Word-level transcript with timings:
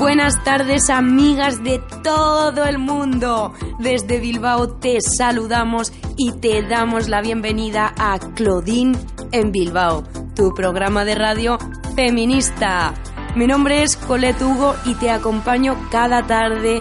Buenas 0.00 0.42
tardes 0.44 0.88
amigas 0.88 1.62
de 1.62 1.78
todo 2.02 2.64
el 2.64 2.78
mundo. 2.78 3.52
Desde 3.80 4.18
Bilbao 4.18 4.78
te 4.78 4.96
saludamos 5.02 5.92
y 6.16 6.32
te 6.40 6.62
damos 6.62 7.10
la 7.10 7.20
bienvenida 7.20 7.92
a 7.98 8.18
Claudine 8.34 8.98
en 9.30 9.52
Bilbao, 9.52 10.02
tu 10.34 10.54
programa 10.54 11.04
de 11.04 11.16
radio 11.16 11.58
feminista. 11.94 12.94
Mi 13.36 13.46
nombre 13.46 13.82
es 13.82 13.98
Colette 13.98 14.40
Hugo 14.40 14.74
y 14.86 14.94
te 14.94 15.10
acompaño 15.10 15.76
cada 15.90 16.26
tarde 16.26 16.80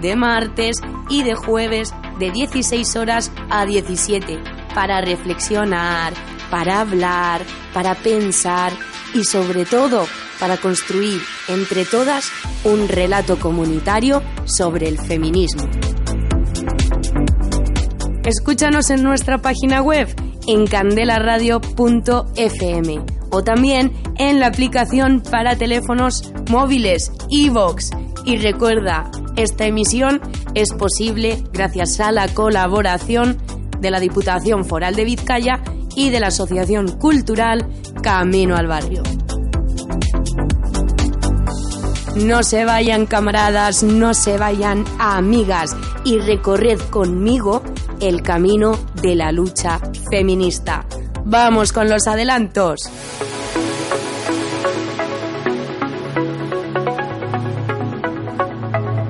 de 0.00 0.14
martes 0.14 0.76
y 1.08 1.24
de 1.24 1.34
jueves 1.34 1.92
de 2.20 2.30
16 2.30 2.94
horas 2.94 3.32
a 3.50 3.66
17 3.66 4.38
para 4.76 5.00
reflexionar, 5.00 6.12
para 6.52 6.82
hablar, 6.82 7.42
para 7.74 7.96
pensar 7.96 8.72
y 9.12 9.24
sobre 9.24 9.64
todo 9.64 10.06
para 10.40 10.56
construir 10.56 11.20
entre 11.48 11.84
todas 11.84 12.30
un 12.64 12.88
relato 12.88 13.38
comunitario 13.38 14.22
sobre 14.44 14.88
el 14.88 14.98
feminismo. 14.98 15.62
Escúchanos 18.24 18.90
en 18.90 19.02
nuestra 19.02 19.38
página 19.38 19.82
web 19.82 20.08
en 20.46 20.66
candelaradio.fm 20.66 23.04
o 23.30 23.42
también 23.42 23.92
en 24.16 24.40
la 24.40 24.48
aplicación 24.48 25.22
para 25.22 25.56
teléfonos 25.56 26.32
móviles 26.50 27.12
iVox. 27.28 27.90
Y 28.24 28.36
recuerda, 28.36 29.10
esta 29.36 29.66
emisión 29.66 30.20
es 30.54 30.72
posible 30.72 31.42
gracias 31.52 32.00
a 32.00 32.12
la 32.12 32.28
colaboración 32.28 33.38
de 33.80 33.90
la 33.90 34.00
Diputación 34.00 34.64
Foral 34.64 34.94
de 34.94 35.04
Vizcaya 35.04 35.62
y 35.96 36.10
de 36.10 36.20
la 36.20 36.28
Asociación 36.28 36.98
Cultural 36.98 37.66
Camino 38.02 38.56
al 38.56 38.66
Barrio. 38.66 39.02
No 42.16 42.42
se 42.42 42.64
vayan 42.64 43.06
camaradas, 43.06 43.84
no 43.84 44.14
se 44.14 44.36
vayan 44.36 44.84
amigas 44.98 45.76
y 46.04 46.18
recorred 46.18 46.78
conmigo 46.90 47.62
el 48.00 48.22
camino 48.22 48.76
de 49.00 49.14
la 49.14 49.30
lucha 49.30 49.80
feminista. 50.10 50.84
Vamos 51.24 51.72
con 51.72 51.88
los 51.88 52.08
adelantos. 52.08 52.80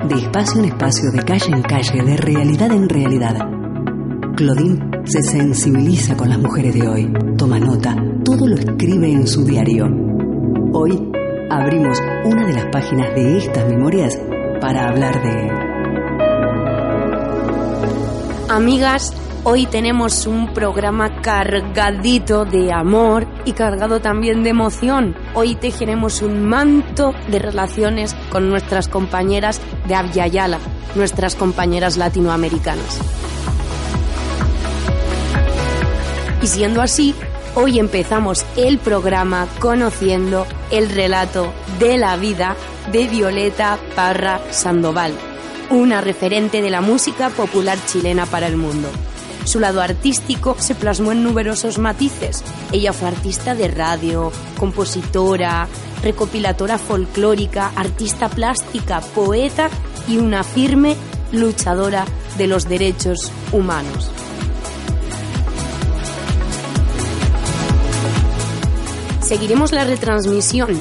De 0.07 0.15
espacio 0.15 0.59
en 0.59 0.65
espacio, 0.65 1.11
de 1.11 1.23
calle 1.23 1.51
en 1.51 1.61
calle, 1.63 2.03
de 2.03 2.17
realidad 2.17 2.71
en 2.71 2.87
realidad. 2.87 3.35
Claudine 4.35 5.01
se 5.05 5.23
sensibiliza 5.23 6.15
con 6.15 6.29
las 6.29 6.39
mujeres 6.39 6.75
de 6.75 6.87
hoy, 6.87 7.13
toma 7.37 7.59
nota, 7.59 7.95
todo 8.23 8.47
lo 8.47 8.55
escribe 8.55 9.11
en 9.11 9.27
su 9.27 9.43
diario. 9.43 9.87
Hoy 10.73 11.11
abrimos 11.51 11.99
una 12.23 12.47
de 12.47 12.53
las 12.53 12.65
páginas 12.67 13.13
de 13.13 13.37
estas 13.37 13.67
memorias 13.67 14.17
para 14.61 14.87
hablar 14.87 15.21
de... 15.21 15.51
Amigas, 18.47 19.13
hoy 19.43 19.65
tenemos 19.65 20.27
un 20.27 20.53
programa 20.53 21.21
cargadito 21.21 22.45
de 22.45 22.71
amor 22.71 23.27
y 23.43 23.51
cargado 23.51 23.99
también 23.99 24.43
de 24.43 24.51
emoción. 24.51 25.13
Hoy 25.33 25.55
tejeremos 25.55 26.21
un 26.21 26.45
manto 26.47 27.13
de 27.29 27.39
relaciones 27.39 28.15
con 28.29 28.49
nuestras 28.49 28.87
compañeras 28.87 29.59
de 29.87 29.95
Abyayala, 29.95 30.59
nuestras 30.95 31.35
compañeras 31.35 31.97
latinoamericanas. 31.97 33.01
Y 36.41 36.47
siendo 36.47 36.81
así, 36.81 37.13
Hoy 37.53 37.79
empezamos 37.79 38.45
el 38.55 38.77
programa 38.77 39.45
conociendo 39.59 40.45
el 40.71 40.89
relato 40.89 41.51
de 41.79 41.97
la 41.97 42.15
vida 42.15 42.55
de 42.93 43.09
Violeta 43.09 43.77
Parra 43.93 44.39
Sandoval, 44.51 45.11
una 45.69 45.99
referente 45.99 46.61
de 46.61 46.69
la 46.69 46.79
música 46.79 47.29
popular 47.29 47.77
chilena 47.87 48.25
para 48.25 48.47
el 48.47 48.55
mundo. 48.55 48.87
Su 49.43 49.59
lado 49.59 49.81
artístico 49.81 50.55
se 50.59 50.75
plasmó 50.75 51.11
en 51.11 51.23
numerosos 51.23 51.77
matices. 51.77 52.41
Ella 52.71 52.93
fue 52.93 53.09
artista 53.09 53.53
de 53.53 53.67
radio, 53.67 54.31
compositora, 54.57 55.67
recopilatora 56.01 56.77
folclórica, 56.77 57.73
artista 57.75 58.29
plástica, 58.29 59.01
poeta 59.01 59.69
y 60.07 60.17
una 60.17 60.45
firme 60.45 60.95
luchadora 61.33 62.05
de 62.37 62.47
los 62.47 62.69
derechos 62.69 63.29
humanos. 63.51 64.09
Seguiremos 69.31 69.71
la 69.71 69.85
retransmisión 69.85 70.77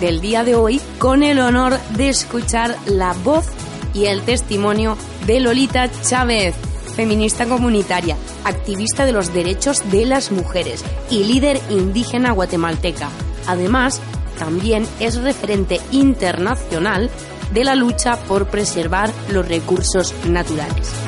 del 0.00 0.20
día 0.20 0.42
de 0.42 0.56
hoy 0.56 0.80
con 0.98 1.22
el 1.22 1.38
honor 1.38 1.78
de 1.96 2.08
escuchar 2.08 2.76
la 2.86 3.12
voz 3.12 3.46
y 3.94 4.06
el 4.06 4.22
testimonio 4.22 4.98
de 5.28 5.38
Lolita 5.38 5.88
Chávez, 6.02 6.56
feminista 6.96 7.46
comunitaria, 7.46 8.16
activista 8.42 9.06
de 9.06 9.12
los 9.12 9.32
derechos 9.32 9.88
de 9.92 10.06
las 10.06 10.32
mujeres 10.32 10.84
y 11.08 11.22
líder 11.22 11.60
indígena 11.70 12.32
guatemalteca. 12.32 13.10
Además, 13.46 14.00
también 14.40 14.88
es 14.98 15.14
referente 15.22 15.80
internacional 15.92 17.10
de 17.52 17.62
la 17.62 17.76
lucha 17.76 18.16
por 18.24 18.48
preservar 18.48 19.12
los 19.30 19.46
recursos 19.46 20.12
naturales. 20.26 21.03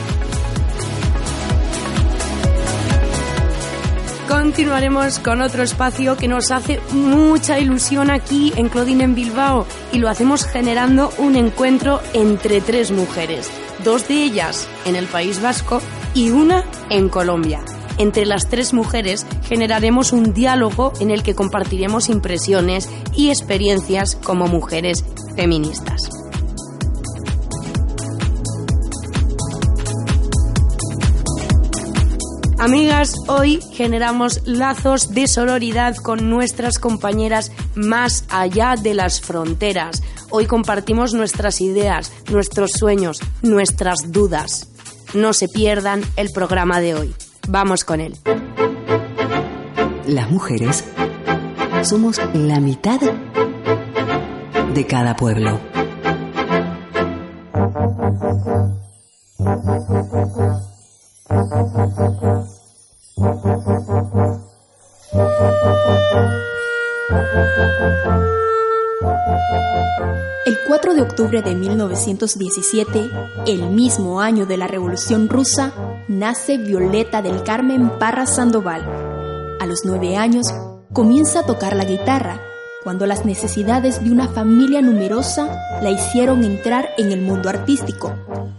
Continuaremos 4.28 5.18
con 5.18 5.40
otro 5.40 5.62
espacio 5.62 6.16
que 6.16 6.28
nos 6.28 6.50
hace 6.50 6.80
mucha 6.92 7.58
ilusión 7.58 8.10
aquí 8.10 8.52
en 8.56 8.68
Claudine 8.68 9.04
en 9.04 9.14
Bilbao 9.14 9.66
y 9.92 9.98
lo 9.98 10.08
hacemos 10.08 10.44
generando 10.44 11.10
un 11.18 11.36
encuentro 11.36 12.00
entre 12.12 12.60
tres 12.60 12.90
mujeres, 12.90 13.50
dos 13.84 14.08
de 14.08 14.24
ellas 14.24 14.68
en 14.84 14.96
el 14.96 15.06
País 15.06 15.40
Vasco 15.40 15.80
y 16.14 16.30
una 16.30 16.64
en 16.90 17.08
Colombia. 17.08 17.60
Entre 17.98 18.26
las 18.26 18.48
tres 18.48 18.74
mujeres 18.74 19.26
generaremos 19.44 20.12
un 20.12 20.34
diálogo 20.34 20.92
en 21.00 21.10
el 21.10 21.22
que 21.22 21.34
compartiremos 21.34 22.08
impresiones 22.08 22.90
y 23.14 23.30
experiencias 23.30 24.16
como 24.16 24.46
mujeres 24.48 25.04
feministas. 25.34 26.25
Amigas, 32.66 33.14
hoy 33.28 33.60
generamos 33.74 34.40
lazos 34.44 35.14
de 35.14 35.28
sororidad 35.28 35.94
con 35.94 36.28
nuestras 36.28 36.80
compañeras 36.80 37.52
más 37.76 38.24
allá 38.28 38.74
de 38.74 38.92
las 38.92 39.20
fronteras. 39.20 40.02
Hoy 40.30 40.46
compartimos 40.46 41.14
nuestras 41.14 41.60
ideas, 41.60 42.10
nuestros 42.28 42.72
sueños, 42.72 43.20
nuestras 43.40 44.10
dudas. 44.10 44.68
No 45.14 45.32
se 45.32 45.48
pierdan 45.48 46.02
el 46.16 46.32
programa 46.32 46.80
de 46.80 46.96
hoy. 46.96 47.14
Vamos 47.46 47.84
con 47.84 48.00
él. 48.00 48.16
Las 50.08 50.28
mujeres 50.28 50.82
somos 51.82 52.20
la 52.34 52.58
mitad 52.58 53.00
de 54.74 54.86
cada 54.88 55.14
pueblo. 55.14 55.75
El 70.46 70.58
4 70.66 70.94
de 70.94 71.02
octubre 71.02 71.42
de 71.42 71.54
1917, 71.54 73.10
el 73.46 73.68
mismo 73.68 74.22
año 74.22 74.46
de 74.46 74.56
la 74.56 74.66
Revolución 74.66 75.28
Rusa, 75.28 75.74
nace 76.08 76.56
Violeta 76.56 77.20
del 77.20 77.42
Carmen 77.42 77.98
Parra 77.98 78.24
Sandoval. 78.24 78.82
A 79.60 79.66
los 79.66 79.80
nueve 79.84 80.16
años, 80.16 80.46
comienza 80.94 81.40
a 81.40 81.46
tocar 81.46 81.76
la 81.76 81.84
guitarra, 81.84 82.40
cuando 82.82 83.04
las 83.04 83.26
necesidades 83.26 84.02
de 84.02 84.10
una 84.12 84.28
familia 84.28 84.80
numerosa 84.80 85.54
la 85.82 85.90
hicieron 85.90 86.44
entrar 86.44 86.88
en 86.96 87.12
el 87.12 87.20
mundo 87.20 87.50
artístico, 87.50 88.14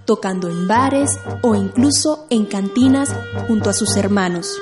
tocando 0.06 0.48
en 0.48 0.68
bares 0.68 1.18
o 1.42 1.56
incluso 1.56 2.28
en 2.30 2.46
cantinas 2.46 3.16
junto 3.48 3.72
a 3.72 3.74
sus 3.74 3.98
hermanos. 3.98 4.60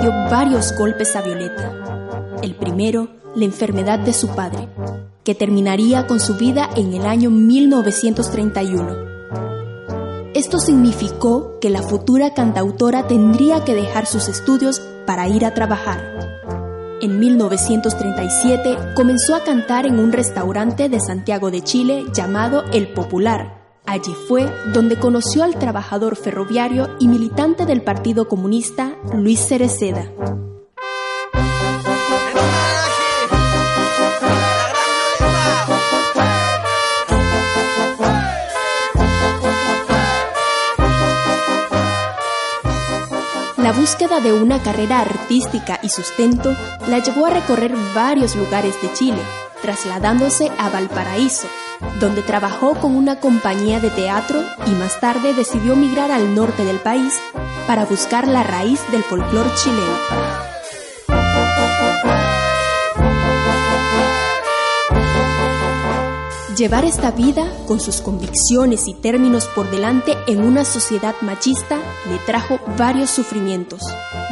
Dio 0.00 0.10
varios 0.30 0.76
golpes 0.76 1.14
a 1.16 1.22
Violeta. 1.22 1.72
El 2.42 2.54
primero, 2.54 3.08
la 3.34 3.44
enfermedad 3.44 3.98
de 3.98 4.12
su 4.12 4.28
padre, 4.28 4.68
que 5.24 5.34
terminaría 5.34 6.06
con 6.06 6.20
su 6.20 6.36
vida 6.36 6.70
en 6.76 6.94
el 6.94 7.06
año 7.06 7.30
1931. 7.30 9.10
Esto 10.34 10.58
significó 10.58 11.58
que 11.60 11.70
la 11.70 11.82
futura 11.82 12.32
cantautora 12.34 13.06
tendría 13.08 13.64
que 13.64 13.74
dejar 13.74 14.06
sus 14.06 14.28
estudios 14.28 14.80
para 15.06 15.28
ir 15.28 15.44
a 15.44 15.52
trabajar. 15.52 16.19
En 17.02 17.18
1937 17.18 18.76
comenzó 18.94 19.34
a 19.34 19.42
cantar 19.42 19.86
en 19.86 19.98
un 19.98 20.12
restaurante 20.12 20.90
de 20.90 21.00
Santiago 21.00 21.50
de 21.50 21.62
Chile 21.62 22.04
llamado 22.12 22.64
El 22.74 22.92
Popular. 22.92 23.80
Allí 23.86 24.12
fue 24.28 24.46
donde 24.74 24.98
conoció 24.98 25.42
al 25.42 25.58
trabajador 25.58 26.14
ferroviario 26.14 26.90
y 27.00 27.08
militante 27.08 27.64
del 27.64 27.82
Partido 27.82 28.28
Comunista 28.28 28.98
Luis 29.14 29.40
Cereceda. 29.40 30.12
La 43.70 43.76
búsqueda 43.76 44.18
de 44.18 44.32
una 44.32 44.60
carrera 44.60 44.98
artística 44.98 45.78
y 45.80 45.90
sustento 45.90 46.56
la 46.88 46.98
llevó 46.98 47.26
a 47.26 47.30
recorrer 47.30 47.72
varios 47.94 48.34
lugares 48.34 48.74
de 48.82 48.92
Chile, 48.94 49.22
trasladándose 49.62 50.50
a 50.58 50.70
Valparaíso, 50.70 51.46
donde 52.00 52.22
trabajó 52.22 52.74
con 52.74 52.96
una 52.96 53.20
compañía 53.20 53.78
de 53.78 53.90
teatro 53.90 54.42
y 54.66 54.70
más 54.70 54.98
tarde 54.98 55.34
decidió 55.34 55.76
migrar 55.76 56.10
al 56.10 56.34
norte 56.34 56.64
del 56.64 56.80
país 56.80 57.14
para 57.68 57.84
buscar 57.84 58.26
la 58.26 58.42
raíz 58.42 58.80
del 58.90 59.04
folclore 59.04 59.50
chileno. 59.54 60.29
Llevar 66.60 66.84
esta 66.84 67.10
vida 67.10 67.50
con 67.66 67.80
sus 67.80 68.02
convicciones 68.02 68.86
y 68.86 68.92
términos 68.92 69.48
por 69.56 69.70
delante 69.70 70.14
en 70.26 70.44
una 70.44 70.66
sociedad 70.66 71.14
machista 71.22 71.78
le 72.10 72.18
trajo 72.26 72.60
varios 72.76 73.08
sufrimientos. 73.08 73.80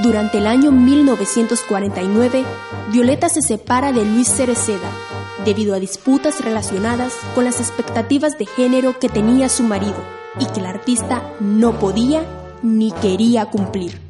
Durante 0.02 0.36
el 0.36 0.46
año 0.46 0.70
1949, 0.70 2.44
Violeta 2.92 3.30
se 3.30 3.40
separa 3.40 3.92
de 3.92 4.04
Luis 4.04 4.28
Cereceda 4.28 4.90
debido 5.46 5.74
a 5.74 5.80
disputas 5.80 6.44
relacionadas 6.44 7.14
con 7.34 7.46
las 7.46 7.60
expectativas 7.60 8.36
de 8.36 8.44
género 8.44 8.98
que 8.98 9.08
tenía 9.08 9.48
su 9.48 9.62
marido 9.62 10.04
y 10.38 10.44
que 10.52 10.60
el 10.60 10.66
artista 10.66 11.32
no 11.40 11.78
podía 11.78 12.26
ni 12.62 12.92
quería 12.92 13.46
cumplir. 13.46 14.07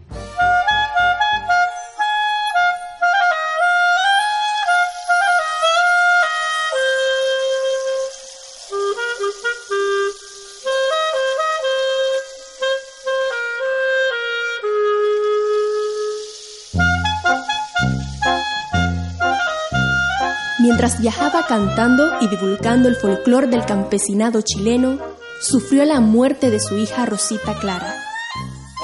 Mientras 20.78 21.00
viajaba 21.00 21.44
cantando 21.44 22.20
y 22.20 22.28
divulgando 22.28 22.88
el 22.88 22.94
folclore 22.94 23.48
del 23.48 23.64
campesinado 23.64 24.42
chileno, 24.42 25.00
sufrió 25.42 25.84
la 25.84 25.98
muerte 25.98 26.50
de 26.50 26.60
su 26.60 26.78
hija 26.78 27.04
Rosita 27.04 27.58
Clara, 27.58 27.96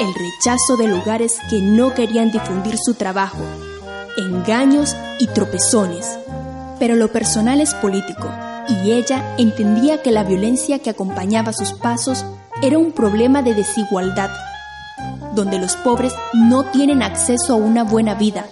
el 0.01 0.09
rechazo 0.13 0.77
de 0.77 0.89
lugares 0.89 1.39
que 1.49 1.61
no 1.61 1.95
querían 1.95 2.33
difundir 2.33 2.79
su 2.79 2.95
trabajo, 2.95 3.39
engaños 4.17 4.97
y 5.21 5.29
tropezones. 5.29 6.19
Pero 6.81 6.97
lo 6.97 7.13
personal 7.13 7.61
es 7.61 7.75
político, 7.75 8.29
y 8.69 8.91
ella 8.91 9.37
entendía 9.39 10.03
que 10.03 10.11
la 10.11 10.25
violencia 10.25 10.81
que 10.81 10.91
acompañaba 10.91 11.53
sus 11.53 11.75
pasos 11.75 12.25
era 12.61 12.77
un 12.77 12.91
problema 12.91 13.41
de 13.43 13.55
desigualdad, 13.55 14.31
donde 15.37 15.61
los 15.61 15.77
pobres 15.77 16.13
no 16.33 16.65
tienen 16.65 17.05
acceso 17.05 17.53
a 17.53 17.57
una 17.57 17.85
buena 17.85 18.17
vida 18.17 18.47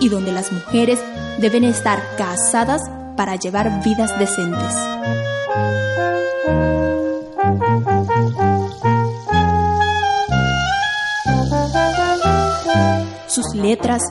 y 0.00 0.10
donde 0.10 0.32
las 0.32 0.52
mujeres 0.52 0.98
deben 1.38 1.64
estar 1.64 2.02
casadas 2.16 2.82
para 3.16 3.36
llevar 3.36 3.82
vidas 3.84 4.18
decentes. 4.18 4.74
Sus 13.26 13.54
letras, 13.54 14.02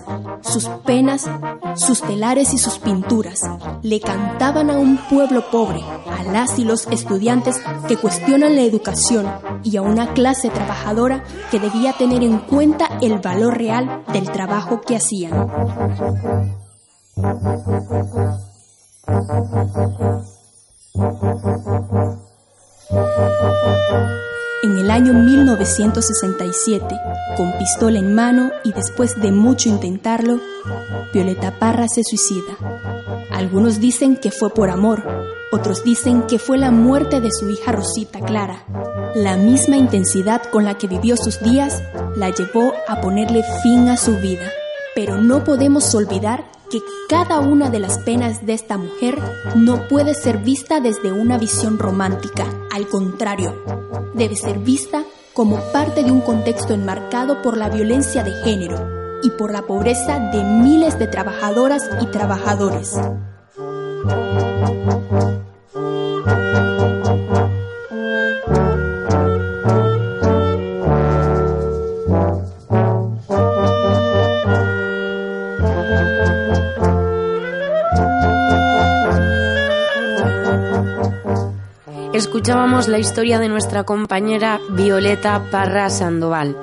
sus 0.42 0.68
penas, 0.86 1.30
sus 1.76 2.02
telares 2.02 2.54
y 2.54 2.58
sus 2.58 2.78
pinturas 2.80 3.40
le 3.82 4.02
cantaban 4.02 4.70
a 4.70 4.78
un 4.78 4.98
pueblo 5.10 5.50
pobre, 5.50 5.82
a 5.82 6.24
las 6.24 6.60
y 6.60 6.66
los 6.66 6.88
estudiantes 6.88 7.62
que 7.88 7.96
cuestionan 7.98 8.56
la 8.56 8.64
educación 8.64 9.32
y 9.64 9.78
a 9.78 9.82
una 9.82 10.14
clase 10.14 10.50
trabajadora 10.50 11.24
que 11.52 11.60
debía 11.60 11.94
tener 11.94 12.22
en 12.22 12.40
cuenta 12.40 12.90
el 13.02 13.20
valor 13.20 13.58
real 13.58 14.04
del 14.12 14.30
trabajo 14.30 14.82
que 14.82 14.98
hacían. 14.98 15.50
En 17.16 17.26
el 24.78 24.90
año 24.90 25.14
1967, 25.14 27.00
con 27.38 27.52
pistola 27.60 28.00
en 28.00 28.16
mano 28.16 28.50
y 28.64 28.74
después 28.74 29.22
de 29.22 29.32
mucho 29.32 29.70
intentarlo, 29.70 30.40
Violeta 31.14 31.60
Parra 31.60 31.88
se 31.88 32.04
suicida. 32.04 32.58
Algunos 33.32 33.80
dicen 33.80 34.18
que 34.18 34.32
fue 34.32 34.50
por 34.50 34.72
amor, 34.72 35.04
otros 35.52 35.84
dicen 35.84 36.24
que 36.24 36.40
fue 36.40 36.58
la 36.58 36.72
muerte 36.72 37.22
de 37.22 37.30
su 37.32 37.48
hija 37.48 37.74
Rosita 37.74 38.22
Clara. 38.22 38.66
La 39.14 39.38
misma 39.38 39.78
intensidad 39.78 40.42
con 40.52 40.66
la 40.66 40.80
que 40.80 40.88
vivió 40.88 41.16
sus 41.16 41.40
días 41.42 41.84
la 42.16 42.32
llevó 42.32 42.74
a 42.88 43.02
ponerle 43.02 43.44
fin 43.62 43.88
a 43.90 43.98
su 43.98 44.18
vida. 44.18 44.50
Pero 44.96 45.18
no 45.22 45.44
podemos 45.44 45.94
olvidar 45.94 46.46
que 46.74 46.82
cada 47.08 47.40
una 47.40 47.70
de 47.70 47.78
las 47.78 48.00
penas 48.00 48.48
de 48.48 48.54
esta 48.54 48.80
mujer 48.80 49.20
no 49.56 49.88
puede 49.88 50.16
ser 50.16 50.40
vista 50.40 50.80
desde 50.80 51.12
una 51.12 51.38
visión 51.38 51.78
romántica. 51.78 52.48
Al 52.72 52.88
contrario, 52.88 53.64
debe 54.16 54.36
ser 54.36 54.58
vista 54.58 55.04
como 55.36 55.60
parte 55.72 56.04
de 56.04 56.12
un 56.12 56.22
contexto 56.22 56.74
enmarcado 56.74 57.44
por 57.44 57.58
la 57.58 57.70
violencia 57.70 58.24
de 58.24 58.32
género 58.44 59.20
y 59.22 59.30
por 59.30 59.52
la 59.52 59.68
pobreza 59.68 60.18
de 60.18 60.44
miles 60.44 60.98
de 60.98 61.06
trabajadoras 61.06 61.88
y 62.02 62.08
trabajadores. 62.08 62.98
Escuchábamos 82.14 82.88
la 82.88 83.00
historia 83.00 83.40
de 83.40 83.50
nuestra 83.50 83.84
compañera 83.84 84.60
Violeta 84.70 85.44
Parra 85.52 85.90
Sandoval. 85.90 86.56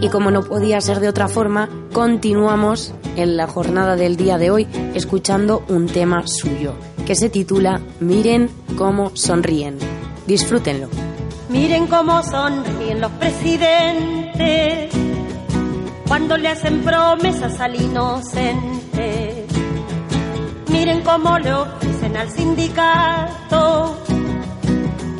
Y 0.00 0.08
como 0.08 0.30
no 0.30 0.42
podía 0.42 0.80
ser 0.80 1.00
de 1.00 1.08
otra 1.08 1.28
forma, 1.28 1.68
continuamos 1.92 2.94
en 3.16 3.36
la 3.36 3.46
jornada 3.46 3.96
del 3.96 4.16
día 4.16 4.38
de 4.38 4.50
hoy 4.50 4.66
escuchando 4.94 5.64
un 5.68 5.86
tema 5.86 6.26
suyo, 6.26 6.74
que 7.06 7.14
se 7.14 7.30
titula 7.30 7.80
Miren 8.00 8.50
cómo 8.76 9.14
sonríen. 9.14 9.78
Disfrútenlo. 10.26 10.88
Miren 11.48 11.86
cómo 11.86 12.22
sonríen 12.22 13.00
los 13.00 13.12
presidentes 13.12 14.92
cuando 16.08 16.36
le 16.36 16.48
hacen 16.48 16.82
promesas 16.82 17.60
al 17.60 17.80
inocente. 17.80 19.46
Miren 20.68 21.02
cómo 21.02 21.38
le 21.38 21.52
al 22.16 22.30
sindicato 22.30 24.04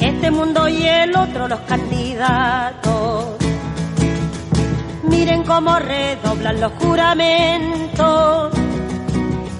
este 0.00 0.30
mundo 0.30 0.68
y 0.68 0.86
el 0.86 1.16
otro 1.16 1.48
los 1.48 1.60
candidatos. 1.60 3.36
Miren 5.02 5.44
cómo 5.44 5.78
redoblan 5.78 6.60
los 6.60 6.72
juramentos, 6.74 8.52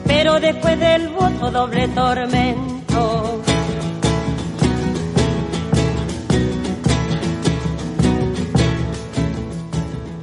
pero 0.06 0.40
después 0.40 0.78
del 0.78 1.08
voto 1.08 1.50
doble 1.50 1.88
tormento. 1.88 3.42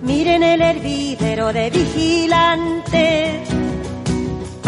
Miren 0.01 0.43
el 0.43 0.61
hervidero 0.61 1.51
de 1.53 1.69
vigilantes 1.69 3.50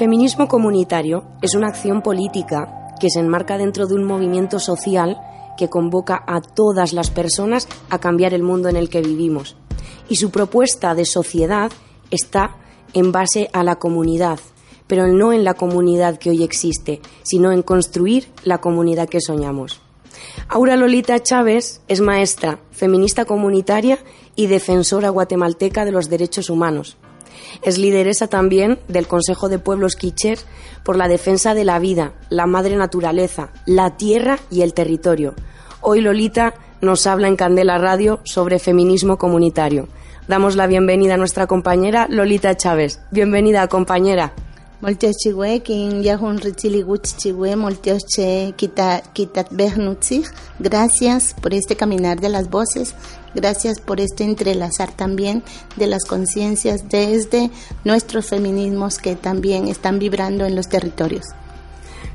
feminismo 0.00 0.48
comunitario 0.48 1.24
es 1.42 1.54
una 1.54 1.68
acción 1.68 2.00
política 2.00 2.94
que 2.98 3.10
se 3.10 3.20
enmarca 3.20 3.58
dentro 3.58 3.86
de 3.86 3.96
un 3.96 4.04
movimiento 4.04 4.58
social 4.58 5.20
que 5.58 5.68
convoca 5.68 6.24
a 6.26 6.40
todas 6.40 6.94
las 6.94 7.10
personas 7.10 7.68
a 7.90 7.98
cambiar 7.98 8.32
el 8.32 8.42
mundo 8.42 8.70
en 8.70 8.76
el 8.76 8.88
que 8.88 9.02
vivimos. 9.02 9.56
Y 10.08 10.16
su 10.16 10.30
propuesta 10.30 10.94
de 10.94 11.04
sociedad 11.04 11.70
está 12.10 12.56
en 12.94 13.12
base 13.12 13.50
a 13.52 13.62
la 13.62 13.76
comunidad, 13.76 14.40
pero 14.86 15.06
no 15.06 15.34
en 15.34 15.44
la 15.44 15.52
comunidad 15.52 16.16
que 16.16 16.30
hoy 16.30 16.44
existe, 16.44 17.02
sino 17.22 17.52
en 17.52 17.60
construir 17.60 18.26
la 18.42 18.56
comunidad 18.56 19.06
que 19.06 19.20
soñamos. 19.20 19.82
Aura 20.48 20.76
Lolita 20.76 21.22
Chávez 21.22 21.82
es 21.88 22.00
maestra, 22.00 22.58
feminista 22.70 23.26
comunitaria 23.26 23.98
y 24.34 24.46
defensora 24.46 25.10
guatemalteca 25.10 25.84
de 25.84 25.92
los 25.92 26.08
derechos 26.08 26.48
humanos. 26.48 26.96
Es 27.62 27.76
lideresa 27.76 28.26
también 28.26 28.78
del 28.88 29.06
Consejo 29.06 29.48
de 29.48 29.58
Pueblos 29.58 29.94
Quicher 29.94 30.38
por 30.82 30.96
la 30.96 31.08
defensa 31.08 31.54
de 31.54 31.64
la 31.64 31.78
vida, 31.78 32.12
la 32.30 32.46
madre 32.46 32.76
naturaleza, 32.76 33.50
la 33.66 33.96
tierra 33.96 34.38
y 34.50 34.62
el 34.62 34.72
territorio. 34.72 35.34
Hoy 35.82 36.00
Lolita 36.00 36.54
nos 36.80 37.06
habla 37.06 37.28
en 37.28 37.36
Candela 37.36 37.76
Radio 37.76 38.20
sobre 38.24 38.58
feminismo 38.58 39.18
comunitario. 39.18 39.88
Damos 40.26 40.56
la 40.56 40.66
bienvenida 40.66 41.14
a 41.14 41.18
nuestra 41.18 41.46
compañera 41.46 42.06
Lolita 42.08 42.56
Chávez. 42.56 43.00
Bienvenida, 43.10 43.66
compañera. 43.68 44.32
Quien 44.82 46.02
richiliguch 46.38 47.14
che 47.18 48.54
Gracias 50.58 51.34
por 51.34 51.52
este 51.52 51.76
caminar 51.76 52.20
de 52.20 52.28
las 52.30 52.48
voces. 52.48 52.94
Gracias 53.34 53.78
por 53.78 54.00
este 54.00 54.24
entrelazar 54.24 54.90
también 54.92 55.42
de 55.76 55.86
las 55.86 56.06
conciencias 56.06 56.88
desde 56.88 57.50
nuestros 57.84 58.26
feminismos 58.26 58.96
que 58.96 59.16
también 59.16 59.68
están 59.68 59.98
vibrando 59.98 60.46
en 60.46 60.56
los 60.56 60.68
territorios. 60.68 61.26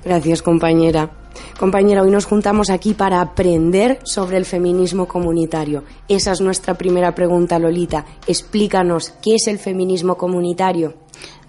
Gracias, 0.04 0.42
compañera. 0.42 1.12
Compañera, 1.60 2.02
hoy 2.02 2.10
nos 2.10 2.26
juntamos 2.26 2.72
aquí 2.72 2.96
para 2.96 3.22
aprender 3.22 4.00
sobre 4.04 4.38
el 4.38 4.46
feminismo 4.46 5.08
comunitario. 5.08 5.84
Esa 6.08 6.32
es 6.32 6.42
nuestra 6.42 6.74
primera 6.74 7.14
pregunta, 7.14 7.60
Lolita. 7.60 8.06
Explícanos, 8.26 9.14
¿qué 9.22 9.36
es 9.36 9.48
el 9.48 9.60
feminismo 9.60 10.16
comunitario? 10.18 11.05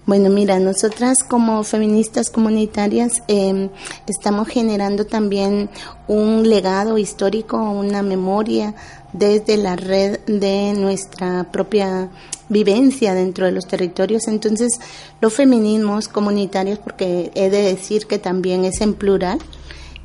Bueno, 0.06 0.30
mira, 0.30 0.60
nosotras 0.60 1.24
como 1.24 1.64
feministas 1.64 2.30
comunitarias 2.30 3.24
em, 3.26 3.70
estamos 4.06 4.46
generando 4.46 5.04
también 5.04 5.68
un 6.06 6.48
legado 6.48 6.96
histórico, 6.96 7.56
una 7.56 8.02
memoria 8.02 8.76
desde 9.12 9.56
la 9.56 9.74
red 9.74 10.20
de 10.26 10.74
nuestra 10.74 11.50
propia 11.50 12.08
vivencia 12.48 13.14
dentro 13.14 13.46
de 13.46 13.52
los 13.52 13.66
territorios. 13.66 14.28
Entonces, 14.28 14.78
los 15.20 15.34
feminismos 15.34 16.06
comunitarios, 16.06 16.78
porque 16.78 17.32
he 17.34 17.50
de 17.50 17.62
decir 17.62 18.06
que 18.06 18.20
también 18.20 18.64
es 18.64 18.80
en 18.80 18.94
plural, 18.94 19.40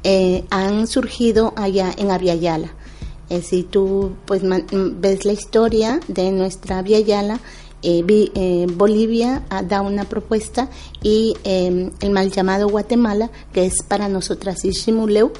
eh, 0.03 0.45
han 0.49 0.87
surgido 0.87 1.53
allá 1.55 1.93
en 1.95 2.09
Aviala. 2.09 2.73
Eh, 3.29 3.41
si 3.43 3.63
tú 3.63 4.13
pues 4.25 4.41
ves 4.43 5.25
la 5.25 5.31
historia 5.31 5.99
de 6.09 6.31
nuestra 6.31 6.81
Yala, 6.81 7.39
eh, 7.83 8.03
eh, 8.35 8.67
Bolivia 8.75 9.43
da 9.67 9.81
una 9.81 10.03
propuesta 10.05 10.69
y 11.01 11.35
em, 11.43 11.91
el 12.01 12.11
mal 12.11 12.31
llamado 12.31 12.67
Guatemala, 12.69 13.31
que 13.53 13.65
es 13.65 13.81
para 13.87 14.07
nosotras 14.07 14.63
Ishimuleu, 14.63 15.31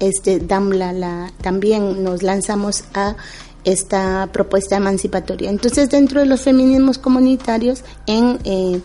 este, 0.00 0.44
la, 0.48 1.32
también 1.40 2.02
nos 2.02 2.22
lanzamos 2.22 2.84
a 2.94 3.16
esta 3.64 4.28
propuesta 4.32 4.76
emancipatoria. 4.76 5.50
Entonces, 5.50 5.88
dentro 5.88 6.20
de 6.20 6.26
los 6.26 6.42
feminismos 6.42 6.98
comunitarios 6.98 7.82
en, 8.06 8.38
eh, 8.44 8.80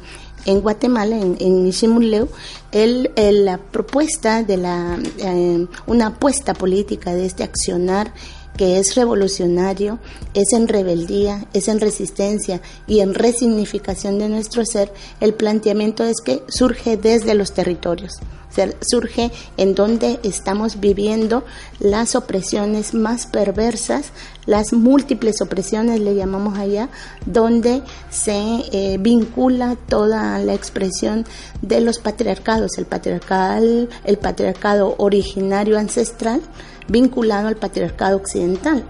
en 0.45 0.61
Guatemala, 0.61 1.17
en, 1.17 1.37
en 1.39 1.67
Ishimuleu, 1.67 2.29
el, 2.71 3.11
la 3.15 3.57
propuesta 3.57 4.43
de 4.43 4.57
la, 4.57 4.97
una 5.85 6.07
apuesta 6.07 6.53
política 6.53 7.13
de 7.13 7.25
este 7.25 7.43
accionar 7.43 8.13
que 8.57 8.79
es 8.79 8.95
revolucionario, 8.95 9.99
es 10.33 10.53
en 10.53 10.67
rebeldía, 10.67 11.45
es 11.53 11.67
en 11.67 11.79
resistencia 11.79 12.61
y 12.87 12.99
en 12.99 13.13
resignificación 13.13 14.19
de 14.19 14.29
nuestro 14.29 14.65
ser, 14.65 14.93
el 15.19 15.33
planteamiento 15.33 16.03
es 16.03 16.17
que 16.23 16.43
surge 16.47 16.97
desde 16.97 17.35
los 17.35 17.53
territorios, 17.53 18.13
surge 18.81 19.31
en 19.57 19.75
donde 19.75 20.19
estamos 20.23 20.79
viviendo 20.79 21.43
las 21.79 22.15
opresiones 22.15 22.93
más 22.93 23.25
perversas, 23.25 24.11
las 24.45 24.73
múltiples 24.73 25.41
opresiones 25.41 25.99
le 25.99 26.15
llamamos 26.15 26.57
allá, 26.57 26.89
donde 27.25 27.81
se 28.09 28.33
eh, 28.71 28.97
vincula 28.99 29.77
toda 29.87 30.39
la 30.39 30.53
expresión 30.53 31.25
de 31.61 31.81
los 31.81 31.99
patriarcados, 31.99 32.77
el 32.77 32.85
patriarcal, 32.85 33.89
el 34.03 34.17
patriarcado 34.17 34.95
originario 34.97 35.77
ancestral, 35.77 36.41
vinculado 36.87 37.47
al 37.47 37.55
patriarcado 37.55 38.17
occidental. 38.17 38.83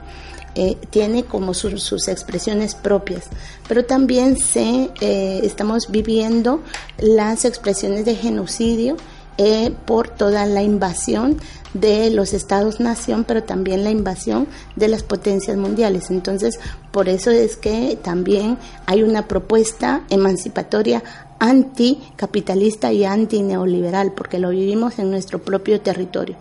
Eh, 0.54 0.76
tiene 0.90 1.24
como 1.24 1.54
sus 1.54 2.10
expresiones 2.10 2.76
propias, 2.76 3.24
pero 3.70 3.86
también 3.86 4.38
se, 4.38 4.90
eh, 5.00 5.40
estamos 5.44 5.90
viviendo 5.90 6.60
las 6.98 7.46
expresiones 7.46 8.04
de 8.04 8.16
genocidio 8.16 8.98
eh, 9.44 9.74
por 9.86 10.08
toda 10.08 10.46
la 10.46 10.62
invasión 10.62 11.38
de 11.74 12.12
los 12.12 12.32
estados-nación, 12.32 13.24
pero 13.24 13.42
también 13.42 13.84
la 13.84 13.90
invasión 13.90 14.48
de 14.76 14.88
las 14.88 15.02
potencias 15.02 15.58
mundiales. 15.58 16.12
Entonces, 16.12 16.60
por 16.92 17.10
eso 17.10 17.32
es 17.32 17.58
que 17.58 17.98
también 18.04 18.60
hay 18.86 19.02
una 19.02 19.28
propuesta 19.28 20.04
emancipatoria 20.12 21.02
anticapitalista 21.40 22.94
y 22.94 23.04
antineoliberal, 23.04 24.12
porque 24.12 24.38
lo 24.38 24.50
vivimos 24.50 25.00
en 25.00 25.10
nuestro 25.10 25.40
propio 25.40 25.82
territorio. 25.82 26.36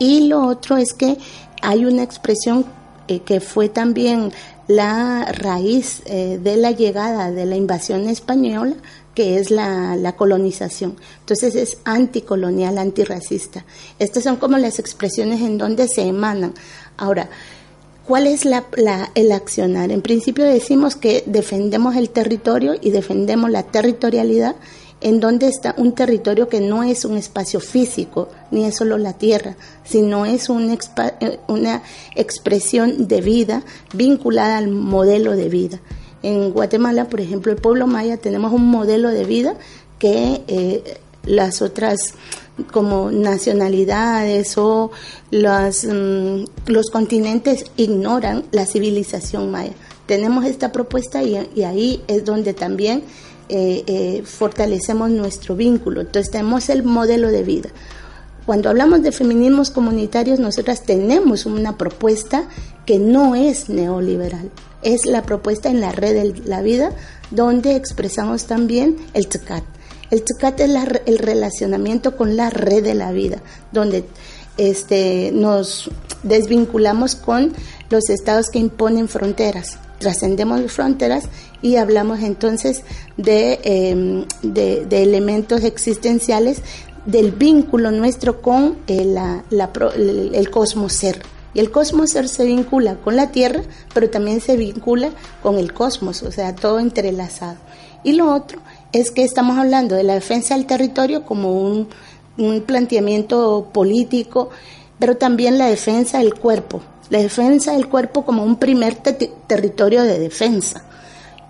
Y 0.00 0.26
lo 0.26 0.44
otro 0.44 0.76
es 0.76 0.94
que 0.94 1.18
hay 1.62 1.84
una 1.84 2.02
expresión 2.02 2.66
eh, 3.06 3.20
que 3.20 3.38
fue 3.38 3.68
también 3.68 4.32
la 4.66 5.26
raíz 5.30 6.02
eh, 6.06 6.40
de 6.42 6.56
la 6.56 6.72
llegada 6.72 7.30
de 7.30 7.46
la 7.46 7.54
invasión 7.54 8.08
española, 8.08 8.74
que 9.14 9.38
es 9.38 9.50
la, 9.50 9.96
la, 9.96 10.16
colonización. 10.16 10.96
Entonces 11.20 11.54
es 11.54 11.78
anticolonial, 11.84 12.78
antirracista. 12.78 13.64
Estas 13.98 14.24
son 14.24 14.36
como 14.36 14.58
las 14.58 14.78
expresiones 14.78 15.40
en 15.40 15.58
donde 15.58 15.88
se 15.88 16.02
emanan. 16.02 16.54
Ahora, 16.96 17.28
¿cuál 18.06 18.26
es 18.26 18.44
la, 18.44 18.64
el 19.14 19.32
accionar? 19.32 19.90
En 19.90 20.02
principio 20.02 20.44
decimos 20.44 20.96
que 20.96 21.24
defendemos 21.26 21.96
el 21.96 22.10
territorio 22.10 22.74
y 22.80 22.90
defendemos 22.90 23.50
la 23.50 23.64
territorialidad 23.64 24.56
en 25.02 25.18
donde 25.18 25.48
está 25.48 25.74
un 25.78 25.92
territorio 25.92 26.48
que 26.48 26.60
no 26.60 26.84
es 26.84 27.04
un 27.04 27.16
espacio 27.16 27.58
físico, 27.58 28.28
ni 28.52 28.64
es 28.64 28.76
solo 28.76 28.98
la 28.98 29.14
tierra, 29.14 29.56
sino 29.84 30.26
es 30.26 30.48
eh, 30.48 31.40
una 31.48 31.82
expresión 32.14 33.08
de 33.08 33.20
vida 33.20 33.64
vinculada 33.92 34.58
al 34.58 34.68
modelo 34.68 35.32
de 35.32 35.48
vida. 35.48 35.80
En 36.22 36.52
Guatemala, 36.52 37.08
por 37.08 37.20
ejemplo, 37.20 37.52
el 37.52 37.58
pueblo 37.58 37.86
maya 37.86 38.16
tenemos 38.16 38.52
un 38.52 38.66
modelo 38.66 39.10
de 39.10 39.24
vida 39.24 39.56
que 39.98 40.42
eh, 40.46 40.98
las 41.24 41.62
otras 41.62 42.14
como 42.70 43.10
nacionalidades 43.10 44.56
o 44.58 44.90
los, 45.30 45.84
mm, 45.84 46.44
los 46.66 46.90
continentes 46.90 47.64
ignoran 47.76 48.44
la 48.52 48.66
civilización 48.66 49.50
maya. 49.50 49.72
Tenemos 50.06 50.44
esta 50.44 50.72
propuesta 50.72 51.22
y, 51.22 51.38
y 51.54 51.62
ahí 51.62 52.02
es 52.08 52.24
donde 52.24 52.52
también 52.52 53.04
eh, 53.48 53.84
eh, 53.86 54.22
fortalecemos 54.24 55.10
nuestro 55.10 55.56
vínculo. 55.56 56.00
Entonces 56.00 56.30
tenemos 56.30 56.68
el 56.68 56.84
modelo 56.84 57.28
de 57.28 57.42
vida. 57.42 57.70
Cuando 58.46 58.70
hablamos 58.70 59.02
de 59.02 59.12
feminismos 59.12 59.70
comunitarios, 59.70 60.38
nosotras 60.38 60.84
tenemos 60.84 61.44
una 61.46 61.76
propuesta 61.76 62.48
que 62.86 62.98
no 62.98 63.34
es 63.34 63.68
neoliberal, 63.68 64.50
es 64.82 65.06
la 65.06 65.22
propuesta 65.22 65.68
en 65.68 65.80
la 65.80 65.92
red 65.92 66.14
de 66.14 66.42
la 66.44 66.62
vida, 66.62 66.92
donde 67.30 67.76
expresamos 67.76 68.46
también 68.46 68.96
el 69.14 69.28
tzucat. 69.28 69.64
El 70.10 70.22
tzucat 70.22 70.60
es 70.60 70.70
el 71.06 71.18
relacionamiento 71.18 72.16
con 72.16 72.36
la 72.36 72.50
red 72.50 72.82
de 72.84 72.94
la 72.94 73.12
vida, 73.12 73.42
donde 73.72 74.04
este, 74.58 75.30
nos 75.32 75.90
desvinculamos 76.22 77.16
con 77.16 77.52
los 77.90 78.10
estados 78.10 78.50
que 78.50 78.58
imponen 78.58 79.08
fronteras 79.08 79.78
trascendemos 80.02 80.70
fronteras 80.70 81.24
y 81.62 81.76
hablamos 81.76 82.20
entonces 82.20 82.82
de, 83.16 83.60
em, 83.62 84.26
de, 84.42 85.02
elementos 85.02 85.62
existenciales 85.62 86.60
del 87.06 87.30
vínculo 87.30 87.90
nuestro 87.92 88.42
con 88.42 88.78
el, 88.88 89.16
el, 90.34 90.50
cosmos 90.50 90.92
ser. 90.92 91.22
Y 91.54 91.60
el 91.60 91.70
cosmos 91.70 92.10
se 92.10 92.44
vincula 92.44 92.96
con 92.96 93.16
la 93.16 93.30
Tierra, 93.30 93.62
pero 93.92 94.08
también 94.10 94.40
se 94.40 94.56
vincula 94.56 95.10
con 95.42 95.58
el 95.58 95.72
cosmos, 95.72 96.22
o 96.22 96.32
sea, 96.32 96.54
todo 96.54 96.78
entrelazado. 96.80 97.58
Y 98.04 98.12
lo 98.12 98.32
otro 98.32 98.60
es 98.92 99.10
que 99.10 99.22
estamos 99.22 99.58
hablando 99.58 99.94
de 99.94 100.02
la 100.02 100.14
defensa 100.14 100.54
del 100.54 100.66
territorio 100.66 101.24
como 101.24 101.52
un, 101.52 101.88
un 102.38 102.62
planteamiento 102.62 103.68
político, 103.72 104.50
pero 104.98 105.16
también 105.16 105.58
la 105.58 105.66
defensa 105.66 106.18
del 106.18 106.34
cuerpo, 106.34 106.80
la 107.10 107.18
defensa 107.18 107.72
del 107.72 107.88
cuerpo 107.88 108.24
como 108.24 108.44
un 108.44 108.56
primer 108.56 108.94
territorio 108.94 110.02
de 110.02 110.18
defensa. 110.18 110.84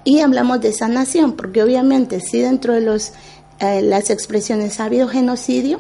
Y 0.05 0.21
hablamos 0.21 0.61
de 0.61 0.73
sanación, 0.73 1.33
porque 1.33 1.63
obviamente 1.63 2.21
si 2.21 2.41
dentro 2.41 2.75
de 2.75 2.81
los, 2.81 3.13
eh, 3.61 3.83
las 3.83 4.11
expresiones 4.11 4.81
ha 4.81 4.87
habido 4.87 5.07
genocidio, 5.07 5.79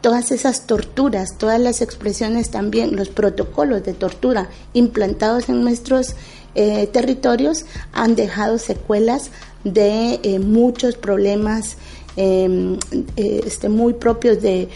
todas 0.00 0.30
esas 0.32 0.66
torturas, 0.66 1.36
todas 1.38 1.60
las 1.60 1.80
expresiones 1.82 2.50
también, 2.50 2.96
los 2.96 3.08
protocolos 3.08 3.84
de 3.84 3.92
tortura 3.92 4.48
implantados 4.72 5.48
en 5.48 5.62
nuestros 5.62 6.14
eh, 6.54 6.86
territorios 6.88 7.64
han 7.92 8.16
dejado 8.16 8.58
secuelas 8.58 9.30
de 9.64 10.20
eh, 10.22 10.38
muchos 10.38 10.96
problemas 10.96 11.76
em, 12.16 12.76
este, 13.16 13.68
muy 13.68 13.92
propios 13.92 14.42
de 14.42 14.68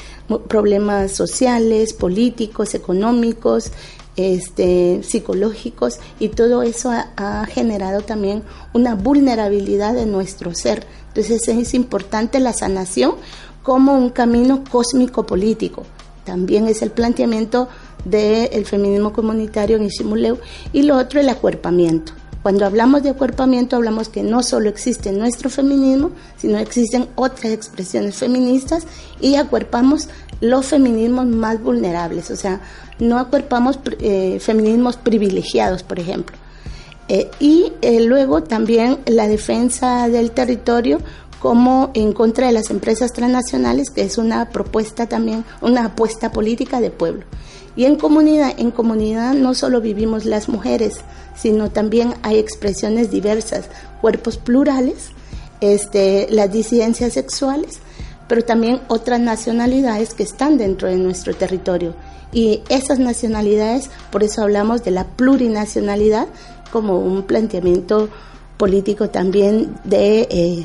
problemas 0.49 1.13
sociales, 1.13 1.93
políticos, 1.93 2.75
económicos, 2.75 3.73
este, 4.17 5.03
psicológicos 5.03 5.99
y 6.21 6.29
todo 6.29 6.63
eso 6.63 6.93
ha, 7.17 7.47
generado 7.47 8.03
también 8.03 8.43
una 8.73 8.95
vulnerabilidad 8.95 9.95
de 9.95 10.07
nuestro 10.07 10.55
ser. 10.55 10.87
Entonces 11.09 11.49
es 11.49 11.75
importante 11.75 12.41
la 12.41 12.53
sanación 12.53 13.15
como 13.65 13.97
un 13.97 14.11
camino 14.11 14.63
cósmico 14.71 15.27
político. 15.27 15.83
También 16.25 16.69
es 16.69 16.83
el 16.83 16.91
planteamiento 16.91 17.69
del 18.05 18.67
feminismo 18.67 19.13
comunitario 19.13 19.79
en 19.79 19.87
Ishimuleu 19.87 20.39
y 20.73 20.83
lo 20.83 20.97
otro 20.97 21.19
el 21.19 21.31
acuerpamiento. 21.31 22.13
Cuando 22.43 22.67
hablamos 22.67 23.03
de 23.03 23.09
acuerpamiento 23.09 23.77
hablamos 23.77 24.11
que 24.11 24.23
no 24.23 24.43
solo 24.43 24.69
existe 24.69 25.13
nuestro 25.13 25.49
feminismo, 25.49 26.11
sino 26.37 26.59
existen 26.59 27.09
otras 27.15 27.53
expresiones 27.53 28.17
feministas 28.17 28.87
y 29.19 29.37
acuerpamos 29.37 30.11
los 30.43 30.67
feminismos 30.67 31.25
más 31.27 31.63
vulnerables, 31.63 32.31
o 32.31 32.37
sea, 32.37 32.61
no 32.99 33.19
acuerpamos 33.19 33.79
eh, 33.99 34.39
feminismos 34.41 34.99
privilegiados, 34.99 35.83
por 35.83 35.99
ejemplo. 35.99 36.37
Eh, 37.09 37.31
y 37.39 37.73
eh, 37.83 38.01
luego 38.01 38.43
también 38.43 38.99
la 39.05 39.29
defensa 39.29 40.09
del 40.09 40.31
territorio 40.31 41.01
como 41.45 41.91
en 41.93 42.15
contra 42.15 42.47
de 42.47 42.55
las 42.55 42.71
empresas 42.71 43.13
transnacionales, 43.13 43.91
que 43.91 44.01
es 44.01 44.17
una 44.17 44.49
propuesta 44.49 45.11
también, 45.11 45.45
una 45.61 45.85
apuesta 45.85 46.33
política 46.33 46.81
de 46.81 46.89
pueblo. 46.89 47.27
Y 47.77 47.85
en 47.85 47.97
comunidad, 47.97 48.55
en 48.57 48.71
comunidad 48.71 49.35
no 49.35 49.53
solo 49.53 49.83
vivimos 49.83 50.25
las 50.25 50.49
mujeres, 50.49 51.01
sino 51.37 51.71
también 51.71 52.15
hay 52.23 52.39
expresiones 52.39 53.11
diversas, 53.11 53.67
cuerpos 54.01 54.39
plurales, 54.39 55.11
este, 55.61 56.29
las 56.31 56.51
disidencias 56.51 57.13
sexuales, 57.13 57.81
pero 58.27 58.43
también 58.43 58.81
otras 58.89 59.21
nacionalidades 59.21 60.15
que 60.15 60.23
están 60.23 60.57
dentro 60.57 60.89
de 60.89 60.97
nuestro 60.97 61.35
territorio. 61.35 61.95
Y 62.33 62.63
esas 62.71 62.99
nacionalidades, 62.99 63.91
por 64.11 64.23
eso 64.23 64.41
hablamos 64.41 64.83
de 64.83 64.93
la 64.93 65.05
plurinacionalidad 65.05 66.27
como 66.73 67.01
un 67.01 67.25
planteamiento 67.25 68.09
político 68.57 69.11
también 69.11 69.75
de, 69.85 70.27
eh, 70.31 70.65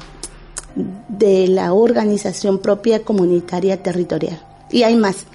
de 1.07 1.47
la 1.47 1.73
organización 1.73 2.59
propia 2.59 3.03
comunitaria 3.03 3.81
territorial. 3.81 4.41
Y 4.71 4.83
hay 4.83 4.95
más, 4.95 5.25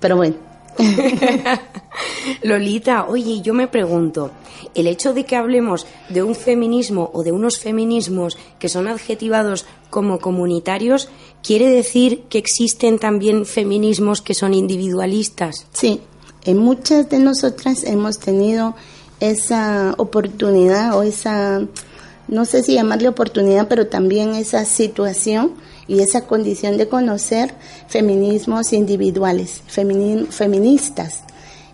pero 0.00 0.16
bueno. 0.16 0.36
Lolita, 2.42 3.06
oye, 3.06 3.40
yo 3.42 3.54
me 3.54 3.68
pregunto, 3.68 4.30
el 4.74 4.86
hecho 4.86 5.12
de 5.12 5.24
que 5.24 5.36
hablemos 5.36 5.86
de 6.08 6.22
un 6.22 6.34
feminismo 6.34 7.10
o 7.12 7.22
de 7.22 7.32
unos 7.32 7.58
feminismos 7.58 8.38
que 8.58 8.68
son 8.68 8.88
adjetivados 8.88 9.66
como 9.90 10.18
comunitarios, 10.18 11.08
¿quiere 11.42 11.68
decir 11.68 12.22
que 12.28 12.38
existen 12.38 12.98
también 12.98 13.44
feminismos 13.44 14.22
que 14.22 14.34
son 14.34 14.54
individualistas? 14.54 15.66
Sí, 15.72 16.00
en 16.44 16.58
muchas 16.58 17.08
de 17.10 17.18
nosotras 17.18 17.84
hemos 17.84 18.18
tenido 18.18 18.74
esa 19.20 19.94
oportunidad 19.98 20.96
o 20.96 21.02
esa, 21.02 21.60
no 22.28 22.44
sé 22.44 22.62
si 22.62 22.74
llamarle 22.74 23.08
oportunidad, 23.08 23.68
pero 23.68 23.86
también 23.86 24.34
esa 24.34 24.64
situación 24.64 25.52
y 25.88 26.00
esa 26.00 26.22
condición 26.26 26.76
de 26.76 26.88
conocer 26.88 27.54
feminismos 27.88 28.72
individuales, 28.72 29.62
feministas, 29.66 31.24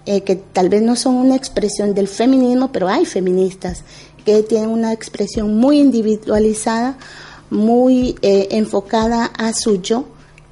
eh, 0.07 0.23
que 0.23 0.37
tal 0.37 0.69
vez 0.69 0.83
no 0.83 0.97
son 0.97 1.17
una 1.17 1.37
expresión 1.37 1.95
del 1.95 2.09
feminismo, 2.09 2.73
pero 2.73 2.89
hay 2.89 3.05
feministas 3.05 3.85
que 4.25 4.43
tienen 4.43 4.71
una 4.71 4.93
expresión 4.93 5.57
muy 5.57 5.79
individualizada, 5.81 6.97
muy 7.51 8.17
eh, 8.23 8.49
enfocada 8.53 9.27
a 9.27 9.53
su 9.53 9.81
yo 9.81 10.05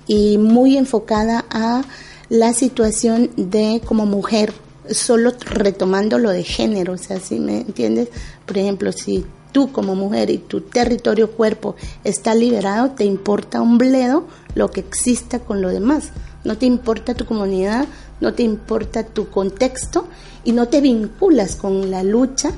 y 0.06 0.38
muy 0.38 0.76
enfocada 0.76 1.44
a 1.50 1.84
la 2.28 2.52
situación 2.52 3.30
de 3.36 3.80
como 3.84 4.06
mujer, 4.06 4.52
solo 4.90 5.32
retomando 5.40 6.18
lo 6.18 6.30
de 6.30 6.42
género, 6.42 6.94
o 6.94 6.98
sea, 6.98 7.20
si 7.20 7.40
me 7.40 7.60
entiendes? 7.60 8.08
Por 8.44 8.58
ejemplo, 8.58 8.92
si 8.92 9.24
tú 9.56 9.72
como 9.72 9.94
mujer 9.94 10.28
y 10.28 10.36
tu 10.36 10.60
territorio 10.60 11.30
cuerpo 11.30 11.76
está 12.04 12.34
liberado, 12.34 12.90
te 12.90 13.04
importa 13.06 13.62
un 13.62 13.78
bledo 13.78 14.26
lo 14.54 14.70
que 14.70 14.80
exista 14.80 15.38
con 15.38 15.62
lo 15.62 15.70
demás. 15.70 16.10
No 16.44 16.58
te 16.58 16.66
importa 16.66 17.14
tu 17.14 17.24
comunidad, 17.24 17.86
no 18.20 18.34
te 18.34 18.42
importa 18.42 19.04
tu 19.04 19.30
contexto 19.30 20.08
y 20.44 20.52
no 20.52 20.68
te 20.68 20.82
vinculas 20.82 21.56
con 21.56 21.90
la 21.90 22.02
lucha 22.02 22.50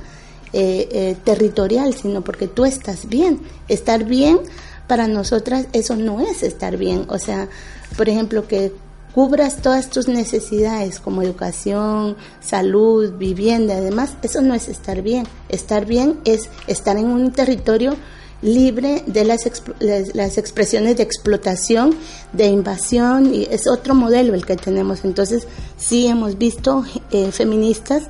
eh, 0.52 0.88
eh, 0.90 1.16
territorial, 1.22 1.94
sino 1.94 2.22
porque 2.22 2.48
tú 2.48 2.64
estás 2.64 3.08
bien. 3.08 3.42
Estar 3.68 4.02
bien 4.02 4.40
para 4.88 5.06
nosotras 5.06 5.68
eso 5.72 5.94
no 5.94 6.18
es 6.18 6.42
estar 6.42 6.76
bien. 6.76 7.04
O 7.10 7.20
sea, 7.20 7.48
por 7.96 8.08
ejemplo, 8.08 8.48
que 8.48 8.72
cubras 9.18 9.56
todas 9.62 9.90
tus 9.90 10.06
necesidades 10.06 11.00
como 11.00 11.22
educación, 11.22 12.16
salud, 12.40 13.14
vivienda, 13.14 13.74
además, 13.74 14.10
eso 14.22 14.42
no 14.42 14.54
es 14.54 14.68
estar 14.68 15.02
bien. 15.02 15.26
Estar 15.48 15.86
bien 15.86 16.20
es 16.24 16.48
estar 16.68 16.96
en 16.96 17.06
un 17.06 17.32
territorio 17.32 17.96
libre 18.42 19.02
de 19.08 19.24
las, 19.24 19.50
las, 19.80 20.38
expresiones 20.38 20.98
de 20.98 21.02
explotación, 21.02 21.96
de 22.32 22.46
invasión, 22.46 23.34
y 23.34 23.48
es 23.50 23.66
otro 23.66 23.96
modelo 23.96 24.34
el 24.34 24.46
que 24.46 24.54
tenemos. 24.54 25.04
Entonces, 25.04 25.48
sí 25.76 26.06
hemos 26.06 26.38
visto 26.38 26.84
eh, 27.10 27.32
feministas 27.32 28.04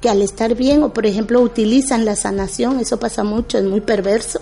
que 0.00 0.08
al 0.08 0.22
estar 0.22 0.54
bien 0.54 0.82
o 0.82 0.94
por 0.94 1.04
ejemplo 1.04 1.42
utilizan 1.42 2.06
la 2.06 2.16
sanación, 2.16 2.80
eso 2.80 2.98
pasa 2.98 3.22
mucho, 3.22 3.58
es 3.58 3.64
muy 3.64 3.82
perverso, 3.82 4.40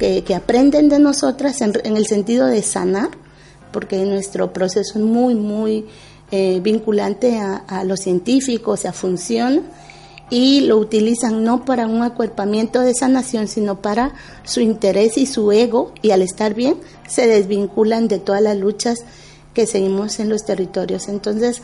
que, 0.00 0.34
aprenden 0.34 0.88
de 0.88 0.98
nosotras 0.98 1.60
en, 1.60 1.96
el 1.96 2.06
sentido 2.06 2.48
de 2.48 2.60
sanar, 2.62 3.10
porque 3.74 3.98
nuestro 4.06 4.54
proceso 4.54 4.98
es 4.98 5.04
muy, 5.04 5.34
muy 5.34 5.84
eh, 6.30 6.60
vinculante 6.62 7.36
a, 7.38 7.56
a 7.56 7.84
lo 7.84 7.98
científico, 7.98 8.70
o 8.70 8.76
sea, 8.78 8.92
funciona 8.94 9.60
y 10.30 10.60
lo 10.60 10.78
utilizan 10.78 11.44
no 11.44 11.64
para 11.64 11.86
un 11.86 12.02
acuerpamiento 12.02 12.80
de 12.80 12.94
sanación, 12.94 13.48
sino 13.48 13.82
para 13.82 14.14
su 14.44 14.60
interés 14.60 15.18
y 15.18 15.26
su 15.26 15.52
ego, 15.52 15.92
y 16.00 16.12
al 16.12 16.22
estar 16.22 16.54
bien 16.54 16.76
se 17.08 17.26
desvinculan 17.26 18.08
de 18.08 18.18
todas 18.18 18.40
las 18.40 18.56
luchas 18.56 19.00
que 19.52 19.66
seguimos 19.66 20.18
en 20.20 20.28
los 20.28 20.44
territorios. 20.44 21.08
Entonces, 21.08 21.62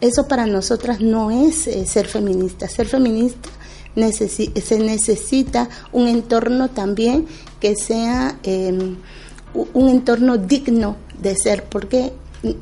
eso 0.00 0.26
para 0.28 0.46
nosotras 0.46 1.00
no 1.00 1.30
es 1.30 1.66
eh, 1.66 1.86
ser 1.86 2.06
feminista. 2.06 2.68
Ser 2.68 2.88
feminista 2.88 3.48
se 3.94 4.78
necesita 4.78 5.68
un 5.92 6.08
entorno 6.08 6.70
también 6.70 7.26
que 7.60 7.76
sea 7.76 8.38
em, 8.42 8.96
un 9.74 9.88
entorno 9.88 10.36
digno 10.38 10.96
de 11.20 11.36
ser, 11.36 11.64
porque 11.64 12.12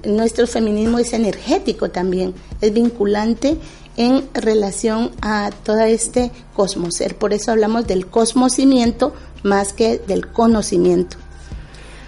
nuestro 0.04 0.46
feminismo 0.46 0.98
es 0.98 1.12
energético 1.12 1.90
también, 1.90 2.34
es 2.60 2.72
vinculante 2.72 3.56
en 3.96 4.28
relación 4.34 5.10
a 5.20 5.50
todo 5.64 5.80
este 5.80 6.30
cosmoser. 6.54 7.16
Por 7.16 7.32
eso 7.32 7.50
hablamos 7.50 7.86
del 7.86 8.06
cosmocimiento 8.06 9.12
más 9.42 9.72
que 9.72 9.98
del 9.98 10.28
conocimiento. 10.28 11.16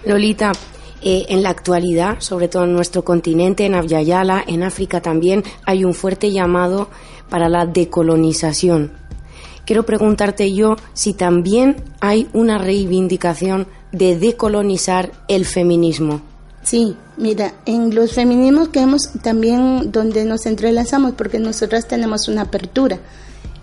Lolita, 0.05 0.51
eh, 1.01 1.25
en 1.29 1.43
la 1.43 1.49
actualidad, 1.49 2.19
sobre 2.19 2.47
todo 2.47 2.63
en 2.63 2.73
nuestro 2.73 3.03
continente, 3.03 3.65
en 3.65 3.75
Abyayala, 3.75 4.43
en 4.47 4.63
África 4.63 5.01
también, 5.01 5.43
hay 5.65 5.83
un 5.83 5.93
fuerte 5.93 6.31
llamado 6.31 6.89
para 7.29 7.49
la 7.49 7.65
decolonización. 7.65 8.93
Quiero 9.65 9.85
preguntarte 9.85 10.53
yo 10.53 10.75
si 10.93 11.13
también 11.13 11.77
hay 11.99 12.27
una 12.33 12.57
reivindicación 12.57 13.67
de 13.91 14.17
decolonizar 14.17 15.11
el 15.27 15.45
feminismo. 15.45 16.21
Sí, 16.63 16.95
mira, 17.17 17.53
en 17.65 17.93
los 17.95 18.13
feminismos 18.13 18.69
que 18.69 18.81
hemos 18.81 19.09
también 19.23 19.91
donde 19.91 20.25
nos 20.25 20.45
entrelazamos, 20.45 21.13
porque 21.13 21.39
nosotras 21.39 21.87
tenemos 21.87 22.27
una 22.27 22.43
apertura 22.43 22.99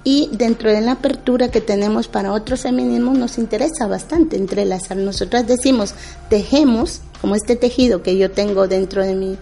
y 0.04 0.30
dentro 0.32 0.72
de 0.72 0.80
la 0.80 0.92
apertura 0.92 1.50
que 1.50 1.60
tenemos 1.60 2.08
para 2.08 2.32
otros 2.32 2.62
feminismos 2.62 3.18
nos 3.18 3.38
interesa 3.38 3.86
bastante 3.86 4.36
entrelazar. 4.36 4.96
Nosotras 4.96 5.46
decimos, 5.46 5.94
tejemos, 6.28 7.02
como 7.20 7.34
este 7.34 7.56
tejido 7.56 8.02
que 8.02 8.16
yo 8.16 8.30
tengo 8.30 8.68
dentro 8.68 9.04
de 9.04 9.14
mi, 9.14 9.38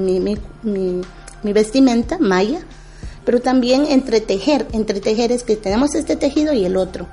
mi, 0.00 0.38
mi, 0.62 1.00
mi 1.42 1.52
vestimenta, 1.52 2.18
malla, 2.18 2.60
pero 3.24 3.40
también 3.40 3.86
entretejer, 3.86 4.66
entretejer 4.72 5.32
es 5.32 5.42
que 5.42 5.56
tenemos 5.56 5.94
este 5.94 6.14
tejido 6.14 6.52
y 6.52 6.64
el 6.64 6.76
otro 6.76 7.08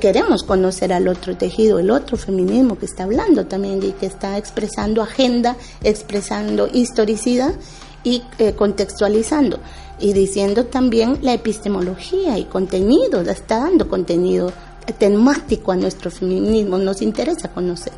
queremos 0.00 0.42
conocer 0.42 0.92
al 0.92 1.08
otro 1.08 1.36
tejido, 1.36 1.78
el 1.78 1.90
otro 1.90 2.16
feminismo 2.16 2.78
que 2.78 2.86
está 2.86 3.04
hablando 3.04 3.46
también 3.46 3.82
y 3.82 3.92
que 3.92 4.06
está 4.06 4.36
expresando 4.36 5.02
agenda, 5.02 5.56
expresando 5.82 6.68
historicidad 6.72 7.54
y 8.02 8.22
eh, 8.38 8.54
contextualizando 8.54 9.60
y 10.00 10.12
diciendo 10.12 10.66
también 10.66 11.18
la 11.22 11.32
epistemología 11.32 12.38
y 12.38 12.44
contenido, 12.44 13.20
está 13.20 13.58
dando 13.58 13.88
contenido 13.88 14.52
temático 14.98 15.72
a 15.72 15.76
nuestro 15.76 16.10
feminismo, 16.10 16.78
nos 16.78 17.02
interesa 17.02 17.48
conocer, 17.48 17.92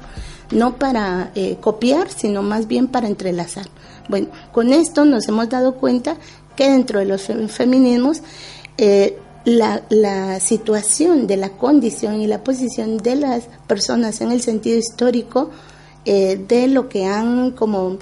no 0.51 0.77
para 0.77 1.31
eh, 1.35 1.57
copiar, 1.61 2.11
sino 2.11 2.43
más 2.43 2.67
bien 2.67 2.89
para 2.89 3.07
entrelazar. 3.07 3.67
Bueno, 4.09 4.29
con 4.53 4.73
esto 4.73 5.05
nos 5.05 5.29
hemos 5.29 5.49
dado 5.49 5.75
cuenta 5.75 6.17
que 6.57 6.71
dentro 6.71 6.99
de 6.99 7.07
los 7.07 7.23
feminismos 7.49 8.23
eh, 8.77 9.19
la, 9.45 9.83
la, 9.89 10.41
situación 10.41 11.27
de 11.27 11.37
la 11.37 11.51
condición 11.51 12.21
y 12.21 12.27
la 12.27 12.45
posición 12.45 12.99
de 12.99 13.17
las 13.17 13.45
personas 13.67 14.21
en 14.21 14.33
el 14.33 14.43
sentido 14.43 14.79
histórico 14.79 15.51
eh, 16.05 16.43
de 16.49 16.69
lo 16.69 16.89
que 16.89 17.07
han 17.07 17.53
como 17.53 17.99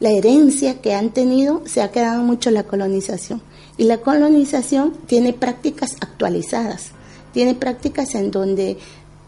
la 0.00 0.10
herencia 0.10 0.80
que 0.80 0.94
han 0.94 1.10
tenido 1.10 1.62
se 1.66 1.82
ha 1.82 1.90
quedado 1.90 2.22
mucho 2.22 2.50
la 2.50 2.62
colonización. 2.62 3.42
Y 3.76 3.84
la 3.84 3.98
colonización 3.98 4.92
tiene 5.06 5.32
prácticas 5.32 5.96
actualizadas 6.00 6.92
tiene 7.32 7.54
prácticas 7.54 8.14
en 8.14 8.30
donde 8.30 8.78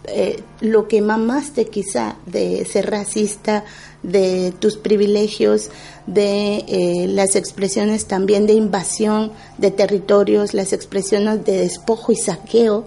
eh, 0.04 0.42
lo 0.62 0.88
que 0.88 1.02
mamaste 1.02 1.66
quizá 1.66 2.16
de 2.24 2.64
ser 2.64 2.90
racista, 2.90 3.64
de 4.02 4.50
tus 4.58 4.78
privilegios, 4.78 5.68
de 6.06 6.64
eh, 6.66 7.06
las 7.06 7.36
expresiones 7.36 8.06
también 8.06 8.46
de 8.46 8.54
invasión 8.54 9.30
de 9.58 9.70
territorios, 9.70 10.54
las 10.54 10.72
expresiones 10.72 11.44
de 11.44 11.58
despojo 11.58 12.12
y 12.12 12.16
saqueo, 12.16 12.86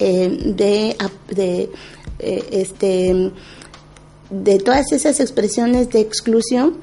eh, 0.00 0.28
de, 0.56 0.96
de 1.28 1.70
este, 2.18 3.32
de 4.30 4.58
todas 4.58 4.90
esas 4.90 5.20
expresiones 5.20 5.90
de 5.90 6.00
exclusión, 6.00 6.78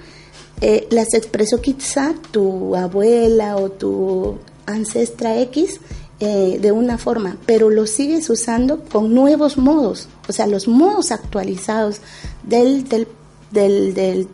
las 0.89 1.13
expresó 1.13 1.61
quizá 1.61 2.15
tu 2.31 2.75
abuela 2.75 3.57
o 3.57 3.69
tu 3.69 4.39
ancestra 4.65 5.39
X 5.41 5.79
eh, 6.19 6.57
de 6.59 6.71
una 6.71 6.97
forma, 6.97 7.37
pero 7.45 7.69
lo 7.69 7.85
sigues 7.85 8.29
usando 8.29 8.83
con 8.83 9.13
nuevos 9.13 9.57
modos, 9.57 10.07
o 10.27 10.33
sea, 10.33 10.47
los 10.47 10.67
modos 10.67 11.11
actualizados 11.11 12.01
del, 12.43 12.89
del, 12.89 13.07
del, 13.51 13.93
del 13.93 14.27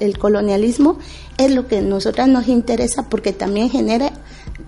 el 0.00 0.18
colonialismo 0.18 0.98
es 1.38 1.50
lo 1.52 1.66
que 1.66 1.78
a 1.78 1.82
nosotras 1.82 2.28
nos 2.28 2.48
interesa 2.48 3.08
porque 3.08 3.32
también 3.32 3.70
genera 3.70 4.12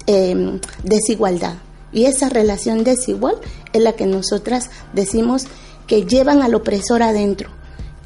em, 0.06 0.60
desigualdad. 0.82 1.56
Y 1.92 2.06
esa 2.06 2.30
relación 2.30 2.84
desigual 2.84 3.36
es 3.74 3.82
la 3.82 3.92
que 3.92 4.06
nosotras 4.06 4.70
decimos 4.94 5.48
que 5.86 6.06
llevan 6.06 6.40
al 6.40 6.54
opresor 6.54 7.02
adentro 7.02 7.50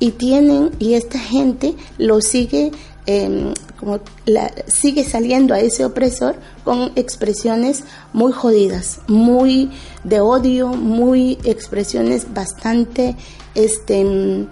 y 0.01 0.11
tienen, 0.11 0.73
y 0.81 0.95
esta 0.95 1.21
gente 1.21 1.77
lo 1.99 2.21
sigue 2.21 2.73
Em, 3.09 3.55
como 3.79 4.01
la, 4.25 4.51
sigue 4.67 5.05
saliendo 5.05 5.55
a 5.55 5.61
ese 5.61 5.85
opresor 5.85 6.35
con 6.65 6.91
expresiones 6.97 7.85
muy 8.13 8.33
jodidas, 8.33 8.99
muy 9.07 9.71
de 10.03 10.21
odio, 10.21 10.69
muy 10.71 11.39
expresiones 11.45 12.35
bastante 12.35 13.15
este, 13.55 14.49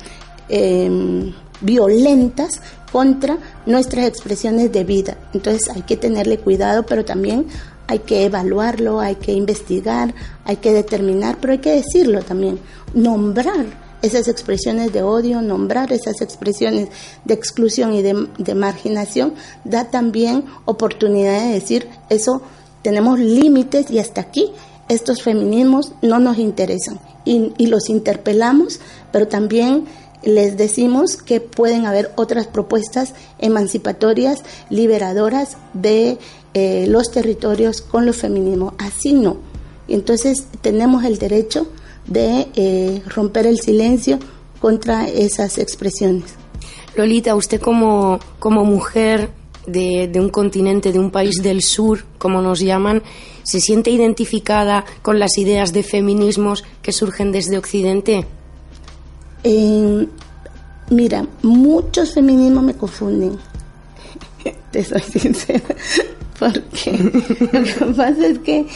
em, 0.49 1.35
violentas 1.63 2.61
contra 2.93 3.39
nuestras 3.67 4.07
expresiones 4.07 4.71
de 4.71 4.85
vida. 4.85 5.19
Entonces 5.33 5.69
hay 5.75 5.83
que 5.83 5.97
tenerle 5.97 6.39
cuidado, 6.39 6.87
pero 6.87 7.05
también 7.05 7.47
hay 7.89 7.99
que 8.01 8.25
evaluarlo, 8.25 9.01
hay 9.01 9.17
que 9.17 9.33
investigar, 9.33 10.15
hay 10.45 10.57
que 10.57 10.73
determinar, 10.73 11.39
pero 11.41 11.55
hay 11.55 11.59
que 11.59 11.73
decirlo 11.73 12.23
también, 12.23 12.61
nombrar 12.95 13.84
esas 14.05 14.29
expresiones 14.29 14.93
de 14.93 15.03
odio, 15.03 15.41
nombrar 15.41 15.91
esas 15.91 16.21
expresiones 16.21 16.89
de 17.25 17.33
exclusión 17.33 17.95
y 17.95 18.03
de, 18.03 18.55
marginación, 18.55 19.33
da 19.65 19.91
también 19.91 20.45
oportunidad 20.67 21.41
de 21.41 21.55
decir, 21.55 21.89
eso 22.11 22.43
tenemos 22.83 23.19
límites 23.19 23.91
y 23.91 23.99
hasta 23.99 24.21
aquí 24.21 24.53
estos 24.91 25.23
feminismos 25.23 25.93
no 26.03 26.21
nos 26.21 26.37
interesan 26.37 27.01
y, 27.25 27.67
los 27.67 27.89
interpelamos, 27.89 28.81
pero 29.11 29.27
también 29.27 29.87
les 30.23 30.59
decimos 30.59 31.17
que 31.17 31.41
pueden 31.41 31.87
haber 31.87 32.13
otras 32.17 32.47
propuestas 32.47 33.15
emancipatorias, 33.39 34.43
liberadoras 34.69 35.57
de 35.73 36.19
eh, 36.53 36.85
los 36.89 37.11
territorios 37.11 37.81
con 37.81 38.05
los 38.05 38.17
feminismos. 38.17 38.75
Así 38.79 39.15
no. 39.15 39.39
Entonces 39.89 40.47
tenemos 40.61 41.05
el 41.05 41.19
derecho 41.19 41.67
de 42.07 42.49
eh, 42.55 43.03
romper 43.07 43.47
el 43.47 43.61
silencio 43.61 44.19
contra 44.61 45.09
esas 45.09 45.59
expresiones. 45.59 46.35
Lolita, 46.97 47.35
usted 47.35 47.61
como, 47.61 48.21
como 48.39 48.65
mujer 48.65 49.31
de, 49.67 50.09
de, 50.09 50.21
un 50.21 50.29
continente, 50.29 50.93
de 50.93 50.99
un 50.99 51.11
país 51.11 51.43
del 51.43 51.63
sur, 51.63 52.05
como 52.19 52.41
nos 52.41 52.61
llaman, 52.61 53.03
¿se 53.43 53.61
siente 53.61 53.91
identificada 53.91 54.85
con 55.03 55.19
las 55.19 55.37
ideas 55.39 55.73
de 55.73 55.83
feminismos 55.83 56.65
que 56.83 56.93
surgen 56.93 57.33
desde 57.33 57.59
Occidente? 57.59 58.27
mira, 60.91 61.27
muchos 61.43 62.15
feminismos 62.15 62.65
me 62.65 62.75
confunden. 62.75 63.39
Te 64.71 64.83
soy 64.83 65.03
sincera. 65.03 65.63
Porque 66.39 66.93
lo 67.53 67.63
que 67.63 67.95
pasa 67.97 68.27
es 68.27 68.39
que 68.41 68.67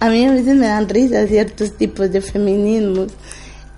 a 0.00 0.08
mí 0.10 0.24
a 0.24 0.32
veces 0.32 0.56
me 0.56 0.66
dan 0.66 0.88
risa 0.88 1.26
ciertos 1.26 1.76
tipos 1.76 2.10
de 2.12 2.20
feminismos, 2.20 3.12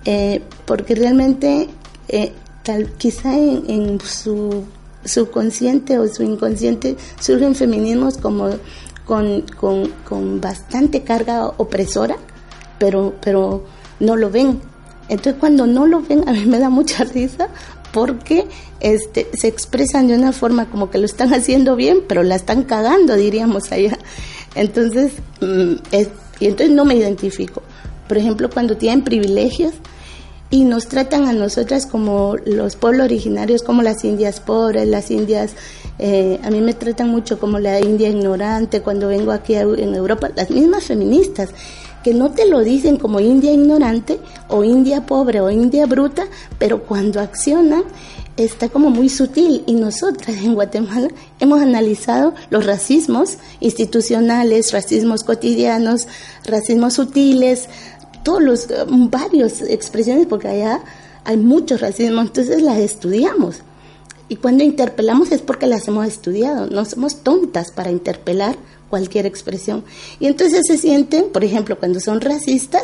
eh, 0.05 0.41
porque 0.65 0.95
realmente 0.95 1.69
eh, 2.07 2.31
tal, 2.63 2.91
quizá 2.93 3.35
en, 3.35 3.99
su 4.01 4.63
subconsciente 5.03 5.97
o 5.97 6.07
su 6.07 6.21
inconsciente 6.23 6.95
surgen 7.19 7.55
feminismos 7.55 8.17
como 8.17 8.49
con, 9.05 9.41
con, 10.07 10.39
bastante 10.39 11.01
carga 11.01 11.47
opresora, 11.57 12.17
pero, 12.77 13.15
pero 13.21 13.65
no 13.99 14.15
lo 14.15 14.29
ven. 14.29 14.61
Entonces 15.09 15.35
cuando 15.39 15.65
no 15.65 15.87
lo 15.87 16.01
ven 16.01 16.29
a 16.29 16.33
mí 16.33 16.45
me 16.45 16.59
da 16.59 16.69
mucha 16.69 17.03
risa 17.15 17.47
porque 17.91 18.47
este, 18.79 19.27
se 19.33 19.47
expresan 19.47 20.07
de 20.07 20.15
una 20.15 20.31
forma 20.31 20.69
como 20.69 20.89
que 20.89 20.97
lo 20.97 21.05
están 21.05 21.33
haciendo 21.33 21.75
bien, 21.75 21.99
pero 22.07 22.23
la 22.23 22.35
están 22.35 22.63
cagando, 22.63 23.15
diríamos 23.15 23.71
allá. 23.71 23.97
Entonces, 24.55 25.13
mm, 25.39 25.73
y 26.39 26.45
entonces 26.45 26.75
no 26.75 26.85
me 26.85 26.95
identifico. 26.95 27.61
Por 28.07 28.17
ejemplo, 28.17 28.49
cuando 28.49 28.75
tienen 28.77 29.03
privilegios 29.03 29.73
y 30.49 30.65
nos 30.65 30.87
tratan 30.87 31.27
a 31.27 31.33
nosotras 31.33 31.85
como 31.85 32.35
los 32.45 32.75
pueblos 32.75 33.05
originarios, 33.05 33.63
como 33.63 33.81
las 33.81 34.03
indias 34.03 34.41
pobres, 34.41 34.87
las 34.87 35.09
indias, 35.09 35.53
eh, 35.97 36.39
a 36.43 36.49
mí 36.49 36.59
me 36.59 36.73
tratan 36.73 37.09
mucho 37.09 37.39
como 37.39 37.57
la 37.59 37.79
india 37.79 38.09
ignorante 38.09 38.81
cuando 38.81 39.07
vengo 39.07 39.31
aquí 39.31 39.55
en 39.55 39.95
Europa, 39.95 40.29
las 40.35 40.49
mismas 40.49 40.83
feministas 40.85 41.51
que 42.03 42.13
no 42.13 42.31
te 42.31 42.47
lo 42.47 42.61
dicen 42.61 42.97
como 42.97 43.19
india 43.19 43.51
ignorante 43.51 44.19
o 44.47 44.63
india 44.63 45.05
pobre 45.05 45.39
o 45.39 45.49
india 45.49 45.85
bruta, 45.85 46.25
pero 46.57 46.83
cuando 46.83 47.19
accionan 47.19 47.83
está 48.43 48.69
como 48.69 48.89
muy 48.89 49.09
sutil 49.09 49.63
y 49.65 49.73
nosotras 49.73 50.37
en 50.37 50.53
Guatemala 50.55 51.09
hemos 51.39 51.61
analizado 51.61 52.33
los 52.49 52.65
racismos 52.65 53.37
institucionales, 53.59 54.71
racismos 54.71 55.23
cotidianos, 55.23 56.07
racismos 56.45 56.93
sutiles, 56.93 57.67
todos 58.23 58.41
los 58.41 58.67
mm, 58.67 59.09
varios 59.09 59.61
expresiones 59.61 60.27
porque 60.27 60.47
allá 60.47 60.81
hay 61.23 61.37
mucho 61.37 61.77
racismo, 61.77 62.21
entonces 62.21 62.61
las 62.61 62.77
estudiamos. 62.77 63.57
Y 64.29 64.37
cuando 64.37 64.63
interpelamos 64.63 65.31
es 65.31 65.41
porque 65.41 65.67
las 65.67 65.87
hemos 65.87 66.07
estudiado, 66.07 66.67
no 66.67 66.85
somos 66.85 67.17
tontas 67.17 67.71
para 67.71 67.91
interpelar 67.91 68.55
cualquier 68.89 69.25
expresión. 69.25 69.83
Y 70.19 70.27
entonces 70.27 70.61
se 70.67 70.77
sienten, 70.77 71.31
por 71.31 71.43
ejemplo, 71.43 71.77
cuando 71.77 71.99
son 71.99 72.21
racistas 72.21 72.83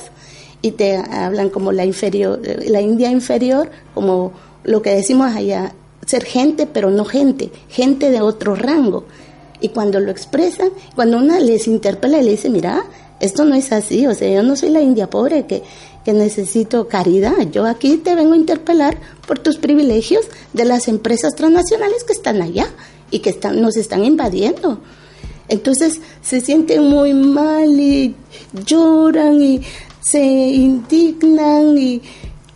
y 0.61 0.71
te 0.71 0.97
hablan 0.97 1.49
como 1.49 1.71
la 1.71 1.85
inferior, 1.85 2.41
la 2.67 2.81
India 2.81 3.11
inferior, 3.11 3.69
como 3.93 4.33
lo 4.63 4.81
que 4.81 4.91
decimos 4.91 5.35
allá, 5.35 5.73
ser 6.05 6.23
gente, 6.23 6.67
pero 6.67 6.89
no 6.91 7.05
gente, 7.05 7.51
gente 7.69 8.11
de 8.11 8.21
otro 8.21 8.55
rango. 8.55 9.05
Y 9.59 9.69
cuando 9.69 9.99
lo 9.99 10.11
expresan, 10.11 10.69
cuando 10.95 11.17
una 11.17 11.39
les 11.39 11.67
interpela 11.67 12.19
y 12.19 12.23
le 12.23 12.31
dice, 12.31 12.49
mira, 12.49 12.83
esto 13.19 13.45
no 13.45 13.55
es 13.55 13.71
así, 13.71 14.05
o 14.05 14.13
sea, 14.13 14.29
yo 14.29 14.43
no 14.43 14.55
soy 14.55 14.69
la 14.69 14.81
india 14.81 15.09
pobre 15.09 15.45
que, 15.47 15.63
que 16.05 16.13
necesito 16.13 16.87
caridad, 16.87 17.35
yo 17.51 17.65
aquí 17.65 17.97
te 17.97 18.15
vengo 18.15 18.33
a 18.33 18.37
interpelar 18.37 18.97
por 19.27 19.39
tus 19.39 19.57
privilegios 19.57 20.25
de 20.53 20.65
las 20.65 20.87
empresas 20.87 21.35
transnacionales 21.35 22.03
que 22.03 22.13
están 22.13 22.41
allá 22.41 22.67
y 23.09 23.19
que 23.19 23.31
están, 23.31 23.59
nos 23.61 23.75
están 23.75 24.05
invadiendo. 24.05 24.79
Entonces 25.49 26.01
se 26.21 26.41
sienten 26.41 26.83
muy 26.83 27.13
mal 27.13 27.79
y 27.79 28.15
lloran 28.65 29.41
y 29.41 29.61
se 29.99 30.23
indignan 30.23 31.77
y, 31.77 32.01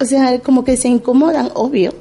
o 0.01 0.05
sea, 0.05 0.39
como 0.39 0.63
que 0.63 0.77
se 0.77 0.87
incomodan, 0.87 1.51
obvio, 1.53 1.93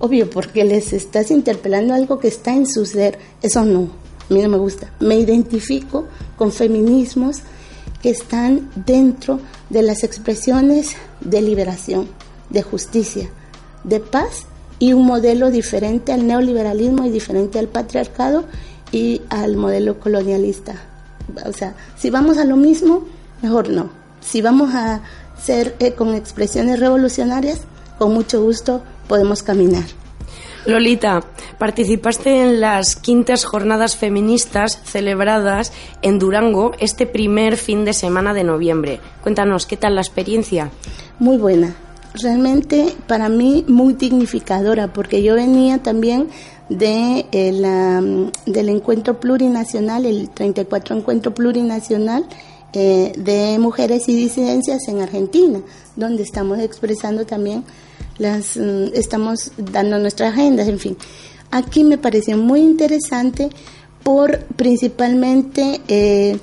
obvio, 0.00 0.28
porque 0.28 0.64
les 0.64 0.92
estás 0.92 1.30
interpelando 1.30 1.94
algo 1.94 2.18
que 2.18 2.26
está 2.26 2.52
en 2.52 2.66
su 2.66 2.84
ser. 2.84 3.18
Eso 3.42 3.64
no, 3.64 3.90
a 4.28 4.34
mí 4.34 4.42
no 4.42 4.48
me 4.48 4.58
gusta. 4.58 4.90
Me 4.98 5.16
identifico 5.16 6.06
con 6.36 6.50
feminismos 6.50 7.42
que 8.02 8.10
están 8.10 8.70
dentro 8.74 9.38
de 9.70 9.82
las 9.82 10.02
expresiones 10.02 10.96
de 11.20 11.42
liberación, 11.42 12.08
de 12.50 12.62
justicia, 12.62 13.30
de 13.84 14.00
paz 14.00 14.46
y 14.80 14.92
un 14.92 15.06
modelo 15.06 15.52
diferente 15.52 16.12
al 16.12 16.26
neoliberalismo 16.26 17.06
y 17.06 17.10
diferente 17.10 17.60
al 17.60 17.68
patriarcado 17.68 18.46
y 18.90 19.22
al 19.30 19.56
modelo 19.56 20.00
colonialista. 20.00 20.74
O 21.46 21.52
sea, 21.52 21.76
si 21.96 22.10
vamos 22.10 22.36
a 22.38 22.44
lo 22.44 22.56
mismo, 22.56 23.04
mejor 23.42 23.68
no. 23.68 23.90
Si 24.20 24.42
vamos 24.42 24.74
a 24.74 25.02
ser 25.44 25.76
eh, 25.78 25.92
con 25.92 26.14
expresiones 26.14 26.80
revolucionarias, 26.80 27.60
con 27.98 28.14
mucho 28.14 28.42
gusto 28.42 28.82
podemos 29.08 29.42
caminar. 29.42 29.84
Lolita, 30.66 31.22
participaste 31.58 32.40
en 32.40 32.60
las 32.60 32.96
quintas 32.96 33.44
jornadas 33.44 33.96
feministas 33.96 34.80
celebradas 34.84 35.72
en 36.00 36.18
Durango 36.18 36.72
este 36.78 37.06
primer 37.06 37.58
fin 37.58 37.84
de 37.84 37.92
semana 37.92 38.32
de 38.32 38.44
noviembre. 38.44 38.98
Cuéntanos, 39.22 39.66
¿qué 39.66 39.76
tal 39.76 39.96
la 39.96 40.00
experiencia? 40.00 40.70
Muy 41.18 41.36
buena. 41.36 41.76
Realmente 42.14 42.94
para 43.06 43.28
mí 43.28 43.64
muy 43.68 43.92
dignificadora 43.92 44.92
porque 44.92 45.22
yo 45.22 45.34
venía 45.34 45.82
también 45.82 46.28
de 46.70 47.26
eh, 47.32 48.30
del 48.46 48.68
encuentro 48.70 49.20
plurinacional, 49.20 50.06
el 50.06 50.30
34 50.30 50.96
encuentro 50.96 51.34
plurinacional 51.34 52.24
eh, 52.74 53.12
de 53.16 53.58
mujeres 53.58 54.08
y 54.08 54.16
disidencias 54.16 54.88
en 54.88 55.00
Argentina, 55.00 55.60
donde 55.96 56.22
estamos 56.22 56.58
expresando 56.58 57.24
también 57.24 57.64
las, 58.18 58.56
mm, 58.56 58.94
estamos 58.94 59.52
dando 59.56 59.98
nuestras 59.98 60.32
agendas, 60.32 60.68
en 60.68 60.78
fin. 60.78 60.96
Aquí 61.50 61.84
me 61.84 61.98
pareció 61.98 62.36
muy 62.36 62.60
interesante 62.60 63.50
por 64.02 64.40
principalmente 64.56 65.80
eh, 65.88 66.38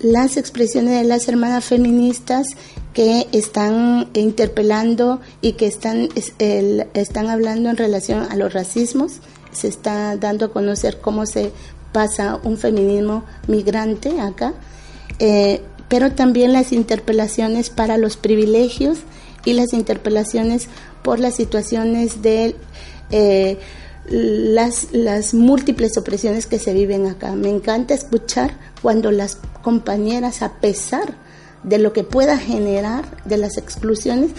las 0.00 0.36
expresiones 0.36 0.98
de 1.00 1.04
las 1.04 1.28
hermanas 1.28 1.64
feministas 1.64 2.48
que 2.92 3.26
están 3.32 4.08
interpelando 4.14 5.20
y 5.40 5.52
que 5.52 5.66
están, 5.66 6.08
están 6.38 7.28
hablando 7.28 7.70
en 7.70 7.76
relación 7.76 8.26
a 8.30 8.36
los 8.36 8.52
racismos, 8.52 9.20
se 9.52 9.68
está 9.68 10.16
dando 10.16 10.46
a 10.46 10.52
conocer 10.52 11.00
cómo 11.00 11.26
se 11.26 11.52
pasa 11.92 12.40
un 12.42 12.56
feminismo 12.56 13.24
migrante 13.46 14.20
acá, 14.20 14.54
eh, 15.18 15.62
pero 15.94 16.10
también 16.10 16.52
las 16.52 16.72
interpelaciones 16.72 17.70
para 17.70 17.98
los 17.98 18.16
privilegios 18.16 18.98
y 19.44 19.52
las 19.52 19.72
interpelaciones 19.72 20.66
por 21.04 21.20
las 21.20 21.36
situaciones 21.36 22.20
de 22.20 22.56
eh, 23.10 23.60
las, 24.08 25.34
múltiples 25.34 25.96
opresiones 25.96 26.46
que 26.46 26.58
se 26.58 26.72
viven 26.72 27.06
acá. 27.06 27.36
Me 27.36 27.48
encanta 27.48 27.94
escuchar 27.94 28.58
cuando 28.82 29.12
las 29.12 29.38
compañeras, 29.62 30.42
a 30.42 30.54
pesar 30.54 31.14
de 31.62 31.78
lo 31.78 31.92
que 31.92 32.02
pueda 32.02 32.38
generar 32.38 33.04
de 33.24 33.36
las 33.36 33.56
exclusiones, 33.56 34.32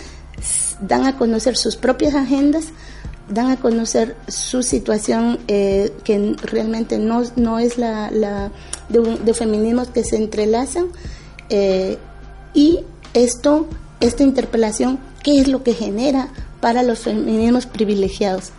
dan 0.81 1.05
a 1.05 1.17
conocer 1.17 1.55
sus 1.55 1.77
propias 1.77 2.15
agendas, 2.15 2.65
dan 3.29 3.49
a 3.49 3.55
conocer 3.55 4.17
su 4.27 4.61
situación 4.61 5.39
eh, 5.47 5.93
que 6.03 6.35
realmente 6.41 6.99
no, 6.99 7.23
no 7.37 7.59
es 7.59 7.77
la, 7.77 8.11
la 8.11 8.51
de, 8.89 9.33
feminismos 9.33 9.87
que 9.87 10.03
se 10.03 10.17
entrelazan 10.17 10.87
eh, 11.49 11.97
y 12.53 12.79
esto, 13.13 13.67
esta 13.99 14.23
interpelación, 14.23 14.99
¿qué 15.23 15.39
es 15.39 15.47
lo 15.47 15.63
que 15.63 15.73
genera 15.73 16.29
para 16.61 16.83
los 16.83 16.99
feminismos 16.99 17.65
privilegiados? 17.65 18.51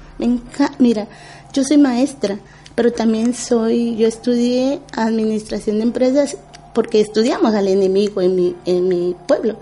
mira, 0.78 1.08
yo 1.52 1.62
soy 1.62 1.76
maestra, 1.76 2.38
pero 2.74 2.92
también 2.92 3.34
soy, 3.34 3.96
yo 3.96 4.08
estudié 4.08 4.80
administración 4.92 5.76
de 5.76 5.82
empresas 5.82 6.38
porque 6.74 7.00
estudiamos 7.00 7.54
al 7.54 7.68
enemigo 7.68 8.22
en 8.22 8.34
mi, 8.34 8.56
en 8.64 8.88
mi 8.88 9.14
pueblo 9.26 9.58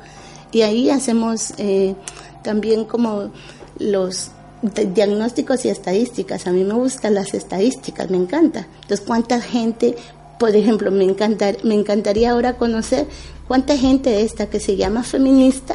y 0.54 0.62
ahí 0.62 0.88
hacemos 0.88 1.52
eh, 1.58 1.96
también 2.42 2.84
como 2.84 3.32
los 3.78 4.30
diagnósticos 4.62 5.64
y 5.64 5.68
estadísticas. 5.68 6.46
A 6.46 6.52
mí 6.52 6.62
me 6.62 6.74
gustan 6.74 7.14
las 7.14 7.34
estadísticas, 7.34 8.08
me 8.08 8.16
encanta. 8.16 8.68
Entonces, 8.82 9.00
¿cuánta 9.04 9.40
gente, 9.40 9.96
por 10.44 10.54
ejemplo, 10.54 10.90
me, 10.90 11.04
encantar, 11.04 11.56
me 11.64 11.72
encantaría 11.72 12.30
ahora 12.30 12.58
conocer 12.58 13.06
cuánta 13.48 13.78
gente 13.78 14.10
de 14.10 14.24
esta 14.24 14.50
que 14.50 14.60
se 14.60 14.76
llama 14.76 15.02
feminista 15.02 15.74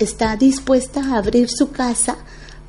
está 0.00 0.34
dispuesta 0.34 1.00
a 1.00 1.18
abrir 1.18 1.48
su 1.48 1.70
casa 1.70 2.16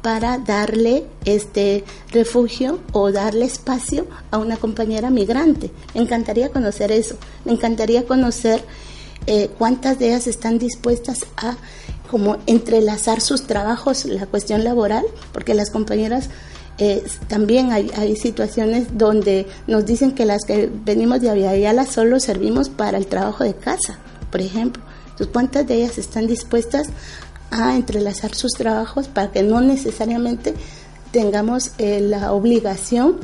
para 0.03 0.37
darle 0.37 1.05
este 1.25 1.83
refugio 2.11 2.81
o 2.91 3.11
darle 3.11 3.45
espacio 3.45 4.05
a 4.29 4.37
una 4.37 4.57
compañera 4.57 5.09
migrante. 5.09 5.71
Me 5.95 6.01
encantaría 6.01 6.49
conocer 6.49 6.91
eso. 6.91 7.15
Me 7.45 7.53
encantaría 7.53 8.05
conocer 8.05 8.63
eh, 9.25 9.49
cuántas 9.57 9.97
de 9.97 10.09
ellas 10.09 10.27
están 10.27 10.59
dispuestas 10.59 11.25
a 11.35 11.57
como 12.11 12.37
entrelazar 12.45 13.21
sus 13.21 13.47
trabajos, 13.47 14.05
la 14.05 14.27
cuestión 14.27 14.63
laboral, 14.63 15.03
porque 15.31 15.55
las 15.55 15.71
compañeras 15.71 16.29
eh, 16.81 17.03
también 17.27 17.73
hay, 17.73 17.91
hay, 17.97 18.15
situaciones 18.15 18.97
donde 18.97 19.45
nos 19.67 19.85
dicen 19.85 20.13
que 20.13 20.23
las 20.23 20.45
que 20.45 20.71
venimos 20.85 21.19
de 21.19 21.29
Aviala 21.29 21.85
solo 21.85 22.21
servimos 22.21 22.69
para 22.69 22.97
el 22.97 23.05
trabajo 23.05 23.43
de 23.43 23.53
casa, 23.53 23.99
por 24.31 24.39
ejemplo. 24.39 24.81
Entonces, 25.09 25.27
¿cuántas 25.33 25.67
de 25.67 25.75
ellas 25.75 25.97
están 25.97 26.25
dispuestas 26.25 26.87
a 27.51 27.75
entrelazar 27.75 28.33
sus 28.33 28.53
trabajos 28.53 29.09
para 29.09 29.29
que 29.29 29.43
no 29.43 29.59
necesariamente 29.59 30.53
tengamos 31.11 31.71
eh, 31.79 31.99
la 31.99 32.31
obligación 32.31 33.17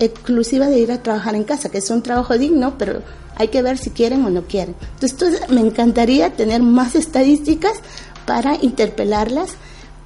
exclusiva 0.00 0.66
de 0.66 0.80
ir 0.80 0.90
a 0.90 1.00
trabajar 1.00 1.36
en 1.36 1.44
casa, 1.44 1.68
que 1.68 1.78
es 1.78 1.88
un 1.90 2.02
trabajo 2.02 2.36
digno, 2.36 2.76
pero 2.76 3.02
hay 3.36 3.48
que 3.48 3.62
ver 3.62 3.78
si 3.78 3.90
quieren 3.90 4.24
o 4.24 4.30
no 4.30 4.42
quieren. 4.42 4.74
Entonces, 5.00 5.48
me 5.48 5.60
encantaría 5.60 6.30
tener 6.30 6.60
más 6.60 6.96
estadísticas 6.96 7.74
para 8.26 8.56
interpelarlas 8.56 9.50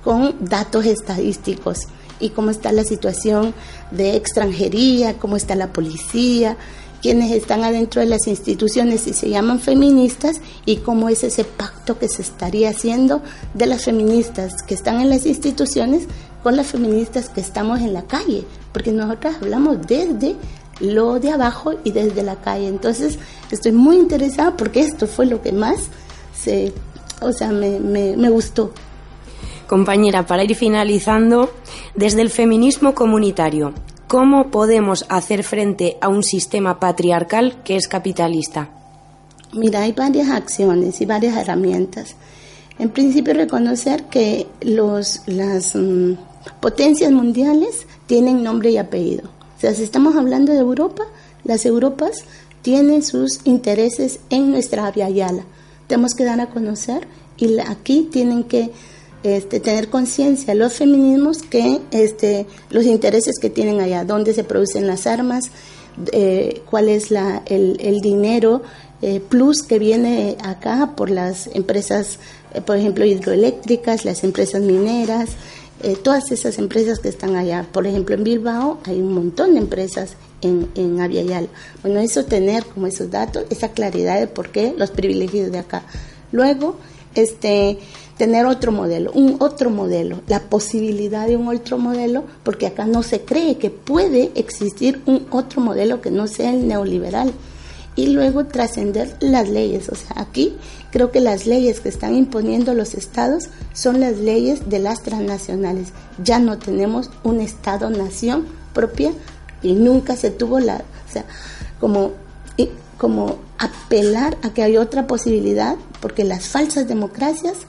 con 0.05 0.35
datos 0.45 0.85
estadísticos 0.85 1.87
y 2.21 2.31
cómo 2.31 2.51
está 2.51 2.73
la 2.73 2.85
situación 2.85 3.55
de 3.91 4.17
extranjería, 4.17 5.19
cómo 5.19 5.37
está 5.37 5.55
la 5.55 5.73
policía, 5.73 6.57
quienes 7.01 7.33
están 7.33 7.65
adentro 7.65 8.01
de 8.01 8.09
las 8.09 8.27
instituciones 8.27 9.07
y 9.07 9.15
se 9.15 9.31
llaman 9.31 9.59
feministas 9.59 10.41
y 10.67 10.77
cómo 10.77 11.09
es 11.09 11.25
ese 11.25 11.45
pacto 11.45 11.99
que 11.99 12.09
se 12.09 12.23
estaría 12.23 12.71
haciendo 12.71 13.23
de 13.55 13.67
las 13.67 13.85
feministas 13.85 14.63
que 14.63 14.75
están 14.75 15.01
en 15.01 15.11
las 15.11 15.27
instituciones 15.27 16.07
con 16.43 16.57
las 16.57 16.67
feministas 16.69 17.29
que 17.29 17.41
estamos 17.41 17.81
en 17.81 17.93
la 17.93 18.03
calle, 18.03 18.45
porque 18.73 18.93
nosotras 18.93 19.37
hablamos 19.41 19.87
desde 19.87 20.37
lo 20.81 21.21
de 21.21 21.31
abajo 21.31 21.75
y 21.85 21.93
desde 21.93 22.23
la 22.23 22.37
calle. 22.37 22.67
Entonces, 22.67 23.19
estoy 23.51 23.73
muy 23.73 23.97
interesada 23.97 24.57
porque 24.57 24.81
esto 24.81 25.07
fue 25.07 25.27
lo 25.27 25.43
que 25.43 25.53
más 25.53 25.89
se, 26.35 26.73
o 27.21 27.33
sea, 27.33 27.51
me, 27.51 27.79
me, 27.81 28.17
me 28.17 28.31
gustó. 28.31 28.73
Compañera, 29.71 30.27
para 30.27 30.43
ir 30.43 30.57
finalizando, 30.57 31.49
desde 31.95 32.23
el 32.23 32.31
feminismo 32.31 32.93
comunitario, 32.93 33.73
¿cómo 34.09 34.51
podemos 34.51 35.07
hacer 35.09 35.45
frente 35.45 35.97
a 36.01 36.09
un 36.09 36.25
sistema 36.25 36.81
patriarcal 36.81 37.63
que 37.63 37.77
es 37.77 37.87
capitalista? 37.87 38.69
Mira, 39.53 39.83
hay 39.83 39.93
varias 39.93 40.29
acciones 40.31 41.01
y 41.01 41.07
varias 41.07 41.37
herramientas. 41.37 42.17
En 42.81 42.89
principio, 42.91 43.33
reconocer 43.33 44.07
que 44.07 44.49
los, 44.61 45.21
las 45.27 45.77
mm, 45.77 46.15
potencias 46.59 47.13
mundiales 47.13 47.87
tienen 48.07 48.43
nombre 48.43 48.73
y 48.73 48.77
apellido. 48.77 49.31
O 49.57 49.61
sea, 49.61 49.73
si 49.73 49.85
estamos 49.85 50.17
hablando 50.17 50.53
de 50.53 50.59
Europa, 50.59 51.05
las 51.45 51.65
Europas 51.65 52.25
tienen 52.63 53.05
sus 53.05 53.39
intereses 53.45 54.19
en 54.31 54.51
nuestra 54.51 54.89
Avia 54.89 55.09
Yala. 55.09 55.45
Tenemos 55.87 56.15
que 56.15 56.25
dar 56.25 56.41
a 56.41 56.51
conocer 56.51 57.07
y 57.37 57.57
aquí 57.61 58.09
tienen 58.11 58.43
que 58.43 58.73
este, 59.23 59.61
tener 59.61 59.89
conciencia 59.89 60.55
los 60.55 60.75
feminismos 60.75 61.43
que 61.43 61.81
este, 61.91 62.47
los 62.71 62.85
intereses 62.87 63.39
que 63.39 63.51
tienen 63.51 63.81
allá, 63.81 64.05
dónde 64.05 64.33
se 64.33 64.45
producen 64.45 64.87
las 64.87 65.07
armas, 65.07 65.51
eh, 66.13 66.63
cuál 66.71 66.89
es 66.89 67.11
la, 67.11 67.43
el, 67.47 68.01
dinero 68.01 68.63
eh, 69.03 69.21
plus 69.21 69.63
que 69.63 69.79
viene 69.79 70.37
acá 70.43 70.95
por 70.97 71.11
las 71.11 71.49
empresas, 71.55 72.19
eh, 72.55 72.61
por 72.61 72.77
ejemplo, 72.77 73.05
hidroeléctricas, 73.05 74.05
las 74.05 74.25
empresas 74.25 74.63
mineras, 74.63 75.31
todas 76.03 76.31
esas 76.31 76.59
empresas 76.59 76.99
que 76.99 77.09
están 77.09 77.37
allá. 77.37 77.67
Por 77.73 77.87
ejemplo, 77.87 78.15
en 78.15 78.23
Bilbao 78.23 78.81
hay 78.85 79.01
un 79.01 79.15
montón 79.15 79.55
de 79.55 79.61
empresas 79.61 80.11
en, 80.43 80.69
en. 80.75 81.49
Bueno, 81.83 82.01
eso 82.01 82.25
tener 82.27 82.67
como 82.67 82.87
esos 82.87 83.11
datos, 83.11 83.45
esa 83.49 83.69
claridad 83.69 84.21
de 84.21 84.27
por 84.27 84.51
qué 84.51 84.75
los 84.77 84.91
privilegios 84.91 85.51
de 85.51 85.59
acá. 85.59 85.83
Luego, 86.33 86.77
este 87.15 87.79
tener 88.21 88.45
otro 88.45 88.71
modelo, 88.71 89.13
un 89.13 89.37
otro 89.39 89.71
modelo, 89.71 90.21
la 90.27 90.41
posibilidad 90.41 91.27
de 91.27 91.39
un 91.39 91.49
otro 91.49 91.79
modelo, 91.79 92.25
porque 92.43 92.67
acá 92.67 92.85
no 92.85 93.03
se 93.03 93.23
cree 93.23 93.57
que 93.57 93.71
puede 93.71 94.31
existir 94.35 95.01
un 95.07 95.27
otro 95.31 95.63
modelo 95.63 96.03
que 96.03 96.11
no 96.11 96.27
sea 96.27 96.53
el 96.53 96.69
neoliberal. 96.69 97.33
Y 97.97 98.09
luego 98.09 98.45
trascender 98.45 99.17
las 99.21 99.49
leyes. 99.49 99.89
O 99.89 99.95
sea, 99.95 100.21
aquí 100.21 100.55
creo 100.91 101.11
que 101.11 101.21
las 101.21 101.47
leyes 101.47 101.81
que 101.81 101.89
están 101.89 102.15
imponiendo 102.15 102.75
los 102.75 102.93
estados 102.93 103.49
son 103.73 104.01
las 104.01 104.19
leyes 104.19 104.69
de 104.69 104.81
las 104.81 105.03
transnacionales. 105.03 105.89
Ya 106.23 106.39
no 106.39 106.59
tenemos 106.59 107.09
un 107.25 107.41
estado-nación 107.41 108.45
propia 108.75 109.13
y 109.63 109.73
nunca 109.73 110.15
se 110.15 110.31
tuvo 110.31 110.61
la, 110.61 110.77
o 110.77 111.11
sea, 111.11 111.25
como, 111.81 112.13
como 112.99 113.39
apelar 113.57 114.37
a 114.43 114.51
que 114.51 114.63
hay 114.63 114.77
otra 114.77 115.07
posibilidad, 115.07 115.77
porque 116.03 116.25
las 116.25 116.49
falsas 116.49 116.87
democracias 116.87 117.67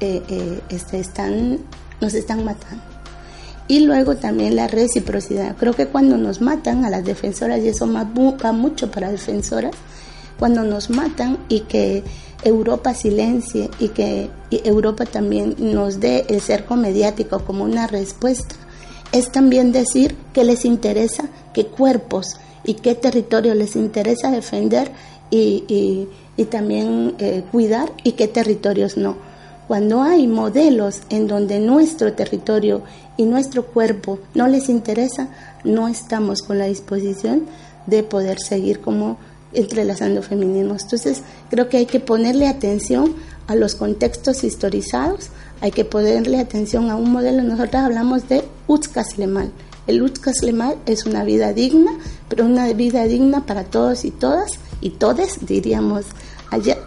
eh, 0.00 0.22
eh, 0.28 0.60
este, 0.68 1.00
están, 1.00 1.58
nos 2.00 2.14
están 2.14 2.44
matando. 2.44 2.82
Y 3.66 3.80
luego 3.80 4.16
también 4.16 4.56
la 4.56 4.66
reciprocidad. 4.66 5.56
Creo 5.56 5.74
que 5.74 5.86
cuando 5.86 6.16
nos 6.16 6.40
matan 6.40 6.84
a 6.84 6.90
las 6.90 7.04
defensoras, 7.04 7.60
y 7.60 7.68
eso 7.68 7.86
va 7.92 8.52
mucho 8.52 8.90
para 8.90 9.10
defensoras, 9.10 9.72
cuando 10.38 10.62
nos 10.62 10.88
matan 10.88 11.38
y 11.48 11.60
que 11.60 12.02
Europa 12.44 12.94
silencie 12.94 13.68
y 13.78 13.88
que 13.88 14.30
Europa 14.50 15.04
también 15.04 15.56
nos 15.58 16.00
dé 16.00 16.24
el 16.28 16.40
cerco 16.40 16.76
mediático 16.76 17.40
como 17.44 17.64
una 17.64 17.86
respuesta, 17.86 18.54
es 19.12 19.32
también 19.32 19.72
decir 19.72 20.14
que 20.32 20.44
les 20.44 20.64
interesa 20.64 21.24
qué 21.52 21.66
cuerpos 21.66 22.36
y 22.64 22.74
qué 22.74 22.94
territorio 22.94 23.54
les 23.54 23.74
interesa 23.76 24.30
defender 24.30 24.90
y, 25.30 26.08
también 26.50 27.16
eh, 27.18 27.42
cuidar 27.50 27.92
y 28.04 28.12
qué 28.12 28.28
territorios 28.28 28.96
no 28.96 29.27
cuando 29.68 30.02
hay 30.02 30.26
modelos 30.26 31.02
en 31.10 31.28
donde 31.28 31.60
nuestro 31.60 32.14
territorio 32.14 32.82
y 33.18 33.24
nuestro 33.24 33.66
cuerpo 33.66 34.18
no 34.34 34.48
les 34.48 34.70
interesa, 34.70 35.28
no 35.62 35.88
estamos 35.88 36.40
con 36.40 36.56
la 36.56 36.64
disposición 36.64 37.42
de 37.86 38.02
poder 38.02 38.38
seguir 38.40 38.80
como 38.80 39.18
entrelazando 39.52 40.22
feminismos. 40.22 40.84
Entonces, 40.84 41.22
creo 41.50 41.68
que 41.68 41.76
hay 41.76 41.86
que 41.86 42.00
ponerle 42.00 42.48
atención 42.48 43.14
a 43.46 43.54
los 43.56 43.74
contextos 43.74 44.42
historizados, 44.42 45.28
hay 45.60 45.70
que 45.70 45.84
ponerle 45.84 46.38
atención 46.40 46.90
a 46.90 46.96
un 46.96 47.10
modelo. 47.10 47.42
Nosotros 47.42 47.82
hablamos 47.82 48.26
de 48.26 48.44
Utskas 48.68 49.18
Lemal. 49.18 49.50
El 49.86 50.02
Utskas 50.02 50.42
Lemal 50.42 50.76
es 50.86 51.04
una 51.04 51.24
vida 51.24 51.52
digna, 51.52 51.92
pero 52.30 52.46
una 52.46 52.72
vida 52.72 53.04
digna 53.04 53.44
para 53.44 53.64
todos 53.64 54.06
y 54.06 54.12
todas, 54.12 54.52
y 54.80 54.90
todes, 54.90 55.46
diríamos 55.46 56.06
allá. 56.50 56.78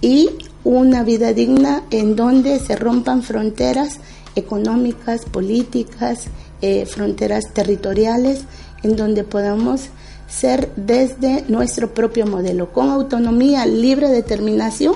Y 0.00 0.30
una 0.64 1.02
vida 1.02 1.32
digna 1.32 1.82
en 1.90 2.16
donde 2.16 2.58
se 2.58 2.76
rompan 2.76 3.22
fronteras 3.22 3.98
económicas, 4.34 5.24
políticas, 5.24 6.24
eh, 6.60 6.86
fronteras 6.86 7.52
territoriales, 7.52 8.42
en 8.82 8.96
donde 8.96 9.24
podamos 9.24 9.90
ser 10.28 10.70
desde 10.76 11.44
nuestro 11.48 11.92
propio 11.92 12.26
modelo, 12.26 12.72
con 12.72 12.90
autonomía, 12.90 13.66
libre 13.66 14.08
determinación 14.08 14.94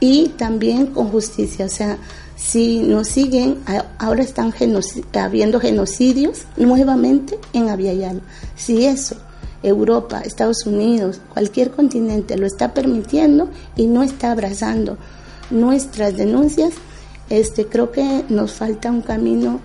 y 0.00 0.28
también 0.30 0.86
con 0.86 1.08
justicia. 1.08 1.66
O 1.66 1.68
sea, 1.68 1.98
si 2.36 2.80
nos 2.80 3.08
siguen, 3.08 3.58
ahora 3.98 4.22
están 4.22 4.52
habiendo 5.14 5.60
genocidios 5.60 6.42
nuevamente 6.56 7.38
en 7.52 7.68
Aviala. 7.68 8.20
Si 8.56 8.84
eso 8.84 9.16
Europa, 9.62 10.20
Estados 10.20 10.66
Unidos, 10.66 11.20
cualquier 11.32 11.70
continente 11.70 12.36
lo 12.36 12.46
está 12.46 12.74
permitiendo 12.74 13.48
y 13.76 13.86
no 13.86 14.02
está 14.02 14.32
abrazando 14.32 14.98
nuestras 15.50 16.16
denuncias, 16.16 16.74
este, 17.30 17.66
creo 17.66 17.92
que 17.92 18.24
nos 18.28 18.52
falta 18.52 18.90
un 18.90 19.02
camino 19.02 19.60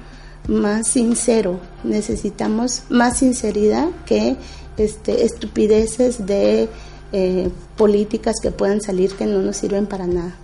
más 0.48 0.88
sincero. 0.88 1.60
Necesitamos 1.84 2.84
más 2.90 3.18
sinceridad 3.18 3.88
que 4.06 4.36
este, 4.78 5.26
estupideces 5.26 6.26
de 6.26 6.70
eh, 7.12 7.50
políticas 7.76 8.36
que 8.42 8.52
puedan 8.52 8.82
salir 8.82 9.14
que 9.14 9.26
no 9.26 9.42
nos 9.42 9.58
sirven 9.58 9.86
para 9.86 10.08
nada. 10.08 10.36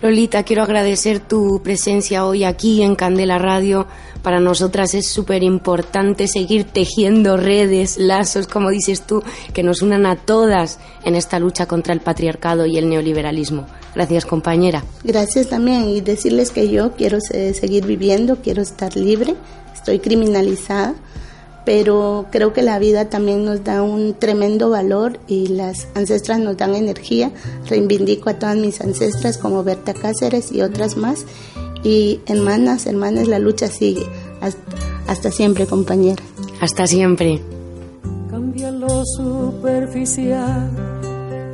Lolita, 0.00 0.44
quiero 0.44 0.62
agradecer 0.62 1.18
tu 1.18 1.60
presencia 1.62 2.24
hoy 2.24 2.44
aquí 2.44 2.82
en 2.82 2.94
Candela 2.94 3.38
Radio. 3.38 3.88
Para 4.22 4.40
nosotras 4.40 4.94
es 4.94 5.08
súper 5.08 5.42
importante 5.42 6.28
seguir 6.28 6.64
tejiendo 6.64 7.36
redes, 7.36 7.98
lazos, 7.98 8.46
como 8.46 8.70
dices 8.70 9.02
tú, 9.02 9.22
que 9.54 9.62
nos 9.62 9.82
unan 9.82 10.06
a 10.06 10.16
todas 10.16 10.78
en 11.04 11.14
esta 11.14 11.38
lucha 11.38 11.66
contra 11.66 11.94
el 11.94 12.00
patriarcado 12.00 12.66
y 12.66 12.78
el 12.78 12.88
neoliberalismo. 12.88 13.66
Gracias, 13.94 14.26
compañera. 14.26 14.84
Gracias 15.04 15.48
también 15.48 15.84
y 15.88 16.00
decirles 16.00 16.50
que 16.50 16.68
yo 16.68 16.92
quiero 16.92 17.20
seguir 17.20 17.86
viviendo, 17.86 18.36
quiero 18.36 18.62
estar 18.62 18.96
libre, 18.96 19.34
estoy 19.74 19.98
criminalizada 19.98 20.94
pero 21.68 22.24
creo 22.30 22.54
que 22.54 22.62
la 22.62 22.78
vida 22.78 23.10
también 23.10 23.44
nos 23.44 23.62
da 23.62 23.82
un 23.82 24.14
tremendo 24.14 24.70
valor 24.70 25.20
y 25.26 25.48
las 25.48 25.86
ancestras 25.94 26.38
nos 26.38 26.56
dan 26.56 26.74
energía. 26.74 27.30
Reivindico 27.68 28.30
a 28.30 28.38
todas 28.38 28.56
mis 28.56 28.80
ancestras 28.80 29.36
como 29.36 29.62
Berta 29.62 29.92
Cáceres 29.92 30.50
y 30.50 30.62
otras 30.62 30.96
más. 30.96 31.26
Y 31.82 32.20
hermanas, 32.26 32.86
hermanas, 32.86 33.28
la 33.28 33.38
lucha 33.38 33.68
sigue. 33.68 34.06
Hasta, 35.06 35.30
siempre, 35.30 35.66
compañera. 35.66 36.22
Hasta 36.60 36.86
siempre. 36.86 37.40
Cambia 38.30 38.70
lo 38.70 39.04
superficial, 39.04 40.70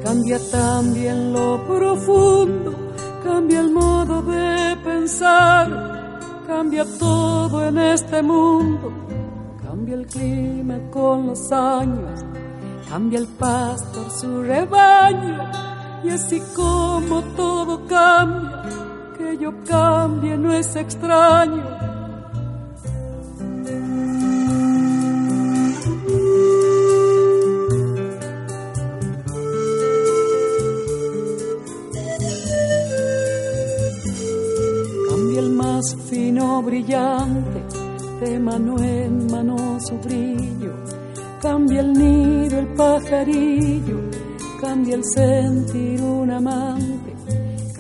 cambia 0.02 0.38
también 0.50 1.32
lo 1.32 1.64
profundo, 1.66 2.74
cambia 3.22 3.60
el 3.60 3.70
modo 3.70 4.22
de 4.22 4.76
pensar, 4.84 6.20
cambia 6.46 6.84
todo 6.98 7.66
en 7.66 7.78
este 7.78 8.22
mundo 8.22 9.04
Cambia 9.74 9.96
el 9.96 10.06
clima 10.06 10.78
con 10.92 11.26
los 11.26 11.50
años, 11.50 12.24
cambia 12.88 13.18
el 13.18 13.26
pastor 13.26 14.08
su 14.08 14.40
rebaño, 14.40 15.50
y 16.04 16.10
así 16.10 16.40
como 16.54 17.22
todo 17.36 17.84
cambia, 17.88 18.62
que 19.24 19.38
yo 19.38 19.52
cambie 19.64 20.36
no 20.36 20.52
es 20.52 20.76
extraño. 20.76 21.64
Cambia 35.08 35.40
el 35.40 35.50
más 35.50 35.96
fino 36.10 36.62
brillante 36.62 37.60
de 38.20 38.38
mano 38.38 38.78
en 38.78 39.26
mano 39.30 39.56
su 39.80 39.96
brillo, 39.98 40.74
cambia 41.40 41.80
el 41.80 41.92
nido 41.92 42.58
el 42.58 42.66
pajarillo, 42.74 43.98
cambia 44.60 44.96
el 44.96 45.04
sentir 45.04 46.02
un 46.02 46.30
amante, 46.30 47.13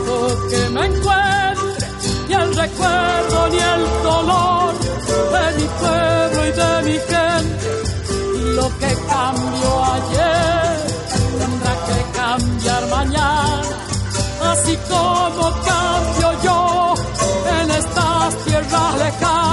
lejos 0.00 0.32
que 0.50 0.68
me 0.70 0.86
encuentre, 0.86 1.86
ni 2.28 2.34
el 2.34 2.56
recuerdo 2.56 3.48
ni 3.48 3.58
el 3.58 4.02
dolor 4.02 4.74
de 5.32 5.58
mi 5.58 5.68
pueblo 5.80 6.46
y 6.46 6.52
de 6.52 6.82
mi 6.82 6.98
gente. 6.98 7.82
Y 8.36 8.54
lo 8.54 8.68
que 8.78 8.94
cambió 9.08 9.84
ayer 9.84 10.76
tendrá 11.38 11.74
que 11.86 12.18
cambiar 12.18 12.86
mañana, 12.88 13.62
así 14.52 14.78
como 14.88 15.50
cambio 15.64 16.42
yo 16.42 16.94
en 17.60 17.70
estas 17.70 18.36
tierras 18.44 18.98
lejanas. 18.98 19.49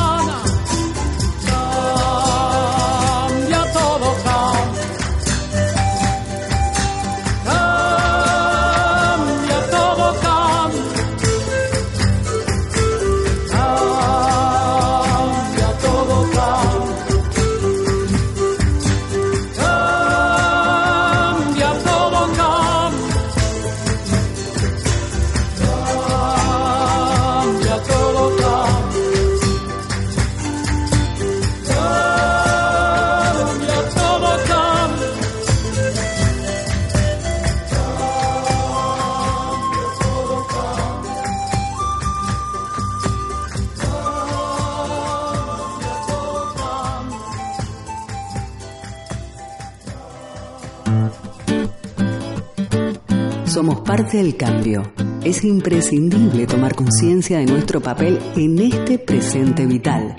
Parte 53.97 54.17
del 54.17 54.37
cambio. 54.37 54.83
Es 55.23 55.43
imprescindible 55.43 56.45
tomar 56.45 56.75
conciencia 56.75 57.39
de 57.39 57.47
nuestro 57.47 57.81
papel 57.81 58.19
en 58.35 58.59
este 58.59 58.99
presente 58.99 59.65
vital. 59.65 60.15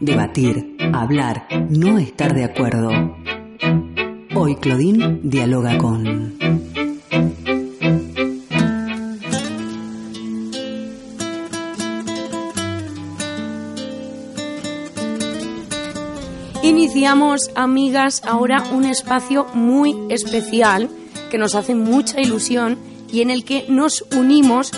Debatir, 0.00 0.76
hablar, 0.92 1.46
no 1.70 1.98
estar 1.98 2.34
de 2.34 2.42
acuerdo. 2.42 2.90
Hoy 4.34 4.56
Claudine 4.56 5.20
dialoga 5.22 5.78
con... 5.78 6.34
Iniciamos, 16.64 17.50
amigas, 17.54 18.22
ahora 18.26 18.64
un 18.72 18.86
espacio 18.86 19.46
muy 19.54 19.94
especial 20.10 20.90
que 21.32 21.38
nos 21.38 21.54
hace 21.54 21.74
mucha 21.74 22.20
ilusión 22.20 22.76
y 23.10 23.22
en 23.22 23.30
el 23.30 23.46
que 23.46 23.64
nos 23.66 24.04
unimos, 24.14 24.70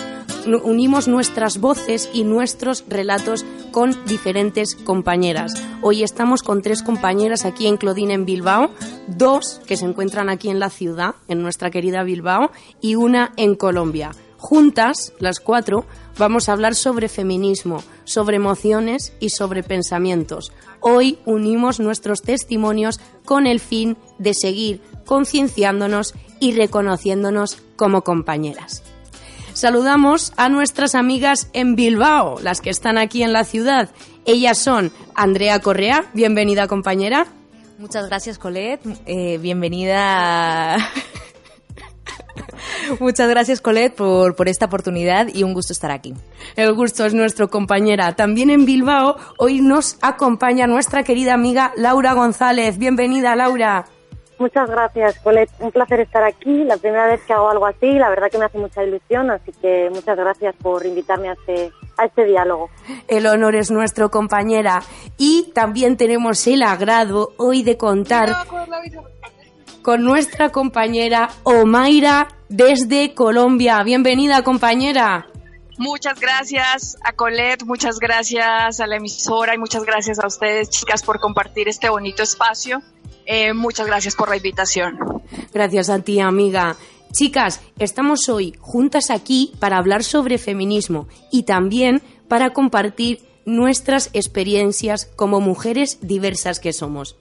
unimos 0.63 1.09
nuestras 1.09 1.59
voces 1.59 2.09
y 2.13 2.23
nuestros 2.23 2.85
relatos 2.87 3.45
con 3.71 3.93
diferentes 4.05 4.75
compañeras. 4.75 5.51
Hoy 5.81 6.01
estamos 6.01 6.43
con 6.43 6.61
tres 6.61 6.81
compañeras 6.81 7.43
aquí 7.43 7.67
en 7.67 7.75
Clodín 7.75 8.09
en 8.09 8.23
Bilbao, 8.23 8.71
dos 9.07 9.59
que 9.67 9.75
se 9.75 9.83
encuentran 9.83 10.29
aquí 10.29 10.47
en 10.47 10.59
la 10.59 10.69
ciudad, 10.69 11.15
en 11.27 11.41
nuestra 11.41 11.71
querida 11.71 12.03
Bilbao, 12.03 12.51
y 12.79 12.95
una 12.95 13.33
en 13.35 13.55
Colombia. 13.55 14.11
Juntas, 14.37 15.11
las 15.19 15.41
cuatro, 15.41 15.85
vamos 16.17 16.47
a 16.47 16.53
hablar 16.53 16.75
sobre 16.75 17.09
feminismo, 17.09 17.83
sobre 18.05 18.37
emociones 18.37 19.11
y 19.19 19.31
sobre 19.31 19.61
pensamientos. 19.61 20.53
Hoy 20.79 21.17
unimos 21.25 21.81
nuestros 21.81 22.21
testimonios 22.21 23.01
con 23.25 23.45
el 23.45 23.59
fin 23.59 23.97
de 24.19 24.33
seguir 24.33 24.81
concienciándonos 25.05 26.13
y 26.39 26.53
reconociéndonos 26.53 27.61
como 27.75 28.03
compañeras. 28.03 28.83
Saludamos 29.53 30.33
a 30.35 30.49
nuestras 30.49 30.95
amigas 30.95 31.49
en 31.53 31.77
Bilbao, 31.77 32.39
las 32.41 32.59
que 32.59 32.69
están 32.69 32.97
aquí 32.97 33.23
en 33.23 33.31
la 33.31 33.45
ciudad. 33.45 33.89
Ellas 34.25 34.57
son 34.57 34.91
Andrea 35.13 35.61
Correa, 35.61 36.09
bienvenida 36.13 36.67
compañera. 36.67 37.27
Muchas 37.77 38.07
gracias, 38.07 38.37
Colette. 38.37 38.81
Eh, 39.05 39.37
bienvenida. 39.37 40.77
Muchas 42.99 43.29
gracias, 43.29 43.61
Colette, 43.61 43.95
por, 43.95 44.35
por 44.35 44.49
esta 44.49 44.65
oportunidad 44.65 45.27
y 45.33 45.43
un 45.43 45.53
gusto 45.53 45.71
estar 45.71 45.91
aquí. 45.91 46.13
El 46.55 46.73
gusto 46.73 47.05
es 47.05 47.13
nuestro, 47.13 47.49
compañera. 47.49 48.15
También 48.15 48.49
en 48.49 48.65
Bilbao 48.65 49.17
hoy 49.37 49.61
nos 49.61 49.97
acompaña 50.01 50.67
nuestra 50.67 51.03
querida 51.03 51.33
amiga 51.33 51.71
Laura 51.77 52.13
González. 52.13 52.77
Bienvenida, 52.77 53.35
Laura. 53.35 53.85
Muchas 54.37 54.69
gracias, 54.69 55.19
Colette. 55.19 55.51
Un 55.59 55.71
placer 55.71 56.01
estar 56.01 56.23
aquí. 56.23 56.63
La 56.65 56.77
primera 56.77 57.07
vez 57.07 57.21
que 57.23 57.33
hago 57.33 57.49
algo 57.49 57.65
así, 57.65 57.93
la 57.93 58.09
verdad 58.09 58.29
que 58.29 58.37
me 58.37 58.45
hace 58.45 58.57
mucha 58.57 58.83
ilusión, 58.83 59.31
así 59.31 59.51
que 59.61 59.89
muchas 59.93 60.17
gracias 60.17 60.55
por 60.61 60.85
invitarme 60.85 61.29
a 61.29 61.33
este, 61.33 61.71
a 61.97 62.05
este 62.05 62.25
diálogo. 62.25 62.69
El 63.07 63.27
honor 63.27 63.55
es 63.55 63.71
nuestro, 63.71 64.11
compañera. 64.11 64.81
Y 65.17 65.51
también 65.53 65.95
tenemos 65.95 66.45
el 66.47 66.63
agrado 66.63 67.29
hoy 67.37 67.63
de 67.63 67.77
contar 67.77 68.29
con 69.81 70.03
nuestra 70.03 70.49
compañera 70.49 71.29
Omaira 71.43 72.27
desde 72.49 73.13
Colombia. 73.13 73.83
Bienvenida, 73.83 74.43
compañera. 74.43 75.27
Muchas 75.77 76.19
gracias 76.19 76.97
a 77.03 77.11
Colette, 77.11 77.65
muchas 77.65 77.99
gracias 77.99 78.79
a 78.79 78.87
la 78.87 78.95
emisora 78.95 79.55
y 79.55 79.57
muchas 79.57 79.83
gracias 79.83 80.19
a 80.19 80.27
ustedes, 80.27 80.69
chicas, 80.69 81.03
por 81.03 81.19
compartir 81.19 81.67
este 81.67 81.89
bonito 81.89 82.23
espacio. 82.23 82.81
Eh, 83.25 83.53
muchas 83.53 83.87
gracias 83.87 84.15
por 84.15 84.29
la 84.29 84.37
invitación. 84.37 84.97
Gracias 85.53 85.89
a 85.89 85.99
ti, 85.99 86.19
amiga. 86.19 86.75
Chicas, 87.11 87.61
estamos 87.79 88.27
hoy 88.29 88.55
juntas 88.59 89.09
aquí 89.09 89.53
para 89.59 89.77
hablar 89.77 90.03
sobre 90.03 90.37
feminismo 90.37 91.07
y 91.31 91.43
también 91.43 92.01
para 92.27 92.51
compartir 92.51 93.21
nuestras 93.45 94.09
experiencias 94.13 95.07
como 95.15 95.39
mujeres 95.39 95.99
diversas 96.01 96.59
que 96.59 96.73
somos. 96.73 97.15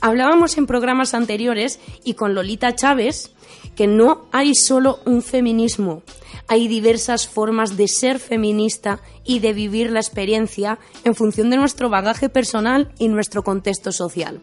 Hablábamos 0.00 0.56
en 0.58 0.66
programas 0.66 1.14
anteriores 1.14 1.80
y 2.04 2.14
con 2.14 2.34
Lolita 2.34 2.76
Chávez 2.76 3.32
que 3.74 3.86
no 3.86 4.26
hay 4.30 4.54
solo 4.54 5.00
un 5.06 5.22
feminismo, 5.22 6.02
hay 6.48 6.68
diversas 6.68 7.28
formas 7.28 7.76
de 7.76 7.88
ser 7.88 8.18
feminista 8.18 9.00
y 9.24 9.38
de 9.38 9.52
vivir 9.52 9.90
la 9.90 10.00
experiencia 10.00 10.78
en 11.04 11.14
función 11.14 11.48
de 11.48 11.56
nuestro 11.56 11.88
bagaje 11.88 12.28
personal 12.28 12.92
y 12.98 13.08
nuestro 13.08 13.42
contexto 13.42 13.92
social. 13.92 14.42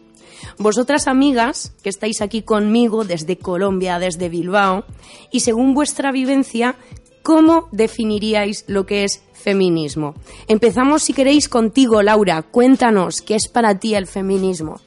Vosotras 0.58 1.08
amigas, 1.08 1.74
que 1.82 1.88
estáis 1.88 2.20
aquí 2.22 2.42
conmigo 2.42 3.04
desde 3.04 3.38
Colombia, 3.38 3.98
desde 3.98 4.28
Bilbao, 4.28 4.84
y 5.30 5.40
según 5.40 5.74
vuestra 5.74 6.12
vivencia, 6.12 6.76
¿cómo 7.22 7.68
definiríais 7.72 8.64
lo 8.68 8.86
que 8.86 9.04
es 9.04 9.22
feminismo? 9.32 10.14
Empezamos, 10.46 11.02
si 11.02 11.12
queréis, 11.12 11.48
contigo, 11.48 12.02
Laura. 12.02 12.42
Cuéntanos, 12.42 13.22
¿qué 13.22 13.34
es 13.34 13.48
para 13.48 13.78
ti 13.78 13.94
el 13.94 14.06
feminismo? 14.06 14.80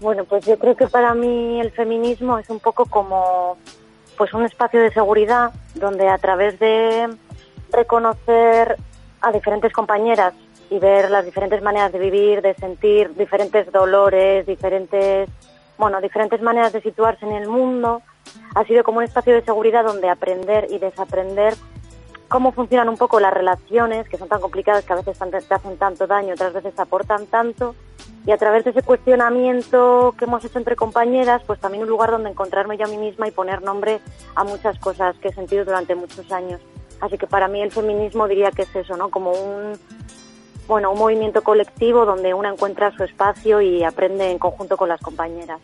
Bueno, 0.00 0.24
pues 0.24 0.44
yo 0.44 0.58
creo 0.58 0.74
que 0.76 0.88
para 0.88 1.14
mí 1.14 1.60
el 1.60 1.70
feminismo 1.70 2.38
es 2.38 2.50
un 2.50 2.58
poco 2.58 2.86
como 2.86 3.56
pues 4.18 4.34
un 4.34 4.44
espacio 4.44 4.80
de 4.80 4.92
seguridad 4.92 5.52
donde 5.74 6.08
a 6.08 6.18
través 6.18 6.58
de 6.58 7.08
reconocer 7.70 8.76
a 9.20 9.32
diferentes 9.32 9.72
compañeras 9.72 10.34
y 10.72 10.78
ver 10.78 11.10
las 11.10 11.26
diferentes 11.26 11.62
maneras 11.62 11.92
de 11.92 11.98
vivir, 11.98 12.40
de 12.40 12.54
sentir 12.54 13.14
diferentes 13.14 13.70
dolores, 13.70 14.46
diferentes, 14.46 15.28
bueno, 15.76 16.00
diferentes 16.00 16.40
maneras 16.40 16.72
de 16.72 16.80
situarse 16.80 17.26
en 17.26 17.32
el 17.32 17.46
mundo, 17.46 18.00
ha 18.54 18.64
sido 18.64 18.82
como 18.82 18.98
un 18.98 19.04
espacio 19.04 19.34
de 19.34 19.42
seguridad 19.42 19.84
donde 19.84 20.08
aprender 20.08 20.68
y 20.70 20.78
desaprender 20.78 21.54
cómo 22.28 22.52
funcionan 22.52 22.88
un 22.88 22.96
poco 22.96 23.20
las 23.20 23.34
relaciones, 23.34 24.08
que 24.08 24.16
son 24.16 24.28
tan 24.28 24.40
complicadas 24.40 24.86
que 24.86 24.94
a 24.94 24.96
veces 24.96 25.18
te 25.46 25.54
hacen 25.54 25.76
tanto 25.76 26.06
daño, 26.06 26.32
otras 26.32 26.54
veces 26.54 26.74
te 26.74 26.80
aportan 26.80 27.26
tanto, 27.26 27.74
y 28.24 28.30
a 28.30 28.38
través 28.38 28.64
de 28.64 28.70
ese 28.70 28.80
cuestionamiento 28.80 30.14
que 30.16 30.24
hemos 30.24 30.42
hecho 30.42 30.56
entre 30.56 30.74
compañeras, 30.74 31.42
pues 31.46 31.60
también 31.60 31.82
un 31.82 31.90
lugar 31.90 32.10
donde 32.10 32.30
encontrarme 32.30 32.78
yo 32.78 32.86
a 32.86 32.88
mí 32.88 32.96
misma 32.96 33.28
y 33.28 33.30
poner 33.30 33.60
nombre 33.60 34.00
a 34.34 34.44
muchas 34.44 34.78
cosas 34.78 35.16
que 35.18 35.28
he 35.28 35.34
sentido 35.34 35.66
durante 35.66 35.94
muchos 35.94 36.32
años. 36.32 36.62
Así 37.02 37.18
que 37.18 37.26
para 37.26 37.48
mí 37.48 37.60
el 37.60 37.72
feminismo 37.72 38.26
diría 38.28 38.52
que 38.52 38.62
es 38.62 38.74
eso, 38.74 38.96
¿no? 38.96 39.10
Como 39.10 39.32
un, 39.32 39.76
bueno, 40.66 40.92
un 40.92 40.98
movimiento 40.98 41.42
colectivo 41.42 42.04
donde 42.04 42.34
una 42.34 42.50
encuentra 42.50 42.94
su 42.96 43.04
espacio 43.04 43.60
y 43.60 43.84
aprende 43.84 44.30
en 44.30 44.38
conjunto 44.38 44.76
con 44.76 44.88
las 44.88 45.00
compañeras. 45.00 45.60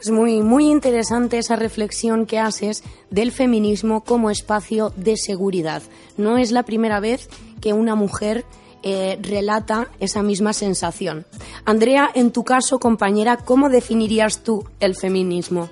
Es 0.00 0.10
muy, 0.10 0.40
muy 0.40 0.70
interesante 0.70 1.36
esa 1.36 1.56
reflexión 1.56 2.24
que 2.24 2.38
haces 2.38 2.82
del 3.10 3.32
feminismo 3.32 4.02
como 4.02 4.30
espacio 4.30 4.92
de 4.96 5.18
seguridad. 5.18 5.82
No 6.16 6.38
es 6.38 6.52
la 6.52 6.62
primera 6.62 7.00
vez 7.00 7.28
que 7.60 7.74
una 7.74 7.94
mujer 7.94 8.46
eh, 8.82 9.18
relata 9.20 9.88
esa 10.00 10.22
misma 10.22 10.54
sensación. 10.54 11.26
Andrea, 11.66 12.10
en 12.14 12.30
tu 12.30 12.44
caso, 12.44 12.78
compañera, 12.78 13.36
¿cómo 13.36 13.68
definirías 13.68 14.42
tú 14.42 14.64
el 14.80 14.96
feminismo? 14.96 15.68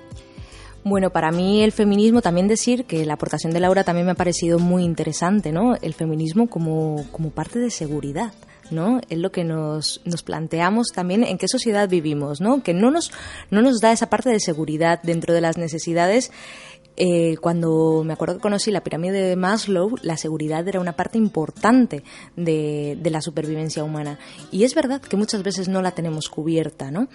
Bueno, 0.83 1.09
para 1.09 1.31
mí 1.31 1.61
el 1.61 1.71
feminismo, 1.71 2.21
también 2.21 2.47
decir 2.47 2.85
que 2.85 3.05
la 3.05 3.15
aportación 3.15 3.53
de 3.53 3.59
Laura 3.59 3.83
también 3.83 4.05
me 4.05 4.13
ha 4.13 4.15
parecido 4.15 4.59
muy 4.59 4.83
interesante, 4.83 5.51
¿no? 5.51 5.75
El 5.81 5.93
feminismo 5.93 6.47
como, 6.49 7.05
como 7.11 7.31
parte 7.31 7.59
de 7.59 7.69
seguridad. 7.69 8.33
¿no? 8.71 9.01
Es 9.09 9.17
lo 9.17 9.31
que 9.31 9.43
nos, 9.43 9.99
nos 10.05 10.21
planteamos 10.21 10.89
también 10.93 11.23
en 11.23 11.39
qué 11.39 11.47
sociedad 11.47 11.89
vivimos, 11.89 12.39
¿no? 12.39 12.61
Que 12.61 12.75
no 12.75 12.91
nos, 12.91 13.11
no 13.49 13.63
nos 13.63 13.79
da 13.79 13.91
esa 13.91 14.11
parte 14.11 14.29
de 14.29 14.39
seguridad 14.39 15.01
dentro 15.01 15.33
de 15.33 15.41
las 15.41 15.57
necesidades 15.57 16.29
eh, 17.01 17.37
cuando 17.37 18.03
me 18.05 18.11
acuerdo 18.11 18.35
que 18.35 18.41
conocí 18.41 18.71
la 18.71 18.83
pirámide 18.83 19.21
de 19.21 19.37
Maslow, 19.37 19.95
la 20.01 20.17
seguridad 20.17 20.67
era 20.67 20.81
una 20.81 20.97
parte 20.97 21.17
importante 21.17 22.03
de, 22.35 22.97
de, 22.99 23.09
la 23.09 23.21
supervivencia 23.21 23.85
humana. 23.85 24.19
Y 24.51 24.65
es 24.65 24.75
verdad 24.75 25.01
que 25.01 25.15
muchas 25.15 25.41
veces 25.41 25.69
no 25.69 25.81
la 25.81 25.91
tenemos 25.91 26.27
cubierta, 26.27 26.91
¿no? 26.91 27.07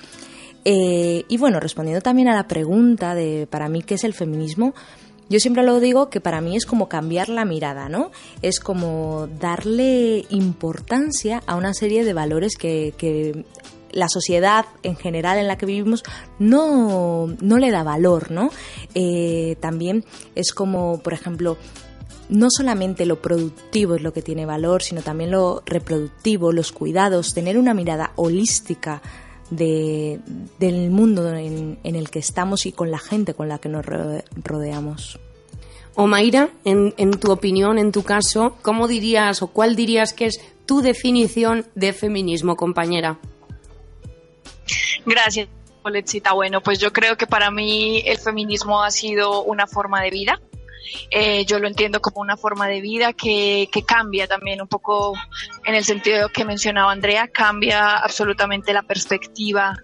Eh, 0.65 1.25
y 1.29 1.37
bueno, 1.37 1.61
respondiendo 1.61 2.01
también 2.01 2.29
a 2.29 2.35
la 2.35 2.49
pregunta 2.49 3.15
de 3.15 3.47
para 3.51 3.69
mí 3.69 3.83
qué 3.83 3.95
es 3.95 4.05
el 4.05 4.15
feminismo, 4.15 4.75
yo 5.29 5.41
siempre 5.41 5.63
lo 5.63 5.81
digo 5.81 6.11
que 6.11 6.21
para 6.21 6.41
mí 6.41 6.57
es 6.57 6.67
como 6.67 6.89
cambiar 6.89 7.29
la 7.29 7.45
mirada, 7.45 7.89
¿no? 7.89 8.11
Es 8.43 8.61
como 8.61 9.27
darle 9.41 10.25
importancia 10.29 11.43
a 11.47 11.57
una 11.57 11.73
serie 11.73 12.05
de 12.05 12.13
valores 12.13 12.57
que, 12.57 12.95
que 12.99 13.45
la 13.95 14.09
sociedad 14.09 14.67
en 14.83 14.97
general 14.97 15.39
en 15.39 15.49
la 15.49 15.57
que 15.57 15.67
vivimos 15.67 16.03
no, 16.39 17.29
no 17.41 17.59
le 17.59 17.71
da 17.71 17.83
valor, 17.83 18.31
¿no? 18.31 18.51
Eh, 18.95 19.57
también 19.61 20.05
es 20.35 20.53
como, 20.53 21.01
por 21.03 21.15
ejemplo, 21.15 21.57
no 22.29 22.49
solamente 22.51 23.07
lo 23.07 23.23
productivo 23.23 23.95
es 23.95 24.03
lo 24.03 24.13
que 24.13 24.23
tiene 24.23 24.47
valor, 24.47 24.83
sino 24.83 25.03
también 25.03 25.31
lo 25.31 25.63
reproductivo, 25.65 26.53
los 26.53 26.73
cuidados, 26.73 27.35
tener 27.35 27.59
una 27.59 27.75
mirada 27.75 28.13
holística 28.17 29.01
de, 29.51 30.21
del 30.59 30.91
mundo 30.91 31.29
en, 31.35 31.79
el 31.83 32.11
que 32.11 32.19
estamos 32.19 32.67
y 32.67 32.73
con 32.73 32.91
la 32.91 32.99
gente 32.99 33.35
con 33.35 33.49
la 33.49 33.59
que 33.59 33.69
nos 33.69 33.85
rodeamos. 33.85 35.19
Omaira, 35.97 36.51
en, 36.65 36.93
en 36.97 37.13
tu 37.13 37.31
opinión, 37.31 37.79
en 37.79 37.93
tu 37.93 38.03
caso, 38.03 38.57
¿cómo 38.63 38.89
dirías 38.89 39.43
o 39.43 39.49
cuál 39.49 39.77
dirías 39.77 40.13
que 40.13 40.27
es 40.27 40.41
tu 40.67 40.81
definición 40.81 41.67
de 41.75 41.93
feminismo, 41.93 42.57
compañera? 42.57 43.19
Gracias, 45.07 45.49
Poletcita. 45.83 46.33
Bueno, 46.33 46.63
pues 46.63 46.79
yo 46.79 46.93
creo 46.93 47.17
que 47.17 47.27
para 47.27 47.51
mí 47.51 48.03
el 48.07 48.19
feminismo 48.19 48.83
ha 48.83 48.91
sido 48.91 49.43
una 49.45 49.67
forma 49.67 50.03
de 50.03 50.11
vida. 50.11 50.41
Eh, 51.11 51.45
yo 51.47 51.59
lo 51.59 51.69
entiendo 51.69 52.01
como 52.01 52.21
una 52.21 52.37
forma 52.37 52.67
de 52.67 52.81
vida 52.81 53.13
que, 53.13 53.69
que, 53.73 53.83
cambia 53.85 54.27
también 54.27 54.61
un 54.61 54.69
poco 54.69 55.15
en 55.65 55.75
el 55.75 55.85
sentido 55.85 56.29
que 56.29 56.45
mencionaba 56.45 56.93
Andrea, 56.93 57.29
cambia 57.29 57.97
absolutamente 57.97 58.73
la 58.73 58.83
perspectiva 58.83 59.77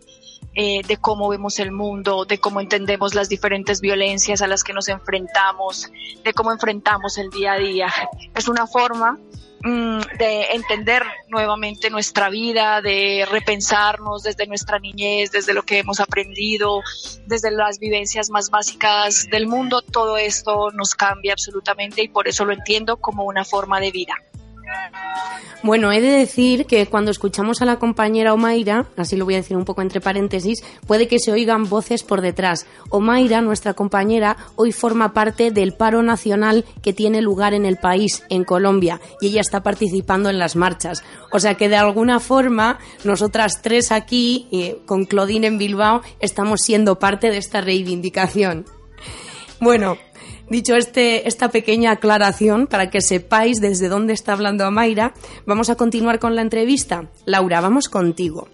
eh, 0.53 0.83
de 0.87 0.97
cómo 0.97 1.29
vemos 1.29 1.61
el 1.61 1.71
mundo, 1.71 2.25
de 2.25 2.39
cómo 2.39 2.61
entendemos 2.61 3.15
las 3.15 3.29
diferentes 3.29 3.81
violencias 3.81 4.43
a 4.43 4.49
las 4.49 4.65
que 4.65 4.73
nos 4.73 4.89
enfrentamos, 4.89 5.93
de 6.25 6.33
cómo 6.33 6.51
enfrentamos 6.51 7.19
el 7.19 7.31
día 7.31 7.53
a 7.53 7.59
día. 7.59 7.89
Es 8.35 8.49
una 8.49 8.67
forma 8.67 9.17
de 9.63 10.53
entender 10.53 11.03
nuevamente 11.29 11.91
nuestra 11.91 12.31
vida, 12.31 12.81
de 12.81 13.27
repensarnos 13.31 14.23
desde 14.23 14.47
nuestra 14.47 14.79
niñez, 14.79 15.31
desde 15.33 15.53
lo 15.53 15.63
que 15.63 15.79
hemos 15.79 16.01
aprendido, 16.01 16.83
desde 17.27 17.51
las 17.51 17.79
vivencias 17.79 18.31
más 18.31 18.51
básicas 18.51 19.27
del 19.31 19.47
mundo, 19.47 19.83
todo 19.83 20.17
esto 20.17 20.71
nos 20.71 20.95
cambia 20.95 21.33
absolutamente 21.33 22.03
y 22.03 22.09
por 22.09 22.27
eso 22.27 22.45
lo 22.45 22.53
entiendo 22.53 22.97
como 22.97 23.25
una 23.25 23.45
forma 23.45 23.81
de 23.81 23.91
vida. 23.91 24.15
Bueno, 25.63 25.93
he 25.93 26.01
de 26.01 26.11
decir 26.11 26.65
que 26.65 26.87
cuando 26.87 27.11
escuchamos 27.11 27.61
a 27.61 27.67
la 27.67 27.79
compañera 27.79 28.33
Omaira, 28.33 28.87
así 28.97 29.15
lo 29.15 29.27
voy 29.27 29.35
a 29.35 29.39
decir 29.39 29.59
un 29.59 29.67
poco 29.67 29.83
entre 29.83 30.01
paréntesis, 30.01 30.65
puede 30.87 31.07
que 31.07 31.19
se 31.19 31.33
oigan 31.33 31.69
voces 31.69 32.03
por 32.03 32.23
detrás. 32.23 32.67
Omaira, 32.89 33.43
nuestra 33.43 33.75
compañera, 33.75 34.39
hoy 34.57 34.73
forma 34.73 35.13
parte 35.13 35.51
del 35.51 35.75
paro 35.75 36.03
nacional 36.03 36.65
que 36.81 36.95
tiene 36.95 37.21
lugar 37.21 37.53
en 37.53 37.67
el 37.67 37.77
país, 37.77 38.23
en 38.31 38.45
Colombia, 38.45 39.03
y 39.21 39.27
ella 39.27 39.43
está 39.43 39.63
participando 39.63 40.31
en 40.31 40.39
las 40.39 40.57
marchas. 40.57 41.03
O 41.31 41.39
sea 41.39 41.57
que 41.57 41.69
de 41.69 41.77
alguna 41.77 42.21
forma, 42.21 42.79
nosotras 43.05 43.61
tres 43.61 43.93
aquí, 43.93 44.49
eh, 44.53 44.79
con 44.87 45.05
Claudine 45.05 45.49
en 45.49 45.59
Bilbao, 45.59 46.01
estamos 46.21 46.63
siendo 46.63 46.99
parte 46.99 47.29
de 47.29 47.37
esta 47.37 47.61
reivindicación. 47.61 48.65
Bueno, 49.61 49.99
Dicho 50.51 50.75
este, 50.75 51.29
esta 51.29 51.49
pequeña 51.49 51.93
aclaración, 51.93 52.67
para 52.67 52.91
que 52.91 53.01
sepáis 53.01 53.61
desde 53.61 53.89
dónde 53.89 54.15
está 54.15 54.33
hablando 54.33 54.65
Amaira, 54.65 55.15
vamos 55.47 55.71
a 55.71 55.77
continuar 55.77 56.19
con 56.19 56.35
la 56.35 56.43
entrevista. 56.43 57.05
Laura, 57.25 57.61
vamos 57.61 57.89
contigo. 57.89 58.49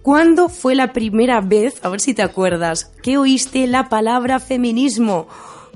¿Cuándo 0.00 0.48
fue 0.48 0.76
la 0.76 0.92
primera 0.92 1.40
vez, 1.40 1.84
a 1.84 1.88
ver 1.88 1.98
si 1.98 2.14
te 2.14 2.22
acuerdas, 2.22 2.92
que 3.02 3.18
oíste 3.18 3.66
la 3.66 3.88
palabra 3.88 4.38
feminismo? 4.38 5.26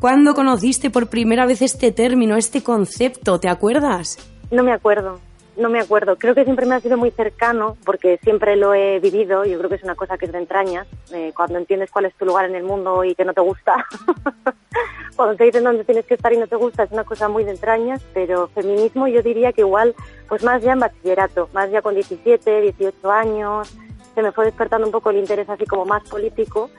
¿Cuándo 0.01 0.35
conociste 0.35 0.91
por 0.91 1.09
primera 1.09 1.45
vez 1.45 1.61
este 1.61 1.91
término, 1.91 2.37
este 2.37 2.62
concepto? 2.62 3.41
¿Te 3.41 3.49
acuerdas? 3.49 4.18
No 4.53 4.62
me 4.62 4.72
acuerdo 4.72 5.18
no 5.57 5.68
me 5.68 5.81
acuerdo. 5.81 6.16
Creo 6.16 6.35
que 6.35 6.45
siempre 6.45 6.66
me 6.66 6.75
ha 6.75 6.81
sido 6.81 6.97
muy 6.97 7.11
cercano 7.11 7.77
porque 7.85 8.18
siempre 8.22 8.57
lo 8.57 8.75
he 8.75 8.99
vivido. 9.01 9.45
Yo 9.45 9.59
creo 9.59 9.70
que 9.70 9.77
es 9.77 9.85
una 9.85 9.95
cosa 9.95 10.18
que 10.18 10.27
es 10.27 10.33
de 10.33 10.39
entrañas. 10.39 10.87
Eh, 11.12 11.33
cuando 11.35 11.59
entiendes 11.59 11.91
cuál 11.91 12.07
es 12.07 12.14
tu 12.14 12.25
lugar 12.25 12.47
en 12.47 12.55
el 12.55 12.64
mundo 12.64 13.05
y 13.05 13.14
que 13.14 13.25
no 13.25 13.33
te 13.33 13.41
gusta, 13.41 13.75
cuando 15.17 15.37
te 15.37 15.45
dicen 15.45 15.65
dónde 15.65 15.85
tienes 15.85 16.07
que 16.07 16.15
estar 16.15 16.33
y 16.33 16.39
no 16.39 16.47
te 16.47 16.57
gusta 16.57 16.85
es 16.85 16.93
una 16.93 17.05
cosa 17.05 17.29
muy 17.29 17.45
de 17.45 17.53
entrañas, 17.53 18.03
pero 18.12 18.49
feminismo 18.49 19.07
yo 19.07 19.23
diría 19.23 19.53
que 19.53 19.62
igual, 19.62 19.95
pues 20.29 20.43
más 20.43 20.62
ya 20.62 20.73
en 20.73 20.81
bachillerato, 20.81 21.49
más 21.53 21.71
ya 21.71 21.83
con 21.83 21.95
17, 21.95 22.61
18 22.61 23.11
años, 23.11 23.75
se 24.15 24.23
me 24.23 24.33
fue 24.33 24.45
despertando 24.45 24.87
un 24.87 24.93
poco 24.93 25.11
el 25.11 25.19
interés 25.19 25.49
así 25.49 25.65
como 25.67 25.85
más 25.85 26.03
político 26.09 26.71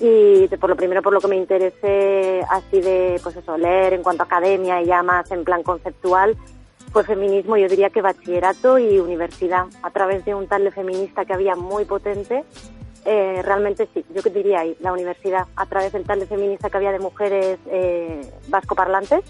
y 0.00 0.48
por 0.48 0.70
lo 0.70 0.76
primero 0.76 1.02
por 1.02 1.12
lo 1.12 1.20
que 1.20 1.28
me 1.28 1.36
interesé 1.36 2.44
así 2.50 2.80
de 2.80 3.20
pues 3.22 3.36
eso 3.36 3.56
leer 3.56 3.92
en 3.92 4.02
cuanto 4.02 4.24
a 4.24 4.26
academia 4.26 4.82
y 4.82 4.86
ya 4.86 5.02
más 5.02 5.30
en 5.30 5.44
plan 5.44 5.62
conceptual 5.62 6.36
fue 6.92 7.04
feminismo 7.04 7.56
yo 7.56 7.68
diría 7.68 7.90
que 7.90 8.02
bachillerato 8.02 8.78
y 8.78 8.98
universidad 8.98 9.66
a 9.82 9.90
través 9.90 10.24
de 10.24 10.34
un 10.34 10.48
tal 10.48 10.64
de 10.64 10.72
feminista 10.72 11.24
que 11.24 11.32
había 11.32 11.54
muy 11.54 11.84
potente 11.84 12.44
eh, 13.04 13.42
realmente 13.42 13.88
sí 13.92 14.04
yo 14.14 14.22
diría 14.22 14.60
ahí 14.60 14.76
la 14.80 14.92
universidad 14.92 15.46
a 15.56 15.66
través 15.66 15.92
del 15.92 16.04
tal 16.04 16.20
de 16.20 16.26
feminista 16.26 16.70
que 16.70 16.76
había 16.76 16.92
de 16.92 16.98
mujeres 16.98 17.58
eh, 17.66 18.30
vascoparlantes 18.48 19.24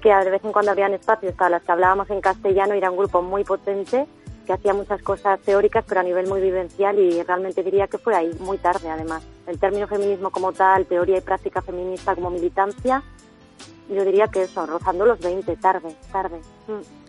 que 0.00 0.14
de 0.14 0.30
vez 0.30 0.44
en 0.44 0.52
cuando 0.52 0.70
habían 0.70 0.94
espacios 0.94 1.34
para 1.34 1.50
las 1.50 1.62
que 1.62 1.72
hablábamos 1.72 2.08
en 2.10 2.20
castellano 2.20 2.74
era 2.74 2.90
un 2.90 2.96
grupo 2.96 3.22
muy 3.22 3.44
potente 3.44 4.06
que 4.46 4.54
hacía 4.54 4.74
muchas 4.74 5.00
cosas 5.02 5.38
teóricas, 5.40 5.84
pero 5.86 6.00
a 6.00 6.02
nivel 6.02 6.26
muy 6.26 6.40
vivencial 6.40 6.98
y 6.98 7.22
realmente 7.22 7.62
diría 7.62 7.86
que 7.86 7.98
fue 7.98 8.16
ahí, 8.16 8.34
muy 8.40 8.58
tarde 8.58 8.88
además. 8.88 9.22
El 9.46 9.60
término 9.60 9.86
feminismo 9.86 10.30
como 10.30 10.52
tal, 10.52 10.86
teoría 10.86 11.18
y 11.18 11.20
práctica 11.20 11.62
feminista 11.62 12.14
como 12.14 12.30
militancia, 12.30 13.02
yo 13.88 14.04
diría 14.04 14.28
que 14.28 14.42
eso, 14.42 14.66
rozando 14.66 15.04
los 15.06 15.20
20, 15.20 15.56
tarde, 15.56 15.94
tarde. 16.10 16.40
Mm. 16.66 16.99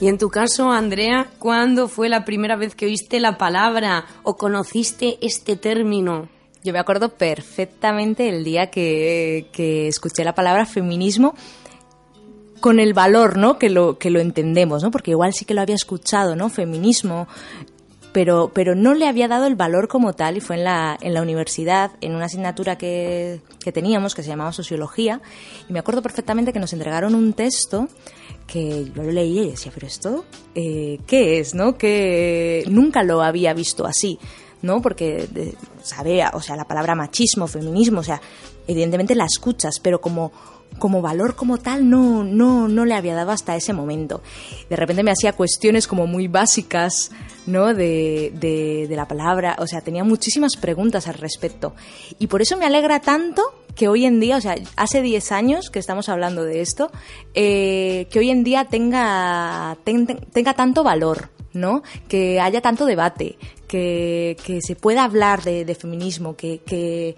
Y 0.00 0.08
en 0.08 0.18
tu 0.18 0.28
caso, 0.28 0.70
Andrea, 0.70 1.28
¿cuándo 1.38 1.88
fue 1.88 2.08
la 2.08 2.24
primera 2.24 2.56
vez 2.56 2.74
que 2.74 2.86
oíste 2.86 3.20
la 3.20 3.38
palabra 3.38 4.06
o 4.22 4.36
conociste 4.36 5.18
este 5.20 5.56
término? 5.56 6.28
Yo 6.62 6.72
me 6.72 6.78
acuerdo 6.78 7.10
perfectamente 7.10 8.28
el 8.28 8.42
día 8.42 8.70
que, 8.70 9.48
que 9.52 9.86
escuché 9.86 10.24
la 10.24 10.34
palabra 10.34 10.66
feminismo 10.66 11.34
con 12.60 12.80
el 12.80 12.94
valor, 12.94 13.36
¿no? 13.36 13.58
Que 13.58 13.68
lo, 13.68 13.98
que 13.98 14.08
lo 14.08 14.20
entendemos, 14.20 14.82
¿no? 14.82 14.90
Porque 14.90 15.10
igual 15.10 15.34
sí 15.34 15.44
que 15.44 15.52
lo 15.52 15.60
había 15.60 15.74
escuchado, 15.74 16.34
¿no? 16.34 16.48
Feminismo, 16.48 17.28
pero, 18.14 18.52
pero 18.54 18.76
no 18.76 18.94
le 18.94 19.08
había 19.08 19.26
dado 19.26 19.46
el 19.46 19.56
valor 19.56 19.88
como 19.88 20.12
tal 20.12 20.36
y 20.36 20.40
fue 20.40 20.56
en 20.56 20.64
la, 20.64 20.96
en 21.00 21.14
la 21.14 21.20
universidad, 21.20 21.90
en 22.00 22.14
una 22.14 22.26
asignatura 22.26 22.78
que, 22.78 23.40
que 23.62 23.72
teníamos 23.72 24.14
que 24.14 24.22
se 24.22 24.28
llamaba 24.28 24.52
Sociología 24.52 25.20
y 25.68 25.72
me 25.72 25.80
acuerdo 25.80 26.00
perfectamente 26.00 26.52
que 26.52 26.60
nos 26.60 26.72
entregaron 26.72 27.16
un 27.16 27.32
texto 27.32 27.88
que 28.46 28.90
yo 28.94 29.02
lo 29.02 29.10
leí 29.10 29.40
y 29.40 29.50
decía, 29.50 29.72
pero 29.74 29.86
esto, 29.86 30.24
eh, 30.54 30.98
¿qué 31.06 31.38
es? 31.38 31.54
¿no? 31.54 31.76
Que 31.76 32.64
nunca 32.68 33.02
lo 33.02 33.22
había 33.22 33.54
visto 33.54 33.86
así. 33.86 34.18
¿no? 34.62 34.80
Porque 34.80 35.28
sabía, 35.82 36.30
o 36.32 36.40
sea, 36.40 36.56
la 36.56 36.64
palabra 36.66 36.94
machismo, 36.94 37.46
feminismo, 37.46 38.00
o 38.00 38.02
sea, 38.02 38.20
evidentemente 38.66 39.14
la 39.14 39.26
escuchas, 39.26 39.78
pero 39.78 40.00
como 40.00 40.32
como 40.78 41.00
valor 41.00 41.36
como 41.36 41.58
tal 41.58 41.88
no, 41.88 42.24
no, 42.24 42.68
no 42.68 42.84
le 42.84 42.94
había 42.94 43.14
dado 43.14 43.30
hasta 43.30 43.56
ese 43.56 43.72
momento. 43.72 44.22
De 44.68 44.76
repente 44.76 45.02
me 45.02 45.12
hacía 45.12 45.32
cuestiones 45.32 45.86
como 45.86 46.06
muy 46.06 46.28
básicas, 46.28 47.10
¿no? 47.46 47.74
De, 47.74 48.32
de, 48.34 48.96
la 48.96 49.06
palabra, 49.06 49.56
o 49.58 49.66
sea, 49.66 49.80
tenía 49.80 50.04
muchísimas 50.04 50.56
preguntas 50.56 51.06
al 51.06 51.14
respecto. 51.14 51.74
Y 52.18 52.26
por 52.26 52.42
eso 52.42 52.56
me 52.56 52.66
alegra 52.66 53.00
tanto 53.00 53.42
que 53.74 53.88
hoy 53.88 54.04
en 54.04 54.20
día, 54.20 54.36
o 54.36 54.40
sea, 54.40 54.56
hace 54.76 55.02
10 55.02 55.32
años 55.32 55.70
que 55.70 55.78
estamos 55.78 56.08
hablando 56.08 56.44
de 56.44 56.60
esto, 56.60 56.90
eh, 57.34 58.06
que 58.10 58.18
hoy 58.18 58.30
en 58.30 58.44
día 58.44 58.66
tenga, 58.66 59.76
tenga 60.32 60.54
tanto 60.54 60.84
valor, 60.84 61.30
¿no? 61.52 61.82
Que 62.08 62.40
haya 62.40 62.60
tanto 62.60 62.86
debate, 62.86 63.36
que, 63.66 64.36
que 64.44 64.60
se 64.60 64.76
pueda 64.76 65.04
hablar 65.04 65.42
de, 65.42 65.64
de 65.64 65.74
feminismo, 65.74 66.36
que, 66.36 66.60
que 66.64 67.16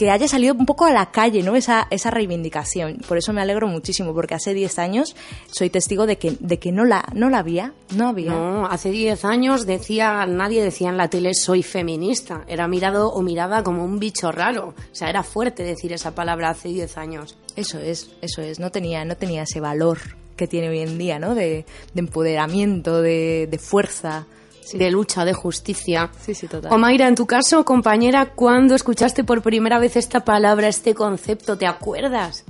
que 0.00 0.10
haya 0.10 0.26
salido 0.28 0.54
un 0.54 0.64
poco 0.64 0.86
a 0.86 0.92
la 0.92 1.10
calle, 1.10 1.42
¿no? 1.42 1.56
Esa, 1.56 1.86
esa 1.90 2.10
reivindicación. 2.10 3.02
Por 3.06 3.18
eso 3.18 3.34
me 3.34 3.42
alegro 3.42 3.66
muchísimo, 3.66 4.14
porque 4.14 4.34
hace 4.34 4.54
10 4.54 4.78
años 4.78 5.14
soy 5.50 5.68
testigo 5.68 6.06
de 6.06 6.16
que, 6.16 6.38
de 6.40 6.58
que 6.58 6.72
no, 6.72 6.86
la, 6.86 7.04
no 7.12 7.28
la 7.28 7.40
había, 7.40 7.74
no 7.94 8.08
había. 8.08 8.30
No, 8.30 8.64
hace 8.64 8.90
10 8.90 9.26
años 9.26 9.66
decía, 9.66 10.24
nadie 10.24 10.64
decía 10.64 10.88
en 10.88 10.96
la 10.96 11.10
tele 11.10 11.34
soy 11.34 11.62
feminista. 11.62 12.46
Era 12.48 12.66
mirado 12.66 13.10
o 13.10 13.20
mirada 13.20 13.62
como 13.62 13.84
un 13.84 13.98
bicho 13.98 14.32
raro. 14.32 14.68
O 14.68 14.94
sea, 14.94 15.10
era 15.10 15.22
fuerte 15.22 15.64
decir 15.64 15.92
esa 15.92 16.14
palabra 16.14 16.48
hace 16.48 16.70
10 16.70 16.96
años. 16.96 17.36
Eso 17.54 17.78
es, 17.78 18.10
eso 18.22 18.40
es. 18.40 18.58
No 18.58 18.70
tenía, 18.70 19.04
no 19.04 19.18
tenía 19.18 19.42
ese 19.42 19.60
valor 19.60 19.98
que 20.34 20.46
tiene 20.46 20.70
hoy 20.70 20.78
en 20.78 20.96
día, 20.96 21.18
¿no? 21.18 21.34
De, 21.34 21.66
de 21.92 22.00
empoderamiento, 22.00 23.02
de, 23.02 23.48
de 23.50 23.58
fuerza 23.58 24.26
de 24.72 24.90
lucha, 24.90 25.24
de 25.24 25.32
justicia. 25.32 26.10
Sí, 26.20 26.34
sí, 26.34 26.46
total. 26.48 26.72
Omaira, 26.72 27.08
en 27.08 27.14
tu 27.14 27.26
caso, 27.26 27.64
compañera, 27.64 28.26
¿cuándo 28.34 28.74
escuchaste 28.74 29.24
por 29.24 29.42
primera 29.42 29.78
vez 29.78 29.96
esta 29.96 30.24
palabra, 30.24 30.68
este 30.68 30.94
concepto? 30.94 31.56
¿Te 31.56 31.66
acuerdas? 31.66 32.44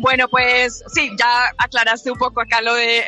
Bueno, 0.00 0.28
pues 0.28 0.84
sí, 0.94 1.10
ya 1.18 1.52
aclaraste 1.58 2.12
un 2.12 2.18
poco 2.18 2.40
acá 2.40 2.60
lo 2.62 2.72
de 2.74 3.02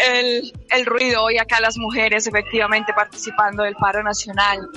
el, 0.71 0.87
ruido 0.87 1.31
y 1.31 1.39
acá 1.39 1.61
las 1.61 1.79
mujeres 1.79 2.27
efectivamente 2.27 2.93
participando 2.93 3.63
del 3.63 3.77
paro 3.77 4.03
nacional. 4.03 4.69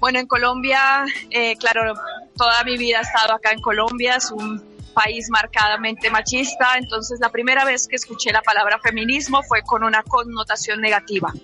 Bueno, 0.00 0.18
en 0.18 0.26
Colombia, 0.26 1.04
eh, 1.28 1.56
claro, 1.56 1.92
toda 2.38 2.64
mi 2.64 2.78
vida 2.78 3.00
he 3.00 3.02
estado 3.02 3.34
acá 3.34 3.50
en 3.52 3.60
Colombia, 3.60 4.16
es 4.16 4.30
un 4.30 4.64
país 4.94 5.28
marcadamente 5.28 6.10
machista, 6.10 6.78
entonces 6.78 7.20
la 7.20 7.28
primera 7.28 7.66
vez 7.66 7.86
que 7.86 7.96
escuché 7.96 8.32
la 8.32 8.40
palabra 8.40 8.78
feminismo 8.78 9.42
fue 9.42 9.60
con 9.62 9.84
una 9.84 10.02
connotación 10.02 10.80
negativa. 10.80 11.34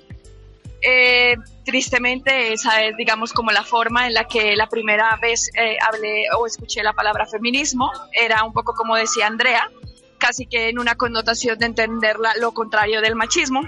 Eh, 0.86 1.36
tristemente 1.64 2.52
esa 2.52 2.82
es, 2.82 2.96
digamos, 2.96 3.32
como 3.32 3.50
la 3.50 3.64
forma 3.64 4.06
en 4.06 4.14
la 4.14 4.24
que 4.24 4.54
la 4.54 4.66
primera 4.68 5.16
vez 5.20 5.50
eh, 5.54 5.78
hablé 5.80 6.26
o 6.36 6.46
escuché 6.46 6.82
la 6.82 6.92
palabra 6.92 7.26
feminismo. 7.26 7.90
Era 8.12 8.44
un 8.44 8.52
poco 8.52 8.74
como 8.74 8.94
decía 8.96 9.26
Andrea, 9.26 9.70
casi 10.18 10.46
que 10.46 10.68
en 10.68 10.78
una 10.78 10.94
connotación 10.94 11.58
de 11.58 11.66
entenderla 11.66 12.32
lo 12.38 12.52
contrario 12.52 13.00
del 13.00 13.14
machismo. 13.14 13.62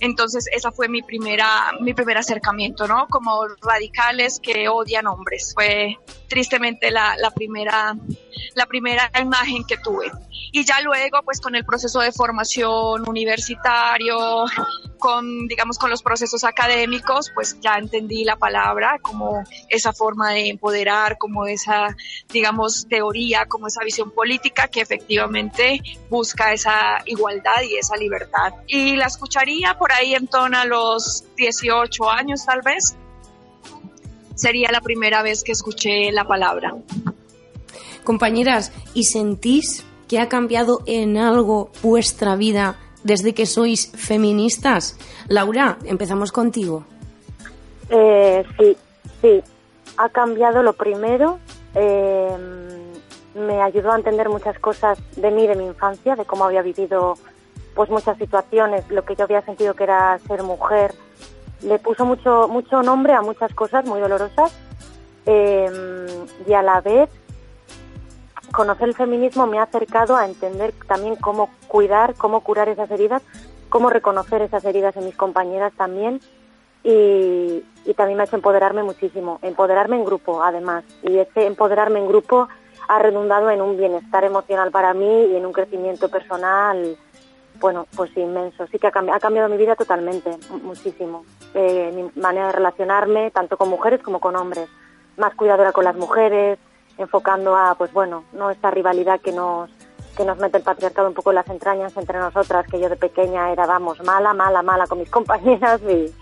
Entonces 0.00 0.46
esa 0.52 0.72
fue 0.72 0.88
mi 0.88 1.02
primera, 1.02 1.72
mi 1.80 1.94
primer 1.94 2.18
acercamiento, 2.18 2.86
¿no? 2.86 3.06
Como 3.08 3.46
radicales 3.62 4.40
que 4.40 4.68
odian 4.68 5.06
hombres. 5.06 5.52
Fue 5.54 5.96
tristemente 6.28 6.90
la, 6.90 7.16
la 7.18 7.30
primera, 7.30 7.96
la 8.54 8.66
primera 8.66 9.10
imagen 9.20 9.64
que 9.64 9.76
tuve. 9.78 10.10
Y 10.52 10.64
ya 10.64 10.80
luego, 10.80 11.22
pues 11.24 11.40
con 11.40 11.54
el 11.54 11.64
proceso 11.64 12.00
de 12.00 12.12
formación 12.12 13.08
universitario, 13.08 14.46
con, 14.98 15.46
digamos, 15.46 15.78
con 15.78 15.90
los 15.90 16.02
procesos 16.02 16.44
académicos, 16.44 17.30
pues 17.34 17.58
ya 17.60 17.76
entendí 17.76 18.24
la 18.24 18.36
palabra 18.36 18.98
como 19.02 19.42
esa 19.68 19.92
forma 19.92 20.30
de 20.30 20.48
empoderar, 20.48 21.18
como 21.18 21.46
esa, 21.46 21.96
digamos, 22.28 22.86
teoría, 22.88 23.46
como 23.46 23.66
esa 23.66 23.82
visión 23.84 24.10
política 24.10 24.68
que 24.68 24.80
efectivamente 24.80 25.80
busca 26.08 26.52
esa 26.52 27.02
igualdad 27.06 27.62
y 27.68 27.76
esa 27.76 27.96
libertad. 27.96 28.54
Y 28.66 28.96
la 28.96 29.06
escucharía 29.06 29.76
por 29.78 29.89
ahí 29.92 30.14
en 30.14 30.26
torno 30.26 30.58
a 30.58 30.64
los 30.64 31.24
18 31.36 32.10
años, 32.10 32.44
tal 32.44 32.60
vez. 32.62 32.96
Sería 34.34 34.70
la 34.72 34.80
primera 34.80 35.22
vez 35.22 35.42
que 35.42 35.52
escuché 35.52 36.10
la 36.12 36.24
palabra. 36.24 36.74
Compañeras, 38.04 38.72
¿y 38.94 39.04
sentís 39.04 39.84
que 40.08 40.18
ha 40.18 40.28
cambiado 40.28 40.80
en 40.86 41.18
algo 41.18 41.70
vuestra 41.82 42.36
vida 42.36 42.76
desde 43.04 43.34
que 43.34 43.46
sois 43.46 43.92
feministas? 43.94 44.98
Laura, 45.28 45.78
empezamos 45.84 46.32
contigo. 46.32 46.84
Eh, 47.90 48.44
sí, 48.58 48.76
sí. 49.20 49.42
Ha 49.96 50.08
cambiado 50.08 50.62
lo 50.62 50.72
primero. 50.72 51.38
Eh, 51.74 52.30
me 53.34 53.62
ayudó 53.62 53.92
a 53.92 53.96
entender 53.96 54.28
muchas 54.28 54.58
cosas 54.58 54.98
de 55.16 55.30
mí, 55.30 55.46
de 55.46 55.54
mi 55.54 55.66
infancia, 55.66 56.16
de 56.16 56.24
cómo 56.24 56.44
había 56.44 56.62
vivido 56.62 57.16
pues 57.74 57.90
muchas 57.90 58.18
situaciones, 58.18 58.88
lo 58.90 59.04
que 59.04 59.16
yo 59.16 59.24
había 59.24 59.42
sentido 59.42 59.74
que 59.74 59.84
era 59.84 60.18
ser 60.26 60.42
mujer. 60.42 60.94
Le 61.62 61.78
puso 61.78 62.04
mucho, 62.04 62.48
mucho 62.48 62.82
nombre 62.82 63.12
a 63.12 63.22
muchas 63.22 63.52
cosas 63.54 63.84
muy 63.84 64.00
dolorosas 64.00 64.52
eh, 65.26 66.26
y 66.46 66.52
a 66.52 66.62
la 66.62 66.80
vez 66.80 67.10
conocer 68.52 68.88
el 68.88 68.94
feminismo 68.94 69.46
me 69.46 69.58
ha 69.58 69.62
acercado 69.62 70.16
a 70.16 70.26
entender 70.26 70.74
también 70.86 71.16
cómo 71.16 71.50
cuidar, 71.68 72.14
cómo 72.14 72.40
curar 72.40 72.68
esas 72.68 72.90
heridas, 72.90 73.22
cómo 73.68 73.90
reconocer 73.90 74.42
esas 74.42 74.64
heridas 74.64 74.96
en 74.96 75.06
mis 75.06 75.16
compañeras 75.16 75.72
también 75.76 76.20
y, 76.82 77.62
también 77.96 78.16
me 78.16 78.22
ha 78.22 78.26
hecho 78.26 78.36
empoderarme 78.36 78.82
muchísimo, 78.82 79.38
empoderarme 79.42 79.96
en 79.96 80.04
grupo 80.04 80.42
además 80.42 80.84
y 81.02 81.18
ese 81.18 81.46
empoderarme 81.46 81.98
en 81.98 82.08
grupo 82.08 82.48
ha 82.88 82.98
redundado 82.98 83.50
en 83.50 83.60
un 83.60 83.76
bienestar 83.76 84.24
emocional 84.24 84.70
para 84.70 84.94
mí 84.94 85.26
y 85.26 85.36
en 85.36 85.44
un 85.44 85.52
crecimiento 85.52 86.08
personal, 86.08 86.96
bueno, 87.60 87.86
pues 87.94 88.16
inmenso. 88.16 88.66
Sí 88.68 88.78
que 88.78 88.86
ha 88.86 88.90
cambiado, 88.90 89.16
ha 89.16 89.20
cambiado 89.20 89.48
mi 89.48 89.56
vida 89.56 89.76
totalmente, 89.76 90.30
muchísimo. 90.62 91.24
Eh, 91.54 91.92
mi 91.94 92.20
manera 92.20 92.46
de 92.46 92.52
relacionarme, 92.52 93.30
tanto 93.30 93.56
con 93.56 93.68
mujeres 93.68 94.02
como 94.02 94.20
con 94.20 94.36
hombres. 94.36 94.68
Más 95.16 95.34
cuidadora 95.34 95.72
con 95.72 95.84
las 95.84 95.96
mujeres, 95.96 96.58
enfocando 96.98 97.56
a, 97.56 97.74
pues 97.76 97.92
bueno, 97.92 98.24
no 98.32 98.50
esta 98.50 98.70
rivalidad 98.70 99.20
que 99.20 99.32
nos 99.32 99.70
que 100.16 100.24
nos 100.24 100.38
mete 100.38 100.58
el 100.58 100.64
patriarcado 100.64 101.08
un 101.08 101.14
poco 101.14 101.30
en 101.30 101.36
las 101.36 101.48
entrañas 101.48 101.96
entre 101.96 102.18
nosotras, 102.18 102.66
que 102.66 102.80
yo 102.80 102.88
de 102.88 102.96
pequeña 102.96 103.52
era, 103.52 103.64
vamos, 103.64 104.02
mala, 104.02 104.34
mala, 104.34 104.60
mala 104.62 104.86
con 104.86 104.98
mis 104.98 105.10
compañeras 105.18 105.80
y, 105.82 106.12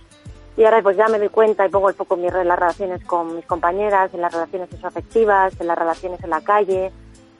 y 0.56 0.64
ahora 0.64 0.82
pues 0.82 0.96
ya 0.96 1.08
me 1.08 1.18
doy 1.18 1.30
cuenta 1.30 1.66
y 1.66 1.70
pongo 1.70 1.88
el 1.88 1.94
foco 1.94 2.14
en, 2.16 2.22
las 2.46 2.58
relaciones 2.58 3.02
con 3.04 3.34
mis 3.34 3.46
compañeras, 3.46 4.12
en 4.14 4.20
las 4.20 4.32
relaciones 4.32 4.68
afectivas, 4.84 5.58
en 5.58 5.66
las 5.66 5.78
relaciones 5.78 6.22
en 6.22 6.30
la 6.30 6.40
calle, 6.42 6.92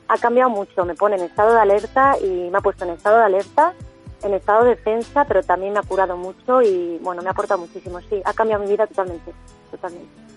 ha 0.08 0.18
cambiado 0.18 0.50
mucho, 0.50 0.84
me 0.84 0.94
pone 0.94 1.16
en 1.16 1.22
estado 1.22 1.52
de 1.52 1.60
alerta 1.60 2.16
y 2.18 2.48
me 2.50 2.58
ha 2.58 2.60
puesto 2.60 2.84
en 2.84 2.90
estado 2.90 3.18
de 3.18 3.24
alerta, 3.24 3.74
en 4.22 4.34
estado 4.34 4.64
de 4.64 4.70
defensa, 4.70 5.24
pero 5.26 5.42
también 5.42 5.72
me 5.72 5.78
ha 5.78 5.82
curado 5.82 6.16
mucho 6.16 6.60
y 6.62 6.98
bueno, 7.02 7.22
me 7.22 7.28
ha 7.28 7.32
aportado 7.32 7.60
muchísimo, 7.60 8.00
sí, 8.08 8.20
ha 8.24 8.32
cambiado 8.32 8.64
mi 8.64 8.70
vida 8.70 8.86
totalmente, 8.86 9.32
totalmente. 9.70 10.28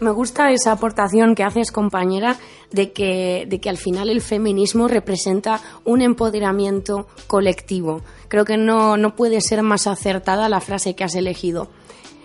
Me 0.00 0.10
gusta 0.10 0.50
esa 0.50 0.72
aportación 0.72 1.34
que 1.34 1.42
haces, 1.42 1.72
compañera, 1.72 2.36
de 2.70 2.92
que, 2.92 3.46
de 3.48 3.60
que 3.60 3.70
al 3.70 3.78
final 3.78 4.10
el 4.10 4.20
feminismo 4.20 4.88
representa 4.88 5.60
un 5.84 6.02
empoderamiento 6.02 7.06
colectivo. 7.26 8.02
Creo 8.28 8.44
que 8.44 8.58
no, 8.58 8.98
no 8.98 9.14
puede 9.16 9.40
ser 9.40 9.62
más 9.62 9.86
acertada 9.86 10.50
la 10.50 10.60
frase 10.60 10.94
que 10.94 11.04
has 11.04 11.14
elegido. 11.14 11.68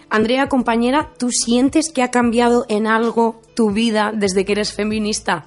Andrea, 0.10 0.50
compañera, 0.50 1.12
¿tú 1.18 1.30
sientes 1.32 1.90
que 1.90 2.04
ha 2.04 2.12
cambiado 2.12 2.66
en 2.68 2.88
algo 2.88 3.40
tu 3.56 3.72
vida 3.72 4.12
desde 4.14 4.44
que 4.44 4.52
eres 4.52 4.74
feminista? 4.74 5.46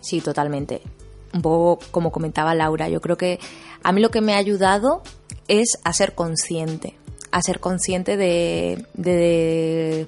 Sí, 0.00 0.20
totalmente. 0.20 0.82
Un 1.32 1.42
poco 1.42 1.78
como 1.92 2.10
comentaba 2.10 2.54
Laura, 2.56 2.88
yo 2.88 3.00
creo 3.00 3.16
que 3.16 3.38
a 3.82 3.92
mí 3.92 4.00
lo 4.00 4.10
que 4.10 4.20
me 4.20 4.34
ha 4.34 4.38
ayudado 4.38 5.02
es 5.48 5.78
a 5.84 5.92
ser 5.92 6.14
consciente, 6.14 6.96
a 7.30 7.42
ser 7.42 7.60
consciente 7.60 8.16
de, 8.16 8.86
de 8.94 10.06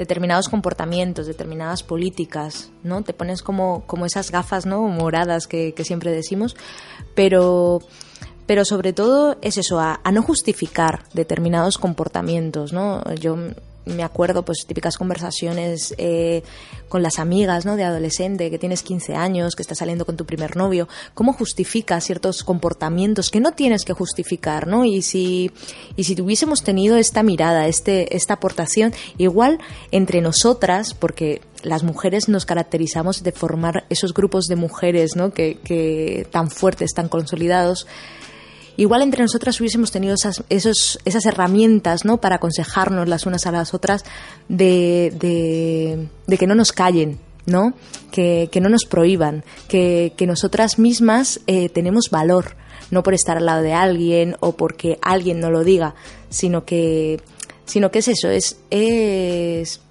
determinados 0.00 0.48
comportamientos, 0.48 1.26
determinadas 1.26 1.82
políticas, 1.82 2.70
¿no? 2.82 3.02
Te 3.02 3.12
pones 3.12 3.42
como, 3.42 3.84
como 3.86 4.06
esas 4.06 4.30
gafas, 4.30 4.64
¿no? 4.64 4.82
Moradas 4.88 5.46
que, 5.46 5.74
siempre 5.84 6.10
decimos, 6.10 6.56
pero 7.14 7.80
pero 8.46 8.64
sobre 8.64 8.92
todo 8.92 9.36
es 9.42 9.58
eso, 9.58 9.78
a, 9.78 10.00
a, 10.02 10.10
no 10.10 10.22
justificar 10.22 11.04
determinados 11.12 11.78
comportamientos, 11.78 12.72
¿no? 12.72 13.04
Yo 13.14 13.36
me 13.86 14.02
acuerdo, 14.02 14.44
pues 14.44 14.64
típicas 14.66 14.96
conversaciones 14.96 15.94
eh, 15.98 16.42
con 16.88 17.02
las 17.02 17.18
amigas, 17.18 17.64
¿no? 17.64 17.76
De 17.76 17.84
adolescente, 17.84 18.50
que 18.50 18.58
tienes 18.58 18.82
15 18.82 19.14
años, 19.14 19.54
que 19.56 19.62
estás 19.62 19.78
saliendo 19.78 20.04
con 20.04 20.16
tu 20.16 20.26
primer 20.26 20.56
novio. 20.56 20.88
¿Cómo 21.14 21.32
justificas 21.32 22.04
ciertos 22.04 22.44
comportamientos 22.44 23.30
que 23.30 23.40
no 23.40 23.52
tienes 23.52 23.84
que 23.84 23.92
justificar, 23.92 24.66
¿no? 24.66 24.84
Y 24.84 25.02
si, 25.02 25.50
y 25.96 26.04
si 26.04 26.14
tuviésemos 26.14 26.62
tenido 26.62 26.96
esta 26.96 27.22
mirada, 27.22 27.68
este, 27.68 28.16
esta 28.16 28.34
aportación, 28.34 28.92
igual 29.18 29.58
entre 29.90 30.20
nosotras, 30.20 30.94
porque 30.94 31.40
las 31.62 31.82
mujeres 31.82 32.28
nos 32.28 32.46
caracterizamos 32.46 33.22
de 33.22 33.32
formar 33.32 33.84
esos 33.90 34.14
grupos 34.14 34.46
de 34.46 34.56
mujeres, 34.56 35.16
¿no? 35.16 35.32
Que 35.32 36.26
tan 36.30 36.50
fuertes, 36.50 36.92
tan 36.94 37.08
consolidados, 37.08 37.86
igual 38.80 39.02
entre 39.02 39.22
nosotras 39.22 39.60
hubiésemos 39.60 39.90
tenido 39.90 40.14
esas, 40.14 40.42
esos, 40.48 40.98
esas 41.04 41.26
herramientas 41.26 42.06
¿no? 42.06 42.18
para 42.18 42.36
aconsejarnos 42.36 43.08
las 43.08 43.26
unas 43.26 43.46
a 43.46 43.52
las 43.52 43.74
otras 43.74 44.04
de, 44.48 46.08
de, 46.26 46.38
que 46.38 46.46
no 46.46 46.54
nos 46.54 46.72
callen, 46.72 47.18
¿no? 47.44 47.74
Que, 48.10 48.48
que 48.50 48.62
no 48.62 48.70
nos 48.70 48.86
prohíban, 48.86 49.44
que, 49.68 50.14
que 50.16 50.26
nosotras 50.26 50.78
mismas 50.78 51.40
eh, 51.46 51.68
tenemos 51.68 52.08
valor, 52.10 52.56
no 52.90 53.02
por 53.02 53.12
estar 53.12 53.36
al 53.36 53.44
lado 53.44 53.60
de 53.60 53.74
alguien 53.74 54.36
o 54.40 54.52
porque 54.52 54.98
alguien 55.02 55.40
no 55.40 55.50
lo 55.50 55.62
diga, 55.62 55.94
sino 56.30 56.64
que, 56.64 57.20
sino 57.66 57.90
que 57.90 57.98
es 57.98 58.08
eso, 58.08 58.30
es, 58.30 58.56
es, 58.70 59.82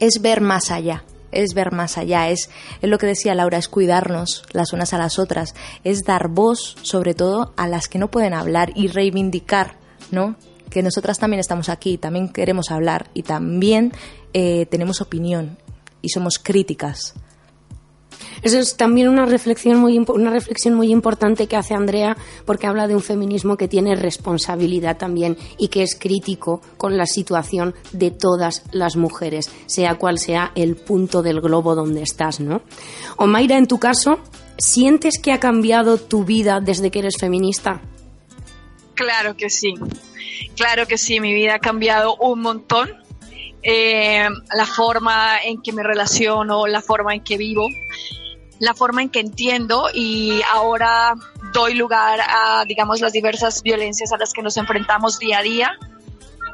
es 0.00 0.22
ver 0.22 0.40
más 0.40 0.70
allá, 0.70 1.04
es 1.42 1.54
ver 1.54 1.72
más 1.72 1.98
allá, 1.98 2.28
es, 2.28 2.50
es 2.80 2.90
lo 2.90 2.98
que 2.98 3.06
decía 3.06 3.34
Laura, 3.34 3.58
es 3.58 3.68
cuidarnos 3.68 4.44
las 4.52 4.72
unas 4.72 4.92
a 4.92 4.98
las 4.98 5.18
otras, 5.18 5.54
es 5.84 6.04
dar 6.04 6.28
voz 6.28 6.76
sobre 6.82 7.14
todo 7.14 7.52
a 7.56 7.68
las 7.68 7.88
que 7.88 7.98
no 7.98 8.10
pueden 8.10 8.34
hablar 8.34 8.72
y 8.74 8.88
reivindicar, 8.88 9.76
¿no? 10.10 10.36
Que 10.70 10.82
nosotras 10.82 11.18
también 11.18 11.40
estamos 11.40 11.68
aquí, 11.68 11.98
también 11.98 12.28
queremos 12.28 12.70
hablar 12.70 13.10
y 13.14 13.22
también 13.22 13.92
eh, 14.32 14.66
tenemos 14.66 15.00
opinión 15.00 15.58
y 16.02 16.08
somos 16.08 16.38
críticas 16.38 17.14
eso 18.42 18.58
es 18.58 18.76
también 18.76 19.08
una 19.08 19.26
reflexión 19.26 19.78
muy 19.78 19.98
una 19.98 20.30
reflexión 20.30 20.74
muy 20.74 20.90
importante 20.90 21.46
que 21.46 21.56
hace 21.56 21.74
Andrea 21.74 22.16
porque 22.44 22.66
habla 22.66 22.86
de 22.86 22.94
un 22.94 23.02
feminismo 23.02 23.56
que 23.56 23.68
tiene 23.68 23.96
responsabilidad 23.96 24.96
también 24.96 25.36
y 25.58 25.68
que 25.68 25.82
es 25.82 25.96
crítico 25.98 26.60
con 26.76 26.96
la 26.96 27.06
situación 27.06 27.74
de 27.92 28.10
todas 28.10 28.64
las 28.72 28.96
mujeres, 28.96 29.50
sea 29.66 29.96
cual 29.96 30.18
sea 30.18 30.52
el 30.54 30.76
punto 30.76 31.22
del 31.22 31.40
globo 31.40 31.74
donde 31.74 32.02
estás, 32.02 32.40
¿no? 32.40 32.62
O 33.16 33.26
Mayra, 33.26 33.56
en 33.56 33.66
tu 33.66 33.78
caso, 33.78 34.18
¿sientes 34.58 35.18
que 35.18 35.32
ha 35.32 35.40
cambiado 35.40 35.98
tu 35.98 36.24
vida 36.24 36.60
desde 36.60 36.90
que 36.90 37.00
eres 37.00 37.16
feminista? 37.18 37.80
Claro 38.94 39.36
que 39.36 39.50
sí, 39.50 39.74
claro 40.56 40.86
que 40.86 40.98
sí, 40.98 41.20
mi 41.20 41.34
vida 41.34 41.56
ha 41.56 41.58
cambiado 41.58 42.16
un 42.16 42.40
montón. 42.40 42.90
Eh, 43.68 44.28
la 44.54 44.64
forma 44.64 45.38
en 45.42 45.60
que 45.60 45.72
me 45.72 45.82
relaciono, 45.82 46.68
la 46.68 46.80
forma 46.80 47.14
en 47.14 47.24
que 47.24 47.36
vivo 47.36 47.66
la 48.58 48.74
forma 48.74 49.02
en 49.02 49.10
que 49.10 49.20
entiendo 49.20 49.88
y 49.92 50.40
ahora 50.50 51.14
doy 51.52 51.74
lugar 51.74 52.20
a, 52.20 52.64
digamos, 52.66 53.00
las 53.00 53.12
diversas 53.12 53.62
violencias 53.62 54.12
a 54.12 54.18
las 54.18 54.32
que 54.32 54.42
nos 54.42 54.56
enfrentamos 54.56 55.18
día 55.18 55.38
a 55.38 55.42
día, 55.42 55.78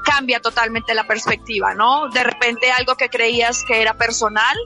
cambia 0.05 0.41
totalmente 0.41 0.95
la 0.95 1.07
perspectiva, 1.07 1.75
¿no? 1.75 2.09
De 2.09 2.25
repente 2.25 2.71
algo 2.73 2.97
que 2.97 3.09
creías 3.09 3.65
que 3.65 3.81
era 3.81 3.95
personal, 3.95 4.57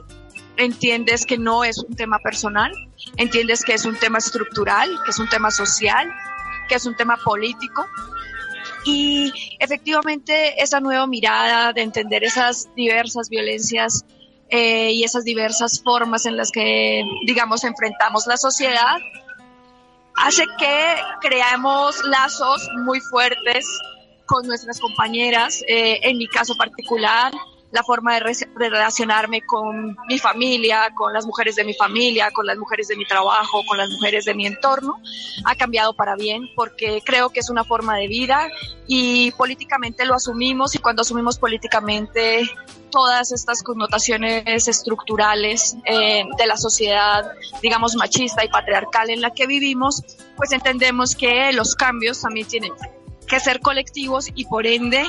entiendes 0.57 1.25
que 1.25 1.37
no 1.37 1.63
es 1.63 1.77
un 1.77 1.95
tema 1.95 2.19
personal, 2.19 2.71
entiendes 3.17 3.63
que 3.63 3.73
es 3.73 3.85
un 3.85 3.95
tema 3.95 4.17
estructural, 4.17 4.89
que 5.05 5.11
es 5.11 5.19
un 5.19 5.29
tema 5.29 5.51
social, 5.51 6.11
que 6.67 6.75
es 6.75 6.85
un 6.85 6.95
tema 6.95 7.17
político. 7.17 7.85
Y 8.85 9.31
efectivamente 9.59 10.61
esa 10.61 10.79
nueva 10.79 11.07
mirada 11.07 11.73
de 11.73 11.81
entender 11.81 12.23
esas 12.23 12.73
diversas 12.75 13.29
violencias 13.29 14.05
eh, 14.49 14.91
y 14.91 15.03
esas 15.03 15.23
diversas 15.23 15.81
formas 15.83 16.25
en 16.25 16.37
las 16.37 16.51
que, 16.51 17.03
digamos, 17.25 17.63
enfrentamos 17.63 18.27
la 18.27 18.37
sociedad, 18.37 18.97
hace 20.15 20.45
que 20.57 20.95
creamos 21.21 22.03
lazos 22.05 22.67
muy 22.85 22.99
fuertes 23.01 23.65
con 24.25 24.45
nuestras 24.47 24.79
compañeras. 24.79 25.63
Eh, 25.67 25.99
en 26.03 26.17
mi 26.17 26.27
caso 26.27 26.55
particular, 26.55 27.31
la 27.71 27.83
forma 27.83 28.15
de, 28.15 28.33
relacionarme 28.55 29.41
con 29.41 29.97
mi 30.07 30.17
familia, 30.19 30.89
con 30.95 31.13
las 31.13 31.25
mujeres 31.25 31.55
de 31.55 31.63
mi 31.63 31.73
familia, 31.73 32.31
con 32.31 32.45
las 32.45 32.57
mujeres 32.57 32.87
de 32.87 32.95
mi 32.95 33.05
trabajo, 33.05 33.63
con 33.67 33.77
las 33.77 33.89
mujeres 33.89 34.25
de 34.25 34.33
mi 34.33 34.45
entorno, 34.45 34.99
ha 35.43 35.55
cambiado 35.55 35.93
para 35.93 36.15
bien 36.15 36.43
porque 36.55 37.01
creo 37.05 37.29
que 37.29 37.41
es 37.41 37.49
una 37.49 37.63
forma 37.63 37.97
de 37.97 38.07
vida 38.07 38.47
y 38.87 39.31
políticamente 39.31 40.05
lo 40.05 40.15
asumimos 40.15 40.75
y 40.75 40.79
cuando 40.79 41.01
asumimos 41.01 41.37
políticamente 41.37 42.49
todas 42.97 43.31
estas 43.31 43.61
connotaciones 43.61 44.67
estructurales 44.67 45.77
eh, 45.85 46.23
de 46.35 46.47
la 46.47 46.57
sociedad, 46.57 47.31
digamos, 47.61 47.95
machista 47.95 48.43
y 48.43 48.47
patriarcal 48.47 49.11
en 49.11 49.21
la 49.21 49.29
que 49.29 49.45
vivimos, 49.45 50.01
pues 50.35 50.51
entendemos 50.51 51.15
que 51.15 51.51
los 51.53 51.75
cambios 51.75 52.19
también 52.21 52.47
tienen 52.47 52.73
que 53.27 53.39
ser 53.39 53.59
colectivos 53.59 54.29
y 54.33 54.45
por 54.45 54.65
ende 54.65 55.05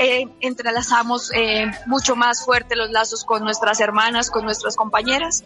eh, 0.00 0.28
entrelazamos 0.38 1.32
eh, 1.34 1.68
mucho 1.86 2.14
más 2.14 2.44
fuerte 2.44 2.76
los 2.76 2.90
lazos 2.90 3.24
con 3.24 3.42
nuestras 3.42 3.80
hermanas, 3.80 4.30
con 4.30 4.44
nuestras 4.44 4.76
compañeras. 4.76 5.42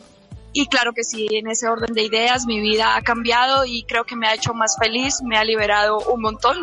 Y 0.53 0.67
claro 0.67 0.93
que 0.93 1.03
sí, 1.03 1.27
en 1.31 1.49
ese 1.49 1.67
orden 1.67 1.95
de 1.95 2.03
ideas 2.03 2.45
mi 2.45 2.61
vida 2.61 2.97
ha 2.97 3.01
cambiado 3.01 3.65
y 3.65 3.85
creo 3.85 4.05
que 4.05 4.17
me 4.17 4.27
ha 4.27 4.35
hecho 4.35 4.53
más 4.53 4.77
feliz, 4.79 5.23
me 5.23 5.39
ha 5.39 5.45
liberado 5.45 5.99
un 6.13 6.21
montón. 6.21 6.59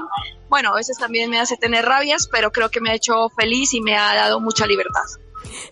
Bueno, 0.54 0.70
a 0.70 0.76
veces 0.76 1.00
también 1.00 1.32
me 1.32 1.40
hace 1.40 1.58
tener 1.58 1.84
rabias, 1.84 2.30
pero 2.32 2.52
creo 2.52 2.70
que 2.70 2.80
me 2.80 2.92
ha 2.92 2.94
hecho 2.94 3.28
feliz 3.36 3.74
y 3.74 3.82
me 3.82 3.98
ha 3.98 4.14
dado 4.14 4.40
mucha 4.40 4.68
libertad. 4.68 5.02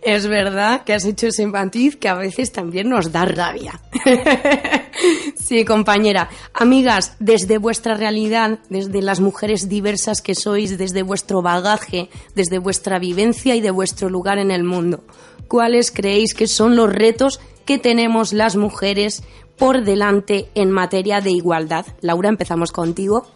Es 0.02 0.26
verdad 0.26 0.84
que 0.84 0.94
has 0.94 1.06
hecho 1.06 1.28
ese 1.28 1.46
matiz 1.46 1.98
que 1.98 2.10
a 2.10 2.16
veces 2.16 2.52
también 2.52 2.90
nos 2.90 3.12
da 3.12 3.26
rabia. 3.26 3.80
sí, 5.36 5.66
compañera. 5.66 6.32
Amigas, 6.56 7.16
desde 7.20 7.60
vuestra 7.60 7.94
realidad, 7.94 8.58
desde 8.70 9.04
las 9.04 9.20
mujeres 9.20 9.70
diversas 9.70 10.24
que 10.24 10.34
sois, 10.34 10.80
desde 10.80 11.04
vuestro 11.04 11.44
bagaje, 11.44 12.10
desde 12.34 12.58
vuestra 12.58 12.98
vivencia 12.98 13.54
y 13.54 13.62
de 13.62 13.70
vuestro 13.70 14.10
lugar 14.10 14.40
en 14.40 14.50
el 14.50 14.64
mundo, 14.64 15.04
¿cuáles 15.48 15.92
creéis 15.92 16.34
que 16.34 16.48
son 16.48 16.76
los 16.76 16.92
retos 16.92 17.40
que 17.66 17.78
tenemos 17.78 18.34
las 18.34 18.56
mujeres 18.56 19.22
por 19.60 19.84
delante 19.84 20.50
en 20.56 20.72
materia 20.72 21.22
de 21.22 21.30
igualdad? 21.30 21.86
Laura, 22.02 22.30
empezamos 22.30 22.72
contigo. 22.72 23.28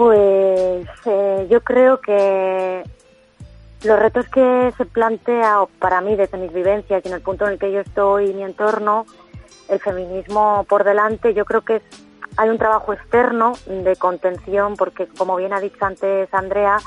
Pues 0.00 0.86
eh, 1.04 1.46
yo 1.50 1.60
creo 1.60 2.00
que 2.00 2.82
los 3.84 3.98
retos 3.98 4.26
que 4.30 4.72
se 4.78 4.86
plantea 4.86 5.66
para 5.78 6.00
mí 6.00 6.16
desde 6.16 6.38
mis 6.38 6.54
vivencias 6.54 7.04
y 7.04 7.08
en 7.08 7.12
el 7.12 7.20
punto 7.20 7.44
en 7.44 7.52
el 7.52 7.58
que 7.58 7.70
yo 7.70 7.80
estoy 7.80 8.30
y 8.30 8.32
mi 8.32 8.42
entorno, 8.42 9.04
el 9.68 9.78
feminismo 9.78 10.64
por 10.70 10.84
delante, 10.84 11.34
yo 11.34 11.44
creo 11.44 11.60
que 11.66 11.82
hay 12.38 12.48
un 12.48 12.56
trabajo 12.56 12.94
externo 12.94 13.52
de 13.66 13.94
contención 13.96 14.74
porque 14.78 15.06
como 15.06 15.36
bien 15.36 15.52
ha 15.52 15.60
dicho 15.60 15.84
antes 15.84 16.32
Andrea, 16.32 16.78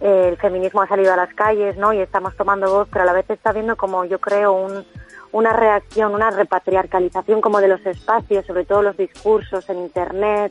el 0.00 0.38
feminismo 0.38 0.80
ha 0.80 0.88
salido 0.88 1.12
a 1.12 1.16
las 1.16 1.34
calles 1.34 1.76
¿no? 1.76 1.92
y 1.92 1.98
estamos 1.98 2.34
tomando 2.34 2.72
voz, 2.72 2.88
pero 2.90 3.02
a 3.02 3.04
la 3.06 3.12
vez 3.12 3.28
está 3.28 3.52
viendo 3.52 3.76
como 3.76 4.06
yo 4.06 4.18
creo 4.20 4.54
un, 4.54 4.86
una 5.32 5.52
reacción, 5.52 6.14
una 6.14 6.30
repatriarcalización 6.30 7.42
como 7.42 7.60
de 7.60 7.68
los 7.68 7.84
espacios, 7.84 8.46
sobre 8.46 8.64
todo 8.64 8.80
los 8.80 8.96
discursos 8.96 9.68
en 9.68 9.80
Internet, 9.80 10.50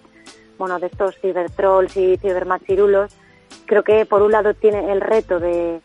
bueno, 0.57 0.79
de 0.79 0.87
estos 0.87 1.17
cibertrolls 1.19 1.95
y 1.97 2.17
cibermachirulos, 2.17 3.15
creo 3.65 3.83
que 3.83 4.05
por 4.05 4.21
un 4.21 4.31
lado 4.31 4.53
tiene 4.53 4.91
el 4.91 5.01
reto 5.01 5.39
de, 5.39 5.81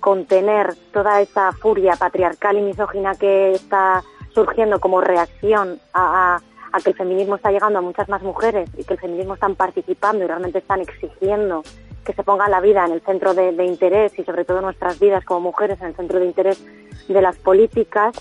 contener 0.00 0.74
toda 0.92 1.20
esa 1.20 1.52
furia 1.52 1.94
patriarcal 1.94 2.58
y 2.58 2.62
misógina 2.62 3.14
que 3.14 3.52
está 3.52 4.02
surgiendo 4.34 4.80
como 4.80 5.00
reacción 5.00 5.80
a, 5.94 6.40
que 6.82 6.90
el 6.90 6.96
feminismo 6.96 7.36
está 7.36 7.50
llegando 7.50 7.78
a 7.78 7.82
muchas 7.82 8.08
más 8.08 8.22
mujeres 8.22 8.68
y 8.76 8.84
que 8.84 8.94
el 8.94 9.00
feminismo 9.00 9.34
están 9.34 9.54
participando 9.54 10.24
y 10.24 10.26
realmente 10.26 10.58
están 10.58 10.80
exigiendo 10.80 11.62
que 12.04 12.12
se 12.12 12.22
ponga 12.22 12.48
la 12.48 12.60
vida 12.60 12.86
en 12.86 12.92
el 12.92 13.02
centro 13.02 13.34
de, 13.34 13.52
interés 13.64 14.18
y 14.18 14.24
sobre 14.24 14.44
todo 14.44 14.60
nuestras 14.60 14.98
vidas 14.98 15.24
como 15.24 15.40
mujeres 15.40 15.80
en 15.80 15.88
el 15.88 15.94
centro 15.94 16.18
de 16.18 16.26
interés 16.26 16.64
de 17.06 17.20
las 17.22 17.36
políticas. 17.36 18.16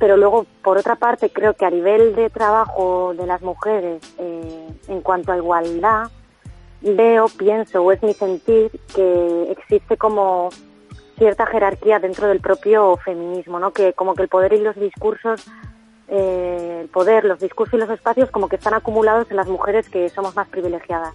Pero 0.00 0.16
luego, 0.16 0.46
por 0.64 0.78
otra 0.78 0.96
parte, 0.96 1.30
creo 1.30 1.54
que 1.54 1.66
a 1.66 1.70
nivel 1.70 2.16
de 2.16 2.30
trabajo 2.30 3.14
de 3.14 3.26
las 3.26 3.42
mujeres 3.42 4.02
eh, 4.18 4.66
en 4.88 5.00
cuanto 5.02 5.30
a 5.30 5.36
igualdad, 5.36 6.08
veo, 6.80 7.26
pienso 7.28 7.82
o 7.82 7.92
es 7.92 8.02
mi 8.02 8.14
sentir 8.14 8.72
que 8.94 9.52
existe 9.52 9.96
como 9.96 10.48
cierta 11.18 11.46
jerarquía 11.46 11.98
dentro 11.98 12.26
del 12.28 12.40
propio 12.40 12.96
feminismo, 13.04 13.60
¿no? 13.60 13.72
Que 13.72 13.92
como 13.92 14.14
que 14.14 14.22
el 14.22 14.28
poder 14.28 14.54
y 14.54 14.60
los 14.60 14.74
discursos, 14.74 15.46
eh, 16.08 16.78
el 16.80 16.88
poder, 16.88 17.26
los 17.26 17.38
discursos 17.38 17.74
y 17.74 17.76
los 17.76 17.90
espacios 17.90 18.30
como 18.30 18.48
que 18.48 18.56
están 18.56 18.72
acumulados 18.72 19.30
en 19.30 19.36
las 19.36 19.48
mujeres 19.48 19.88
que 19.90 20.08
somos 20.08 20.34
más 20.34 20.48
privilegiadas. 20.48 21.14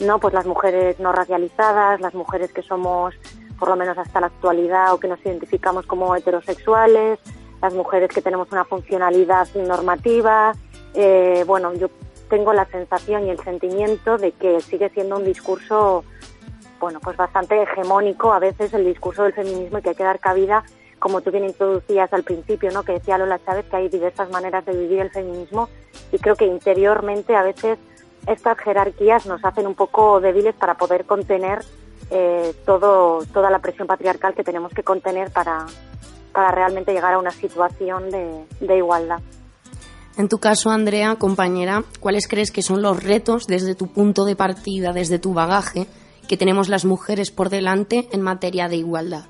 ¿no? 0.00 0.18
Pues 0.18 0.34
las 0.34 0.46
mujeres 0.46 0.98
no 1.00 1.12
racializadas, 1.12 2.00
las 2.00 2.14
mujeres 2.14 2.52
que 2.52 2.62
somos, 2.62 3.14
por 3.58 3.68
lo 3.68 3.76
menos 3.76 3.96
hasta 3.98 4.20
la 4.20 4.26
actualidad, 4.26 4.92
o 4.92 5.00
que 5.00 5.08
nos 5.08 5.20
identificamos 5.24 5.86
como 5.86 6.14
heterosexuales, 6.16 7.18
las 7.64 7.72
mujeres 7.72 8.10
que 8.10 8.20
tenemos 8.20 8.52
una 8.52 8.66
funcionalidad 8.66 9.48
normativa. 9.54 10.52
Eh, 10.92 11.44
bueno, 11.46 11.72
yo 11.72 11.88
tengo 12.28 12.52
la 12.52 12.66
sensación 12.66 13.26
y 13.26 13.30
el 13.30 13.38
sentimiento 13.38 14.18
de 14.18 14.32
que 14.32 14.60
sigue 14.60 14.90
siendo 14.90 15.16
un 15.16 15.24
discurso, 15.24 16.04
bueno, 16.78 17.00
pues 17.00 17.16
bastante 17.16 17.62
hegemónico 17.62 18.34
a 18.34 18.38
veces 18.38 18.74
el 18.74 18.84
discurso 18.84 19.22
del 19.22 19.32
feminismo 19.32 19.78
y 19.78 19.82
que 19.82 19.88
hay 19.88 19.94
que 19.94 20.04
dar 20.04 20.20
cabida, 20.20 20.62
como 20.98 21.22
tú 21.22 21.30
bien 21.30 21.46
introducías 21.46 22.12
al 22.12 22.22
principio, 22.22 22.70
¿no? 22.70 22.82
Que 22.82 22.92
decía 22.92 23.16
Lola 23.16 23.40
Chávez 23.42 23.64
que 23.70 23.76
hay 23.76 23.88
diversas 23.88 24.28
maneras 24.28 24.66
de 24.66 24.76
vivir 24.76 25.00
el 25.00 25.10
feminismo 25.10 25.70
y 26.12 26.18
creo 26.18 26.36
que 26.36 26.44
interiormente 26.44 27.34
a 27.34 27.42
veces 27.42 27.78
estas 28.26 28.58
jerarquías 28.58 29.24
nos 29.24 29.42
hacen 29.42 29.66
un 29.66 29.74
poco 29.74 30.20
débiles 30.20 30.54
para 30.54 30.74
poder 30.74 31.06
contener 31.06 31.64
eh, 32.10 32.52
todo, 32.66 33.24
toda 33.32 33.48
la 33.48 33.60
presión 33.60 33.86
patriarcal 33.86 34.34
que 34.34 34.44
tenemos 34.44 34.70
que 34.74 34.82
contener 34.82 35.30
para, 35.30 35.64
para 36.34 36.50
realmente 36.50 36.92
llegar 36.92 37.14
a 37.14 37.18
una 37.18 37.30
situación 37.30 38.10
de, 38.10 38.44
de 38.60 38.76
igualdad. 38.76 39.20
En 40.16 40.28
tu 40.28 40.38
caso, 40.38 40.70
Andrea, 40.70 41.16
compañera, 41.16 41.82
¿cuáles 42.00 42.28
crees 42.28 42.50
que 42.50 42.62
son 42.62 42.82
los 42.82 43.02
retos 43.02 43.46
desde 43.46 43.74
tu 43.74 43.88
punto 43.88 44.26
de 44.26 44.36
partida, 44.36 44.92
desde 44.92 45.18
tu 45.18 45.32
bagaje, 45.32 45.86
que 46.28 46.36
tenemos 46.36 46.68
las 46.68 46.84
mujeres 46.84 47.30
por 47.30 47.48
delante 47.48 48.08
en 48.12 48.20
materia 48.20 48.68
de 48.68 48.76
igualdad? 48.76 49.24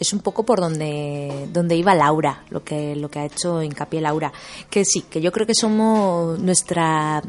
es 0.00 0.12
un 0.14 0.20
poco 0.20 0.44
por 0.44 0.60
donde, 0.60 1.46
donde 1.52 1.76
iba 1.76 1.94
Laura, 1.94 2.42
lo 2.48 2.64
que, 2.64 2.96
lo 2.96 3.10
que 3.10 3.18
ha 3.18 3.26
hecho 3.26 3.62
hincapié 3.62 4.00
Laura. 4.00 4.32
Que 4.70 4.84
sí, 4.84 5.02
que 5.02 5.20
yo 5.20 5.30
creo 5.30 5.46
que 5.46 5.54
somos 5.54 6.38
nuestra 6.38 7.22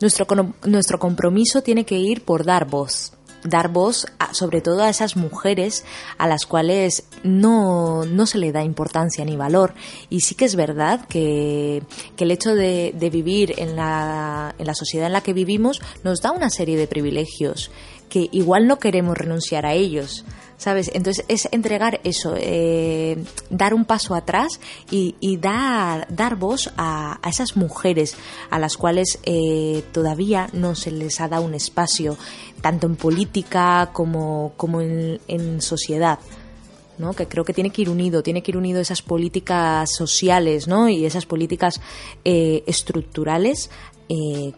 nuestro, 0.00 0.26
nuestro 0.64 0.98
compromiso 0.98 1.62
tiene 1.62 1.84
que 1.84 1.96
ir 1.96 2.24
por 2.24 2.44
dar 2.44 2.66
voz, 2.66 3.12
dar 3.44 3.68
voz 3.68 4.06
sobre 4.32 4.60
todo 4.60 4.82
a 4.82 4.88
esas 4.90 5.16
mujeres 5.16 5.84
a 6.18 6.26
las 6.26 6.46
cuales 6.46 7.04
no, 7.22 8.04
no, 8.04 8.26
se 8.26 8.38
le 8.38 8.52
da 8.52 8.62
importancia 8.62 9.24
ni 9.24 9.36
valor. 9.36 9.74
Y 10.08 10.20
sí 10.20 10.34
que 10.34 10.44
es 10.44 10.56
verdad 10.56 11.06
que, 11.08 11.82
que 12.16 12.24
el 12.24 12.30
hecho 12.30 12.54
de, 12.54 12.94
de 12.96 13.10
vivir 13.10 13.54
en 13.58 13.76
la, 13.76 14.54
en 14.58 14.66
la 14.66 14.74
sociedad 14.74 15.06
en 15.06 15.12
la 15.12 15.22
que 15.22 15.32
vivimos 15.32 15.80
nos 16.04 16.20
da 16.20 16.32
una 16.32 16.50
serie 16.50 16.76
de 16.76 16.86
privilegios 16.86 17.70
que 18.08 18.28
igual 18.32 18.66
no 18.66 18.78
queremos 18.78 19.16
renunciar 19.16 19.64
a 19.64 19.72
ellos. 19.72 20.24
¿Sabes? 20.60 20.90
Entonces 20.92 21.24
es 21.28 21.48
entregar 21.52 22.00
eso, 22.04 22.34
eh, 22.36 23.16
dar 23.48 23.72
un 23.72 23.86
paso 23.86 24.14
atrás 24.14 24.60
y, 24.90 25.38
dar, 25.38 26.06
dar 26.10 26.36
voz 26.36 26.70
a, 26.76 27.18
esas 27.26 27.56
mujeres 27.56 28.14
a 28.50 28.58
las 28.58 28.76
cuales 28.76 29.20
eh, 29.24 29.82
todavía 29.92 30.50
no 30.52 30.74
se 30.74 30.90
les 30.90 31.18
ha 31.22 31.28
dado 31.28 31.44
un 31.44 31.54
espacio, 31.54 32.18
tanto 32.60 32.86
en 32.86 32.96
política 32.96 33.88
como, 33.94 34.52
como 34.58 34.82
en, 34.82 35.62
sociedad. 35.62 36.18
¿no? 36.98 37.14
que 37.14 37.26
creo 37.26 37.44
que 37.46 37.54
tiene 37.54 37.70
que 37.70 37.80
ir 37.80 37.88
unido, 37.88 38.22
tiene 38.22 38.42
que 38.42 38.50
ir 38.50 38.58
unido 38.58 38.78
esas 38.78 39.00
políticas 39.00 39.90
sociales 39.90 40.68
¿no? 40.68 40.90
y 40.90 41.06
esas 41.06 41.24
políticas 41.24 41.80
eh, 42.26 42.62
estructurales 42.66 43.70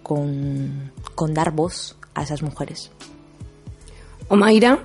con, 0.03 0.91
con 1.15 1.35
dar 1.35 1.53
voz 1.53 1.97
a 2.15 2.25
esas 2.25 2.43
mujeres. 2.43 2.91
Omaira, 4.29 4.85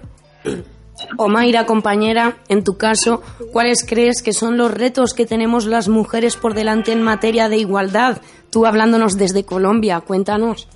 o 1.18 1.28
Mayra, 1.28 1.66
compañera, 1.66 2.38
en 2.48 2.64
tu 2.64 2.78
caso, 2.78 3.22
¿cuáles 3.52 3.86
crees 3.86 4.22
que 4.22 4.34
son 4.34 4.58
los 4.58 4.72
retos 4.72 5.14
que 5.14 5.26
tenemos 5.26 5.66
las 5.66 5.88
mujeres 5.88 6.36
por 6.36 6.54
delante 6.54 6.92
en 6.92 7.02
materia 7.02 7.50
de 7.50 7.58
igualdad? 7.58 8.22
Tú 8.50 8.66
hablándonos 8.66 9.18
desde 9.18 9.44
Colombia, 9.44 10.02
cuéntanos. 10.02 10.68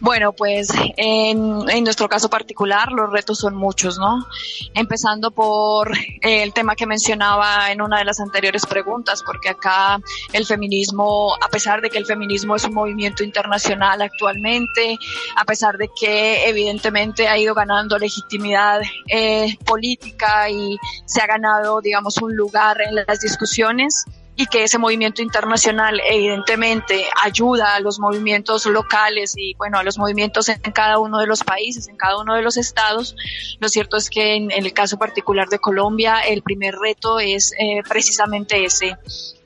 Bueno, 0.00 0.32
pues 0.32 0.68
en, 0.96 1.68
en, 1.68 1.84
nuestro 1.84 2.08
caso 2.08 2.30
particular 2.30 2.92
los 2.92 3.10
retos 3.10 3.38
son 3.38 3.56
muchos, 3.56 3.98
¿no? 3.98 4.26
Empezando 4.74 5.30
por 5.30 5.92
el 6.22 6.52
tema 6.52 6.76
que 6.76 6.86
mencionaba 6.86 7.72
en 7.72 7.82
una 7.82 7.98
de 7.98 8.04
las 8.04 8.20
anteriores 8.20 8.64
preguntas, 8.66 9.22
porque 9.24 9.48
acá 9.48 9.98
el 10.32 10.46
feminismo, 10.46 11.34
a 11.34 11.48
pesar 11.48 11.80
de 11.80 11.90
que 11.90 11.98
el 11.98 12.06
feminismo 12.06 12.54
es 12.56 12.64
un 12.64 12.74
movimiento 12.74 13.24
internacional 13.24 14.00
actualmente, 14.00 14.98
a 15.36 15.44
pesar 15.44 15.76
de 15.78 15.88
que 15.98 16.48
evidentemente 16.48 17.26
ha 17.26 17.36
ido 17.36 17.54
ganando 17.54 17.98
legitimidad 17.98 18.80
eh, 19.08 19.56
política 19.64 20.48
y 20.48 20.76
se 21.06 21.20
ha 21.20 21.26
ganado, 21.26 21.80
digamos, 21.80 22.16
un 22.18 22.36
lugar 22.36 22.80
en 22.80 22.94
las 22.94 23.20
discusiones, 23.20 24.04
y 24.40 24.46
que 24.46 24.62
ese 24.62 24.78
movimiento 24.78 25.20
internacional 25.20 26.00
evidentemente 26.08 27.06
ayuda 27.24 27.74
a 27.74 27.80
los 27.80 27.98
movimientos 27.98 28.66
locales 28.66 29.34
y 29.36 29.54
bueno, 29.54 29.80
a 29.80 29.82
los 29.82 29.98
movimientos 29.98 30.48
en 30.48 30.60
cada 30.60 31.00
uno 31.00 31.18
de 31.18 31.26
los 31.26 31.42
países, 31.42 31.88
en 31.88 31.96
cada 31.96 32.18
uno 32.18 32.36
de 32.36 32.42
los 32.42 32.56
estados. 32.56 33.16
Lo 33.58 33.68
cierto 33.68 33.96
es 33.96 34.08
que 34.08 34.36
en, 34.36 34.52
el 34.52 34.72
caso 34.72 34.96
particular 34.96 35.48
de 35.48 35.58
Colombia, 35.58 36.20
el 36.20 36.42
primer 36.42 36.76
reto 36.76 37.18
es 37.18 37.52
eh, 37.58 37.82
precisamente 37.88 38.64
ese, 38.64 38.96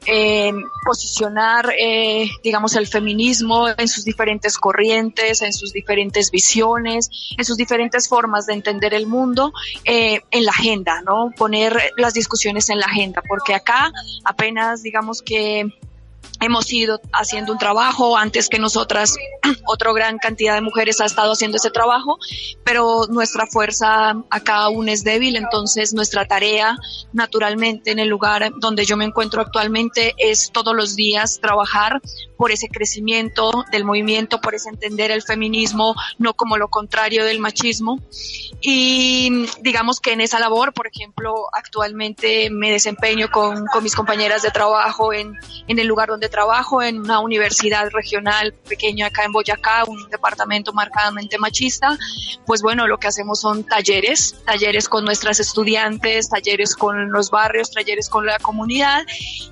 eh, 0.06 0.52
posicionar, 0.84 1.72
eh, 1.78 2.28
digamos, 2.42 2.74
el 2.76 2.86
feminismo 2.86 3.68
en 3.68 3.88
sus 3.88 4.04
diferentes 4.04 4.58
corrientes, 4.58 5.42
en 5.42 5.52
sus 5.52 5.72
diferentes 5.72 6.30
visiones, 6.30 7.08
en 7.36 7.44
sus 7.44 7.56
diferentes 7.56 8.08
formas 8.08 8.46
de 8.46 8.54
entender 8.54 8.94
el 8.94 9.06
mundo 9.06 9.52
eh, 9.84 10.20
en 10.30 10.44
la 10.44 10.50
agenda, 10.50 11.02
¿no? 11.02 11.30
Poner 11.36 11.76
las 11.96 12.14
discusiones 12.14 12.68
en 12.70 12.78
la 12.80 12.86
agenda, 12.86 13.22
porque 13.26 13.54
acá 13.54 13.92
apenas, 14.24 14.82
digamos 14.82 15.22
que 15.22 15.72
hemos 16.42 16.72
ido 16.72 17.00
haciendo 17.12 17.52
un 17.52 17.58
trabajo 17.58 18.16
antes 18.16 18.48
que 18.48 18.58
nosotras, 18.58 19.14
otra 19.66 19.92
gran 19.92 20.18
cantidad 20.18 20.54
de 20.54 20.60
mujeres 20.60 21.00
ha 21.00 21.06
estado 21.06 21.32
haciendo 21.32 21.56
ese 21.56 21.70
trabajo, 21.70 22.18
pero 22.64 23.06
nuestra 23.08 23.46
fuerza 23.46 24.14
acá 24.28 24.56
aún 24.56 24.88
es 24.88 25.04
débil, 25.04 25.36
entonces 25.36 25.94
nuestra 25.94 26.26
tarea 26.26 26.76
naturalmente 27.12 27.92
en 27.92 28.00
el 28.00 28.08
lugar 28.08 28.50
donde 28.58 28.84
yo 28.84 28.96
me 28.96 29.04
encuentro 29.04 29.40
actualmente 29.40 30.14
es 30.18 30.50
todos 30.52 30.74
los 30.74 30.96
días 30.96 31.38
trabajar 31.40 32.00
por 32.36 32.50
ese 32.50 32.68
crecimiento 32.68 33.64
del 33.70 33.84
movimiento, 33.84 34.40
por 34.40 34.56
ese 34.56 34.68
entender 34.68 35.12
el 35.12 35.22
feminismo, 35.22 35.94
no 36.18 36.34
como 36.34 36.56
lo 36.56 36.66
contrario 36.68 37.24
del 37.24 37.38
machismo. 37.38 38.00
Y 38.60 39.46
digamos 39.60 40.00
que 40.00 40.12
en 40.12 40.20
esa 40.20 40.40
labor, 40.40 40.72
por 40.72 40.88
ejemplo, 40.88 41.34
actualmente 41.52 42.50
me 42.50 42.72
desempeño 42.72 43.30
con, 43.30 43.66
con 43.66 43.84
mis 43.84 43.94
compañeras 43.94 44.42
de 44.42 44.50
trabajo 44.50 45.12
en, 45.12 45.38
en 45.68 45.78
el 45.78 45.86
lugar 45.86 46.08
donde 46.08 46.28
trabajo, 46.32 46.82
en 46.82 46.98
una 46.98 47.20
universidad 47.20 47.88
regional 47.90 48.52
pequeña 48.68 49.06
acá 49.06 49.24
en 49.24 49.30
Boyacá, 49.30 49.84
un 49.86 50.08
departamento 50.10 50.72
marcadamente 50.72 51.38
machista. 51.38 51.96
Pues 52.44 52.62
bueno, 52.62 52.88
lo 52.88 52.98
que 52.98 53.06
hacemos 53.06 53.40
son 53.40 53.62
talleres, 53.62 54.34
talleres 54.44 54.88
con 54.88 55.04
nuestras 55.04 55.38
estudiantes, 55.38 56.28
talleres 56.28 56.74
con 56.74 57.12
los 57.12 57.30
barrios, 57.30 57.70
talleres 57.70 58.08
con 58.08 58.26
la 58.26 58.40
comunidad 58.40 59.02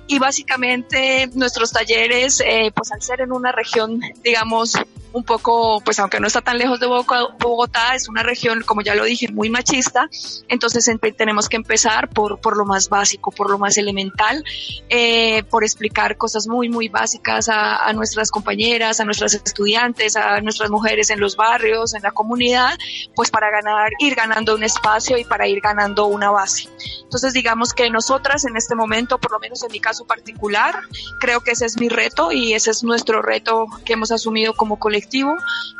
y 0.07 0.19
básicamente 0.19 1.29
nuestros 1.33 1.71
talleres 1.71 2.41
eh, 2.41 2.73
pues 2.75 2.91
al 2.91 3.01
ser 3.01 3.21
en 3.21 3.31
una 3.31 3.53
región, 3.53 4.01
digamos, 4.23 4.73
un 5.13 5.23
poco, 5.23 5.81
pues 5.81 5.99
aunque 5.99 6.19
no 6.19 6.27
está 6.27 6.41
tan 6.41 6.57
lejos 6.57 6.79
de 6.79 6.87
Bogotá, 6.87 7.95
es 7.95 8.07
una 8.07 8.23
región, 8.23 8.63
como 8.65 8.81
ya 8.81 8.95
lo 8.95 9.03
dije, 9.03 9.31
muy 9.31 9.49
machista, 9.49 10.09
entonces 10.47 10.89
tenemos 11.17 11.49
que 11.49 11.57
empezar 11.57 12.09
por, 12.09 12.39
por 12.39 12.57
lo 12.57 12.65
más 12.65 12.89
básico, 12.89 13.31
por 13.31 13.49
lo 13.49 13.57
más 13.57 13.77
elemental, 13.77 14.43
eh, 14.89 15.43
por 15.49 15.63
explicar 15.63 16.17
cosas 16.17 16.47
muy, 16.47 16.69
muy 16.69 16.89
básicas 16.89 17.49
a, 17.49 17.91
nuestras 17.93 18.31
compañeras, 18.31 18.99
a 18.99 19.05
nuestras 19.05 19.33
estudiantes, 19.33 20.15
a 20.15 20.39
nuestras 20.41 20.69
mujeres 20.69 21.09
en 21.09 21.19
los 21.19 21.35
barrios, 21.35 21.93
en 21.93 22.01
la 22.01 22.11
comunidad, 22.11 22.77
pues 23.15 23.29
para 23.29 23.49
ganar, 23.49 23.91
ir 23.99 24.15
ganando 24.15 24.55
un 24.55 24.63
espacio 24.63 25.17
y 25.17 25.25
para 25.25 25.47
ir 25.47 25.59
ganando 25.61 26.05
una 26.05 26.31
base. 26.31 26.69
Entonces 27.03 27.33
digamos 27.33 27.73
que 27.73 27.89
nosotras 27.89 28.45
en 28.45 28.55
este 28.55 28.75
momento, 28.75 29.17
por 29.17 29.31
lo 29.31 29.39
menos 29.39 29.63
en 29.63 29.71
mi 29.71 29.79
caso 29.79 30.05
particular, 30.05 30.79
creo 31.19 31.41
que 31.41 31.51
ese 31.51 31.65
es 31.65 31.77
mi 31.79 31.89
reto 31.89 32.31
y 32.31 32.53
ese 32.53 32.71
es 32.71 32.83
nuestro 32.83 33.21
reto 33.21 33.65
que 33.85 33.93
hemos 33.93 34.11
asumido 34.11 34.53
como 34.53 34.79
colectivo, 34.79 35.00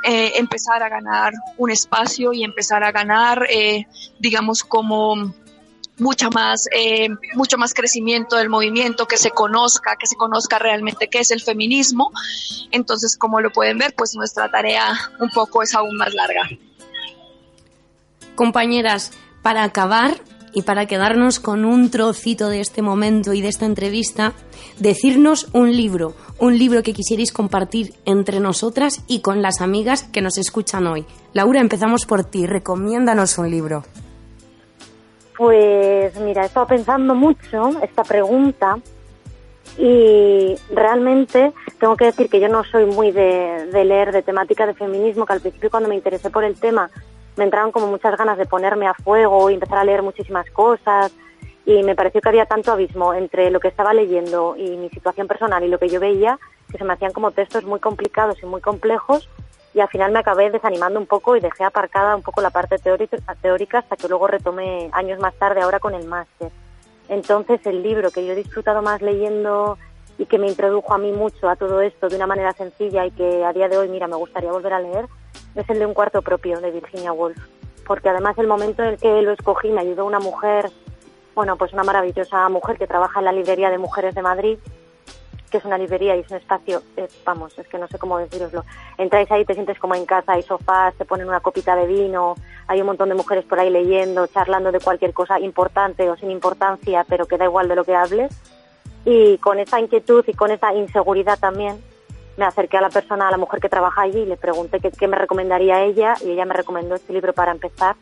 eh, 0.03 0.33
empezar 0.35 0.83
a 0.83 0.89
ganar 0.89 1.33
un 1.57 1.71
espacio 1.71 2.33
y 2.33 2.43
empezar 2.43 2.83
a 2.83 2.91
ganar, 2.91 3.45
eh, 3.49 3.87
digamos, 4.19 4.63
como 4.63 5.33
mucha 5.97 6.29
más, 6.29 6.67
eh, 6.71 7.09
mucho 7.35 7.57
más 7.57 7.73
crecimiento 7.73 8.35
del 8.35 8.49
movimiento, 8.49 9.05
que 9.05 9.17
se 9.17 9.29
conozca, 9.29 9.95
que 9.97 10.07
se 10.07 10.15
conozca 10.15 10.57
realmente 10.57 11.09
qué 11.09 11.19
es 11.19 11.31
el 11.31 11.41
feminismo. 11.41 12.11
Entonces, 12.71 13.15
como 13.15 13.39
lo 13.39 13.51
pueden 13.51 13.77
ver, 13.77 13.93
pues 13.95 14.15
nuestra 14.15 14.49
tarea 14.49 14.97
un 15.19 15.29
poco 15.29 15.61
es 15.61 15.75
aún 15.75 15.95
más 15.97 16.13
larga. 16.13 16.49
Compañeras, 18.35 19.11
para 19.43 19.63
acabar, 19.63 20.19
y 20.53 20.63
para 20.63 20.85
quedarnos 20.85 21.39
con 21.39 21.65
un 21.65 21.89
trocito 21.89 22.49
de 22.49 22.59
este 22.59 22.81
momento 22.81 23.33
y 23.33 23.41
de 23.41 23.47
esta 23.47 23.65
entrevista, 23.65 24.33
decirnos 24.79 25.49
un 25.53 25.71
libro, 25.75 26.13
un 26.39 26.57
libro 26.57 26.83
que 26.83 26.93
quisierais 26.93 27.31
compartir 27.31 27.93
entre 28.05 28.39
nosotras 28.39 29.03
y 29.07 29.21
con 29.21 29.41
las 29.41 29.61
amigas 29.61 30.03
que 30.03 30.21
nos 30.21 30.37
escuchan 30.37 30.87
hoy. 30.87 31.05
Laura, 31.33 31.61
empezamos 31.61 32.05
por 32.05 32.23
ti, 32.23 32.45
recomiéndanos 32.45 33.37
un 33.37 33.49
libro. 33.49 33.83
Pues 35.37 36.19
mira, 36.19 36.43
he 36.43 36.45
estado 36.45 36.67
pensando 36.67 37.15
mucho 37.15 37.71
esta 37.81 38.03
pregunta 38.03 38.77
y 39.77 40.55
realmente 40.73 41.53
tengo 41.79 41.95
que 41.95 42.05
decir 42.05 42.29
que 42.29 42.39
yo 42.39 42.47
no 42.47 42.63
soy 42.63 42.85
muy 42.85 43.11
de, 43.11 43.67
de 43.71 43.85
leer 43.85 44.11
de 44.11 44.21
temática 44.21 44.65
de 44.65 44.73
feminismo, 44.73 45.25
que 45.25 45.33
al 45.33 45.41
principio 45.41 45.71
cuando 45.71 45.89
me 45.89 45.95
interesé 45.95 46.29
por 46.29 46.43
el 46.43 46.59
tema 46.59 46.91
me 47.41 47.45
entraron 47.45 47.71
como 47.71 47.87
muchas 47.87 48.15
ganas 48.15 48.37
de 48.37 48.45
ponerme 48.45 48.85
a 48.85 48.93
fuego 48.93 49.49
y 49.49 49.55
empezar 49.55 49.79
a 49.79 49.83
leer 49.83 50.03
muchísimas 50.03 50.47
cosas 50.51 51.11
y 51.65 51.81
me 51.81 51.95
pareció 51.95 52.21
que 52.21 52.29
había 52.29 52.45
tanto 52.45 52.71
abismo 52.71 53.15
entre 53.15 53.49
lo 53.49 53.59
que 53.59 53.67
estaba 53.67 53.95
leyendo 53.95 54.55
y 54.55 54.77
mi 54.77 54.91
situación 54.91 55.27
personal 55.27 55.63
y 55.63 55.67
lo 55.67 55.79
que 55.79 55.89
yo 55.89 55.99
veía 55.99 56.37
que 56.71 56.77
se 56.77 56.83
me 56.83 56.93
hacían 56.93 57.13
como 57.13 57.31
textos 57.31 57.63
muy 57.63 57.79
complicados 57.79 58.37
y 58.43 58.45
muy 58.45 58.61
complejos 58.61 59.27
y 59.73 59.79
al 59.79 59.87
final 59.87 60.11
me 60.11 60.19
acabé 60.19 60.51
desanimando 60.51 60.99
un 60.99 61.07
poco 61.07 61.35
y 61.35 61.39
dejé 61.39 61.63
aparcada 61.63 62.15
un 62.15 62.21
poco 62.21 62.41
la 62.41 62.51
parte 62.51 62.77
teórica, 62.77 63.79
hasta 63.79 63.95
que 63.95 64.07
luego 64.07 64.27
retomé 64.27 64.91
años 64.93 65.19
más 65.19 65.33
tarde 65.33 65.61
ahora 65.61 65.79
con 65.79 65.95
el 65.95 66.05
máster. 66.05 66.51
Entonces 67.09 67.65
el 67.65 67.81
libro 67.81 68.11
que 68.11 68.23
yo 68.23 68.33
he 68.33 68.35
disfrutado 68.35 68.83
más 68.83 69.01
leyendo 69.01 69.79
y 70.19 70.27
que 70.27 70.37
me 70.37 70.47
introdujo 70.47 70.93
a 70.93 70.99
mí 70.99 71.11
mucho 71.11 71.49
a 71.49 71.55
todo 71.55 71.81
esto 71.81 72.07
de 72.07 72.17
una 72.17 72.27
manera 72.27 72.53
sencilla 72.53 73.03
y 73.07 73.11
que 73.11 73.43
a 73.43 73.51
día 73.51 73.67
de 73.67 73.79
hoy, 73.79 73.89
mira, 73.89 74.07
me 74.07 74.15
gustaría 74.15 74.51
volver 74.51 74.73
a 74.73 74.79
leer, 74.79 75.07
es 75.55 75.69
el 75.69 75.79
de 75.79 75.85
un 75.85 75.93
cuarto 75.93 76.21
propio 76.21 76.59
de 76.59 76.71
Virginia 76.71 77.13
Woolf. 77.13 77.37
Porque 77.85 78.09
además 78.09 78.37
el 78.37 78.47
momento 78.47 78.83
en 78.83 78.89
el 78.89 78.97
que 78.97 79.21
lo 79.21 79.31
escogí 79.31 79.69
me 79.69 79.81
ayudó 79.81 80.05
una 80.05 80.19
mujer, 80.19 80.69
bueno, 81.35 81.57
pues 81.57 81.73
una 81.73 81.83
maravillosa 81.83 82.47
mujer 82.49 82.77
que 82.77 82.87
trabaja 82.87 83.19
en 83.19 83.25
la 83.25 83.31
librería 83.31 83.69
de 83.69 83.77
mujeres 83.77 84.15
de 84.15 84.21
Madrid, 84.21 84.59
que 85.49 85.57
es 85.57 85.65
una 85.65 85.77
librería 85.77 86.15
y 86.15 86.21
es 86.21 86.31
un 86.31 86.37
espacio, 86.37 86.81
vamos, 87.25 87.57
es 87.59 87.67
que 87.67 87.77
no 87.77 87.87
sé 87.87 87.99
cómo 87.99 88.17
deciroslo. 88.17 88.63
Entráis 88.97 89.29
ahí, 89.31 89.43
te 89.43 89.53
sientes 89.53 89.77
como 89.77 89.95
en 89.95 90.05
casa, 90.05 90.33
hay 90.33 90.43
sofás, 90.43 90.95
te 90.95 91.05
ponen 91.05 91.27
una 91.27 91.41
copita 91.41 91.75
de 91.75 91.85
vino, 91.85 92.35
hay 92.67 92.79
un 92.79 92.87
montón 92.87 93.09
de 93.09 93.15
mujeres 93.15 93.43
por 93.43 93.59
ahí 93.59 93.69
leyendo, 93.69 94.27
charlando 94.27 94.71
de 94.71 94.79
cualquier 94.79 95.13
cosa 95.13 95.39
importante 95.39 96.09
o 96.09 96.15
sin 96.15 96.31
importancia, 96.31 97.05
pero 97.07 97.25
que 97.25 97.37
da 97.37 97.45
igual 97.45 97.67
de 97.67 97.75
lo 97.75 97.83
que 97.83 97.95
hables. 97.95 98.31
Y 99.03 99.37
con 99.39 99.59
esa 99.59 99.79
inquietud 99.79 100.23
y 100.27 100.33
con 100.33 100.51
esa 100.51 100.73
inseguridad 100.73 101.37
también, 101.37 101.83
me 102.37 102.45
acerqué 102.45 102.77
a 102.77 102.81
la 102.81 102.89
persona, 102.89 103.27
a 103.27 103.31
la 103.31 103.37
mujer 103.37 103.59
que 103.59 103.69
trabaja 103.69 104.01
allí 104.01 104.19
y 104.19 104.25
le 104.25 104.37
pregunté 104.37 104.79
qué, 104.79 105.07
me 105.07 105.17
recomendaría 105.17 105.83
ella 105.83 106.15
y 106.21 106.31
ella 106.31 106.45
me 106.45 106.53
recomendó 106.53 106.95
este 106.95 107.13
libro 107.13 107.33
para 107.33 107.51
empezar 107.51 107.95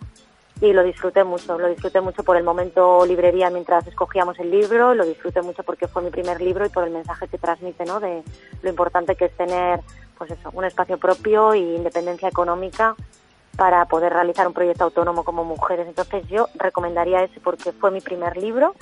y 0.62 0.74
lo 0.74 0.84
disfruté 0.84 1.24
mucho, 1.24 1.58
lo 1.58 1.70
disfruté 1.70 2.02
mucho 2.02 2.24
por 2.24 2.36
el 2.36 2.44
momento 2.44 3.06
librería 3.06 3.50
mientras 3.50 3.88
escogíamos 3.88 4.38
el 4.40 4.52
libro, 4.52 4.94
lo 4.94 5.06
disfruté 5.06 5.42
mucho 5.42 5.64
porque 5.64 5.88
fue 5.88 6.02
mi 6.02 6.10
primer 6.10 6.42
libro 6.42 6.66
y 6.66 6.70
por 6.70 6.84
el 6.84 6.92
mensaje 6.92 7.28
que 7.28 7.38
transmite, 7.38 7.86
¿no? 7.86 8.00
De 8.00 8.24
lo 8.62 8.70
importante 8.70 9.16
que 9.16 9.26
es 9.26 9.38
tener, 9.38 9.80
pues 10.18 10.32
eso, 10.32 10.50
un 10.54 10.66
espacio 10.66 10.98
propio 10.98 11.54
e 11.54 11.60
independencia 11.60 12.28
económica 12.28 12.96
para 13.56 13.86
poder 13.86 14.14
realizar 14.14 14.48
un 14.48 14.54
proyecto 14.54 14.86
autónomo 14.86 15.24
como 15.24 15.44
mujeres. 15.44 15.88
Entonces 15.88 16.28
yo 16.28 16.48
recomendaría 16.56 17.24
ese 17.24 17.40
porque 17.40 17.72
fue 17.72 17.92
mi 17.92 18.02
primer 18.02 18.38
libro 18.38 18.76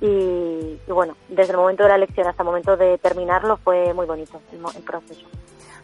y, 0.00 0.78
bueno, 0.88 1.16
desde 1.28 1.52
el 1.52 1.58
momento 1.58 1.82
de 1.82 1.88
la 1.88 1.96
elección 1.96 2.26
hasta 2.28 2.42
el 2.42 2.46
momento 2.46 2.76
de 2.76 2.98
terminarlo 2.98 3.56
fue 3.58 3.92
muy 3.94 4.06
bonito 4.06 4.40
el, 4.52 4.82
proceso. 4.82 5.26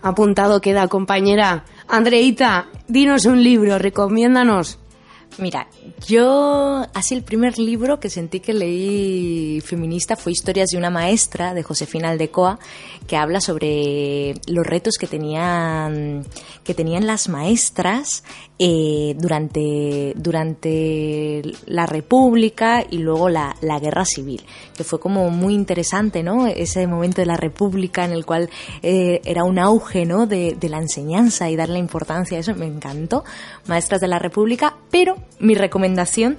Apuntado 0.03 0.61
queda, 0.61 0.87
compañera. 0.87 1.65
Andreita, 1.89 2.67
dinos 2.87 3.25
un 3.27 3.43
libro, 3.43 3.79
recomiéndanos. 3.79 4.79
Mira, 5.39 5.67
yo 6.07 6.87
así 6.95 7.15
el 7.15 7.25
primer 7.25 7.59
libro 7.59 7.99
que 7.99 8.09
sentí 8.09 8.39
que 8.39 8.53
leí 8.53 9.61
feminista 9.63 10.15
fue 10.15 10.31
Historias 10.31 10.69
de 10.69 10.79
una 10.79 10.91
maestra 10.91 11.55
de 11.55 11.65
Josefina 11.65 12.11
Aldecoa, 12.11 12.61
que 13.09 13.17
habla 13.17 13.41
sobre 13.41 14.35
los 14.47 14.65
retos 14.65 14.95
que 14.97 15.09
tenían 15.09 16.25
que 16.63 16.75
tenían 16.75 17.09
las 17.09 17.29
maestras 17.29 18.23
eh, 18.57 19.17
durante, 19.19 20.13
durante 20.17 21.43
la 21.67 21.87
República 21.87 22.85
y 22.89 22.99
luego 22.99 23.29
la, 23.29 23.57
la, 23.61 23.81
Guerra 23.81 24.05
Civil, 24.05 24.43
que 24.77 24.85
fue 24.85 25.01
como 25.01 25.29
muy 25.31 25.55
interesante, 25.55 26.23
¿no? 26.23 26.47
Ese 26.47 26.87
momento 26.87 27.21
de 27.21 27.27
la 27.27 27.37
República 27.37 28.05
en 28.05 28.13
el 28.13 28.25
cual 28.25 28.49
eh, 28.83 29.21
era 29.25 29.43
un 29.43 29.59
auge, 29.59 30.07
¿no? 30.07 30.27
De, 30.27 30.55
de, 30.55 30.69
la 30.69 30.79
enseñanza 30.79 31.51
y 31.51 31.57
darle 31.57 31.81
importancia 31.81 32.37
a 32.37 32.41
eso, 32.41 32.55
me 32.55 32.67
encantó, 32.67 33.25
Maestras 33.67 34.01
de 34.01 34.07
la 34.07 34.21
República, 34.21 34.77
pero 34.89 35.17
mi 35.41 35.57
recomendación 35.57 36.37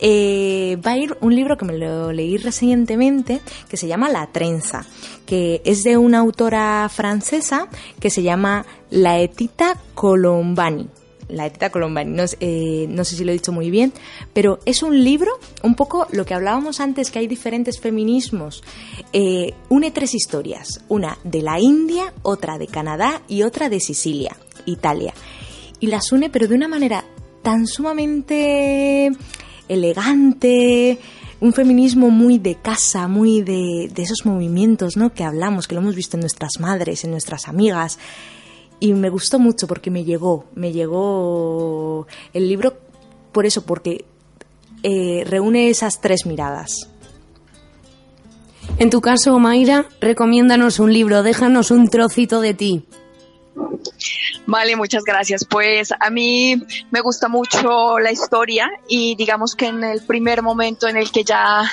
eh, 0.00 0.76
va 0.84 0.92
a 0.92 0.98
ir 0.98 1.16
un 1.20 1.36
libro 1.36 1.56
que 1.56 1.64
me 1.64 1.78
lo 1.78 2.10
leí 2.10 2.38
recientemente, 2.38 3.40
que 3.68 3.76
se 3.76 3.86
llama 3.86 4.08
La 4.08 4.26
Trenza, 4.26 4.84
que 5.26 5.62
es 5.64 5.84
de 5.84 5.96
una 5.96 6.18
autora 6.18 6.88
francesa 6.88 7.68
que 8.00 8.10
se 8.10 8.24
llama 8.24 8.66
Laetita 8.90 9.78
Colombani 9.94 10.88
la 11.32 11.46
Etita 11.46 11.70
Colombani, 11.70 12.16
eh, 12.40 12.86
no, 12.88 13.04
sé 13.04 13.16
si 13.16 13.24
lo 13.24 13.30
he 13.30 13.34
dicho 13.34 13.52
muy 13.52 13.70
bien, 13.70 13.92
pero 14.32 14.58
es 14.64 14.82
un 14.82 15.02
libro, 15.02 15.32
un 15.62 15.74
poco 15.74 16.06
lo 16.12 16.24
que 16.24 16.34
hablábamos 16.34 16.80
antes, 16.80 17.10
que 17.10 17.18
hay 17.18 17.26
diferentes 17.26 17.80
feminismos. 17.80 18.62
Eh, 19.12 19.54
une 19.68 19.90
tres 19.90 20.14
historias, 20.14 20.84
una 20.88 21.18
de 21.24 21.42
la 21.42 21.60
India, 21.60 22.12
otra 22.22 22.58
de 22.58 22.66
Canadá 22.66 23.22
y 23.28 23.42
otra 23.42 23.68
de 23.68 23.80
Sicilia, 23.80 24.36
Italia. 24.66 25.14
Y 25.80 25.88
las 25.88 26.12
une, 26.12 26.30
pero 26.30 26.46
de 26.46 26.54
una 26.54 26.68
manera 26.68 27.04
tan 27.42 27.66
sumamente 27.66 29.10
elegante, 29.68 30.98
un 31.40 31.52
feminismo 31.52 32.10
muy 32.10 32.38
de 32.38 32.54
casa, 32.54 33.08
muy 33.08 33.42
de, 33.42 33.90
de, 33.92 34.02
esos 34.02 34.24
movimientos 34.24 34.96
¿no? 34.96 35.12
que 35.12 35.24
hablamos, 35.24 35.66
que 35.66 35.74
lo 35.74 35.80
hemos 35.80 35.96
visto 35.96 36.16
en 36.16 36.20
nuestras 36.20 36.60
madres, 36.60 37.02
en 37.02 37.10
nuestras 37.10 37.48
amigas, 37.48 37.98
y 38.82 38.94
me 38.94 39.10
gustó 39.10 39.38
mucho 39.38 39.68
porque 39.68 39.92
me 39.92 40.02
llegó, 40.02 40.46
me 40.56 40.72
llegó 40.72 42.08
el 42.32 42.48
libro 42.48 42.74
por 43.30 43.46
eso, 43.46 43.64
porque 43.64 44.04
eh, 44.82 45.22
reúne 45.24 45.68
esas 45.68 46.00
tres 46.00 46.26
miradas. 46.26 46.88
En 48.78 48.90
tu 48.90 49.00
caso, 49.00 49.38
Mayra, 49.38 49.86
recomiéndanos 50.00 50.80
un 50.80 50.92
libro, 50.92 51.22
déjanos 51.22 51.70
un 51.70 51.86
trocito 51.90 52.40
de 52.40 52.54
ti. 52.54 52.84
Vale, 54.46 54.74
muchas 54.74 55.04
gracias. 55.04 55.44
Pues 55.48 55.90
a 56.00 56.10
mí 56.10 56.60
me 56.90 57.00
gusta 57.02 57.28
mucho 57.28 58.00
la 58.00 58.10
historia 58.10 58.68
y 58.88 59.14
digamos 59.14 59.54
que 59.54 59.66
en 59.66 59.84
el 59.84 60.02
primer 60.02 60.42
momento 60.42 60.88
en 60.88 60.96
el 60.96 61.12
que 61.12 61.22
ya 61.22 61.70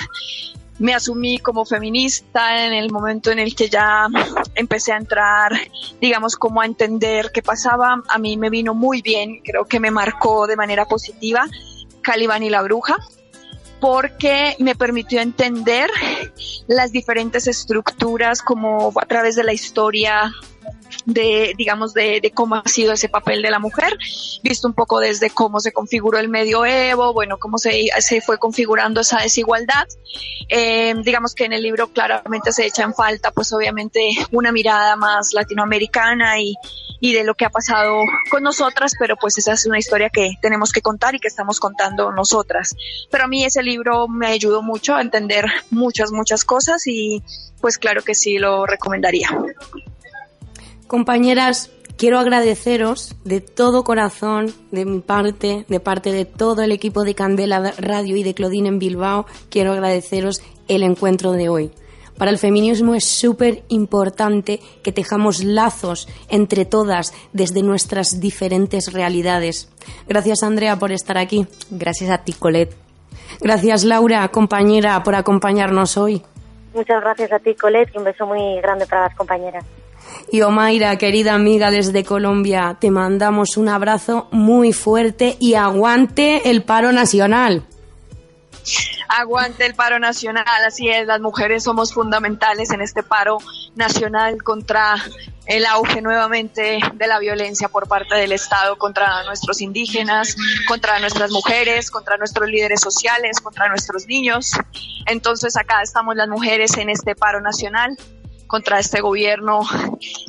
me 0.80 0.94
asumí 0.94 1.38
como 1.38 1.64
feminista 1.64 2.66
en 2.66 2.72
el 2.72 2.90
momento 2.90 3.30
en 3.30 3.38
el 3.38 3.54
que 3.54 3.68
ya 3.68 4.08
empecé 4.54 4.92
a 4.92 4.96
entrar, 4.96 5.52
digamos, 6.00 6.36
como 6.36 6.62
a 6.62 6.66
entender 6.66 7.30
qué 7.32 7.42
pasaba. 7.42 8.02
A 8.08 8.18
mí 8.18 8.36
me 8.36 8.50
vino 8.50 8.74
muy 8.74 9.02
bien, 9.02 9.40
creo 9.44 9.66
que 9.66 9.78
me 9.78 9.90
marcó 9.90 10.46
de 10.46 10.56
manera 10.56 10.86
positiva 10.86 11.46
Caliban 12.02 12.42
y 12.42 12.48
la 12.48 12.62
bruja, 12.62 12.96
porque 13.78 14.56
me 14.58 14.74
permitió 14.74 15.20
entender 15.20 15.90
las 16.66 16.92
diferentes 16.92 17.46
estructuras 17.46 18.40
como 18.40 18.92
a 18.96 19.06
través 19.06 19.36
de 19.36 19.44
la 19.44 19.52
historia 19.52 20.32
de, 21.12 21.54
digamos, 21.56 21.94
de, 21.94 22.30
cómo 22.34 22.56
ha 22.56 22.62
sido 22.66 22.92
ese 22.92 23.08
papel 23.08 23.42
de 23.42 23.50
la 23.50 23.58
mujer, 23.58 23.96
visto 24.42 24.68
un 24.68 24.74
poco 24.74 25.00
desde 25.00 25.30
cómo 25.30 25.60
se 25.60 25.72
configuró 25.72 26.18
el 26.18 26.28
medioevo, 26.28 27.12
bueno, 27.12 27.38
cómo 27.38 27.58
se, 27.58 27.88
se 27.98 28.20
fue 28.20 28.38
configurando 28.38 29.00
esa 29.00 29.20
desigualdad. 29.20 29.86
Eh, 30.48 30.94
digamos 31.04 31.34
que 31.34 31.44
en 31.44 31.52
el 31.52 31.62
libro 31.62 31.88
claramente 31.88 32.52
se 32.52 32.66
echa 32.66 32.82
en 32.82 32.94
falta, 32.94 33.30
pues 33.30 33.52
obviamente, 33.52 34.00
una 34.32 34.52
mirada 34.52 34.96
más 34.96 35.32
latinoamericana 35.32 36.40
y, 36.40 36.54
y 37.00 37.14
de 37.14 37.24
lo 37.24 37.34
que 37.34 37.44
ha 37.44 37.50
pasado 37.50 38.02
con 38.30 38.42
nosotras, 38.42 38.92
pero 38.98 39.16
pues 39.16 39.38
esa 39.38 39.52
es 39.52 39.66
una 39.66 39.78
historia 39.78 40.10
que 40.10 40.32
tenemos 40.40 40.72
que 40.72 40.82
contar 40.82 41.14
y 41.14 41.18
que 41.18 41.28
estamos 41.28 41.58
contando 41.58 42.12
nosotras. 42.12 42.74
Pero 43.10 43.24
a 43.24 43.28
mí 43.28 43.44
ese 43.44 43.62
libro 43.62 44.06
me 44.06 44.28
ayudó 44.28 44.62
mucho 44.62 44.94
a 44.94 45.00
entender 45.00 45.46
muchas, 45.70 46.12
muchas 46.12 46.44
cosas 46.44 46.86
y 46.86 47.22
pues 47.60 47.78
claro 47.78 48.02
que 48.02 48.14
sí 48.14 48.38
lo 48.38 48.66
recomendaría. 48.66 49.28
Compañeras, 50.90 51.70
quiero 51.96 52.18
agradeceros 52.18 53.14
de 53.22 53.40
todo 53.40 53.84
corazón, 53.84 54.52
de 54.72 54.84
mi 54.84 54.98
parte, 54.98 55.64
de 55.68 55.78
parte 55.78 56.10
de 56.10 56.24
todo 56.24 56.62
el 56.62 56.72
equipo 56.72 57.04
de 57.04 57.14
Candela 57.14 57.72
Radio 57.78 58.16
y 58.16 58.24
de 58.24 58.34
Claudine 58.34 58.70
en 58.70 58.80
Bilbao, 58.80 59.24
quiero 59.50 59.70
agradeceros 59.70 60.42
el 60.66 60.82
encuentro 60.82 61.30
de 61.30 61.48
hoy. 61.48 61.70
Para 62.18 62.32
el 62.32 62.38
feminismo 62.38 62.96
es 62.96 63.04
súper 63.04 63.62
importante 63.68 64.58
que 64.82 64.90
tejamos 64.90 65.44
lazos 65.44 66.08
entre 66.28 66.64
todas 66.64 67.14
desde 67.32 67.62
nuestras 67.62 68.18
diferentes 68.18 68.92
realidades. 68.92 69.70
Gracias, 70.08 70.42
Andrea, 70.42 70.74
por 70.74 70.90
estar 70.90 71.18
aquí. 71.18 71.46
Gracias 71.70 72.10
a 72.10 72.24
ti, 72.24 72.32
Colette. 72.32 72.74
Gracias 73.40 73.84
Laura, 73.84 74.26
compañera, 74.26 75.00
por 75.04 75.14
acompañarnos 75.14 75.96
hoy. 75.96 76.20
Muchas 76.74 77.00
gracias 77.00 77.30
a 77.30 77.38
ti, 77.38 77.54
Colette, 77.54 77.94
y 77.94 77.98
un 77.98 78.04
beso 78.04 78.26
muy 78.26 78.60
grande 78.60 78.86
para 78.86 79.02
las 79.02 79.14
compañeras. 79.14 79.64
Y 80.32 80.42
Omaira, 80.42 80.96
querida 80.96 81.34
amiga 81.34 81.72
desde 81.72 82.04
Colombia, 82.04 82.76
te 82.80 82.92
mandamos 82.92 83.56
un 83.56 83.68
abrazo 83.68 84.28
muy 84.30 84.72
fuerte 84.72 85.36
y 85.40 85.54
aguante 85.54 86.50
el 86.50 86.62
paro 86.62 86.92
nacional. 86.92 87.64
Aguante 89.08 89.66
el 89.66 89.74
paro 89.74 89.98
nacional, 89.98 90.44
así 90.64 90.88
es, 90.88 91.04
las 91.08 91.20
mujeres 91.20 91.64
somos 91.64 91.92
fundamentales 91.92 92.70
en 92.70 92.80
este 92.80 93.02
paro 93.02 93.38
nacional 93.74 94.40
contra 94.44 94.94
el 95.46 95.66
auge 95.66 96.00
nuevamente 96.00 96.78
de 96.94 97.06
la 97.08 97.18
violencia 97.18 97.68
por 97.68 97.88
parte 97.88 98.14
del 98.14 98.30
Estado 98.30 98.78
contra 98.78 99.24
nuestros 99.24 99.60
indígenas, 99.60 100.36
contra 100.68 101.00
nuestras 101.00 101.32
mujeres, 101.32 101.90
contra 101.90 102.16
nuestros 102.18 102.48
líderes 102.48 102.80
sociales, 102.80 103.40
contra 103.40 103.68
nuestros 103.68 104.06
niños. 104.06 104.52
Entonces 105.06 105.56
acá 105.56 105.82
estamos 105.82 106.14
las 106.14 106.28
mujeres 106.28 106.76
en 106.76 106.88
este 106.88 107.16
paro 107.16 107.40
nacional 107.40 107.96
contra 108.50 108.80
este 108.80 109.00
gobierno 109.00 109.60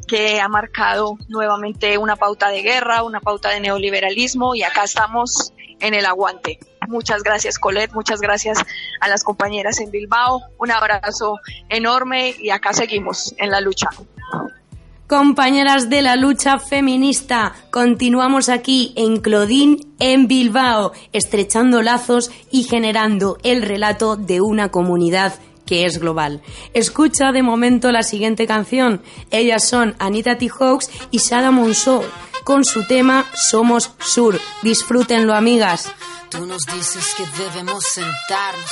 que 0.08 0.40
ha 0.40 0.48
marcado 0.48 1.18
nuevamente 1.28 1.98
una 1.98 2.16
pauta 2.16 2.50
de 2.50 2.62
guerra, 2.62 3.02
una 3.02 3.20
pauta 3.20 3.50
de 3.50 3.60
neoliberalismo 3.60 4.54
y 4.54 4.62
acá 4.62 4.84
estamos 4.84 5.54
en 5.80 5.96
el 5.96 6.06
aguante. 6.06 6.60
Muchas 6.88 7.24
gracias 7.24 7.58
Colette, 7.58 7.94
muchas 7.94 8.22
gracias 8.22 8.60
a 9.00 9.08
las 9.08 9.24
compañeras 9.24 9.80
en 9.80 9.90
Bilbao, 9.90 10.40
un 10.60 10.70
abrazo 10.70 11.40
enorme 11.68 12.36
y 12.40 12.52
acá 12.52 12.74
seguimos 12.74 13.34
en 13.38 13.50
la 13.50 13.60
lucha. 13.60 13.90
Compañeras 15.08 15.90
de 15.90 16.04
la 16.04 16.16
lucha 16.16 16.60
feminista, 16.60 17.54
continuamos 17.72 18.50
aquí 18.50 18.94
en 18.96 19.20
Clodín, 19.20 19.96
en 20.00 20.28
Bilbao, 20.28 20.94
estrechando 21.12 21.82
lazos 21.82 22.32
y 22.52 22.64
generando 22.64 23.38
el 23.44 23.64
relato 23.64 24.16
de 24.16 24.42
una 24.42 24.70
comunidad 24.70 25.34
que 25.72 25.86
es 25.86 26.00
global. 26.00 26.42
Escucha 26.74 27.32
de 27.32 27.44
momento 27.44 27.94
la 27.94 28.04
siguiente 28.04 28.46
canción. 28.46 29.02
Ellas 29.32 29.66
son 29.66 29.96
Anita 30.00 30.38
T. 30.38 30.50
Hawks 30.50 30.90
y 31.12 31.20
Sara 31.20 31.50
Monceau 31.50 32.04
con 32.44 32.66
su 32.66 32.84
tema 32.84 33.26
Somos 33.34 33.92
Sur. 34.00 34.38
Disfrútenlo, 34.64 35.34
amigas. 35.34 35.90
Tú 36.30 36.46
nos 36.46 36.64
dices 36.66 37.16
que 37.16 37.26
debemos 37.42 37.86
sentarnos, 37.86 38.72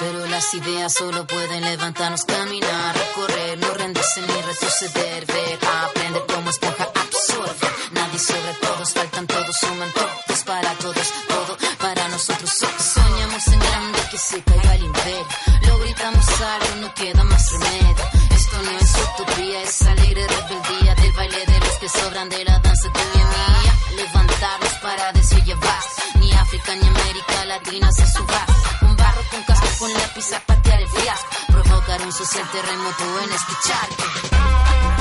pero 0.00 0.26
las 0.28 0.54
ideas 0.54 0.94
solo 0.94 1.26
pueden 1.26 1.60
levantarnos, 1.64 2.24
caminar, 2.24 2.96
recorrer, 2.96 3.58
no 3.58 3.74
rendirse 3.74 4.22
ni 4.22 4.40
retroceder, 4.40 5.26
ver, 5.26 5.58
aprender 5.84 6.22
como 6.32 6.48
esponja 6.48 6.84
absorbe. 6.84 7.68
Nadie 7.92 8.18
sobre 8.18 8.54
todos, 8.58 8.90
faltan 8.94 9.26
todos, 9.26 9.54
suman 9.60 9.92
todos 9.92 10.44
para 10.44 10.72
todos, 10.76 11.12
todo 11.28 11.58
para 11.78 12.08
nosotros. 12.08 12.50
Soñamos 12.78 13.46
en 13.48 13.58
grande 13.58 13.91
que 14.12 14.18
se 14.18 14.42
caiga 14.42 14.74
el 14.74 14.84
imperio, 14.84 15.26
lo 15.68 15.78
gritamos 15.78 16.26
algo, 16.42 16.76
no 16.82 16.94
queda 16.94 17.24
más 17.24 17.50
remedio. 17.50 18.04
Esto 18.30 18.62
no 18.62 18.70
es 18.70 18.94
utopía, 19.08 19.62
es 19.62 19.82
alegre 19.82 20.26
rebeldía 20.28 20.94
del 20.96 21.12
baile 21.12 21.46
de 21.46 21.60
los 21.60 21.74
que 21.80 21.88
sobran 21.88 22.28
de 22.28 22.44
la 22.44 22.58
danza 22.58 22.92
tuya 22.92 23.24
mía. 23.24 23.74
Levantarnos 23.96 24.74
para 24.82 25.12
decir 25.12 25.42
llevar 25.44 25.82
ni 26.16 26.30
África 26.30 26.74
ni 26.74 26.88
América 26.88 27.44
Latina 27.46 27.90
se 27.90 28.06
suba. 28.06 28.44
Un 28.82 28.96
barro 28.96 29.22
con 29.30 29.42
casco 29.44 29.68
con 29.78 29.92
lápiz 29.94 30.32
a 30.34 30.40
patear 30.40 30.82
el 30.82 30.88
fiasco. 30.88 31.28
Provocar 31.48 32.02
un 32.02 32.12
social 32.12 32.50
terremoto 32.52 33.20
en 33.24 33.32
escuchar. 33.32 34.91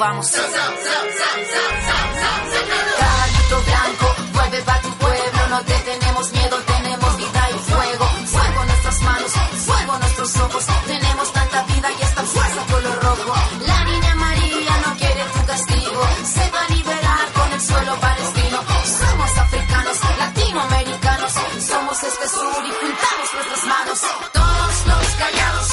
Vamos. 0.00 0.26
Caballito 3.00 3.62
blanco, 3.68 4.06
vuelve 4.32 4.62
para 4.62 4.80
tu 4.80 4.90
pueblo, 4.94 5.48
no 5.50 5.60
te 5.62 5.74
tenemos 5.74 6.32
miedo, 6.32 6.56
tenemos 6.74 7.16
vida 7.18 7.50
y 7.50 7.58
fuego. 7.70 8.06
Fuego 8.32 8.62
en 8.62 8.68
nuestras 8.68 9.02
manos, 9.02 9.32
fuego 9.66 9.94
en 9.94 10.00
nuestros 10.00 10.36
ojos, 10.36 10.64
tenemos 10.86 11.32
tanta 11.32 11.62
vida 11.64 11.88
y 11.98 12.02
esta 12.02 12.22
fuerza 12.22 12.66
color 12.70 13.02
rojo. 13.02 13.34
La 13.66 13.84
niña 13.84 14.14
María 14.14 14.74
no 14.86 14.96
quiere 14.96 15.22
tu 15.34 15.46
castigo, 15.46 16.02
se 16.24 16.50
va 16.50 16.60
a 16.64 16.68
liberar 16.70 17.32
con 17.34 17.52
el 17.52 17.60
suelo 17.60 17.94
palestino. 18.00 18.58
Somos 19.00 19.38
africanos, 19.38 19.98
latinoamericanos, 20.18 21.32
somos 21.68 22.02
este 22.02 22.28
sur 22.28 22.64
y 22.64 22.72
juntamos 22.80 23.28
nuestras 23.34 23.64
manos. 23.66 24.00
Todos 24.32 24.74
los 24.86 25.06
callados, 25.22 25.68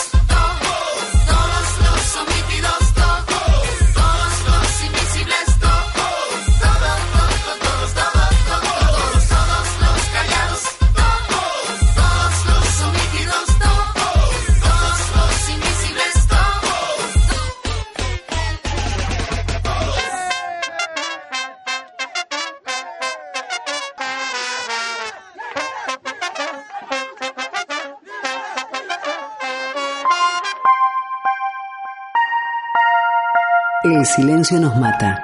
silencio 34.08 34.60
nos 34.60 34.76
mata. 34.78 35.22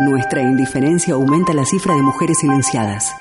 Nuestra 0.00 0.42
indiferencia 0.42 1.14
aumenta 1.14 1.54
la 1.54 1.64
cifra 1.64 1.94
de 1.94 2.02
mujeres 2.02 2.38
silenciadas. 2.38 3.14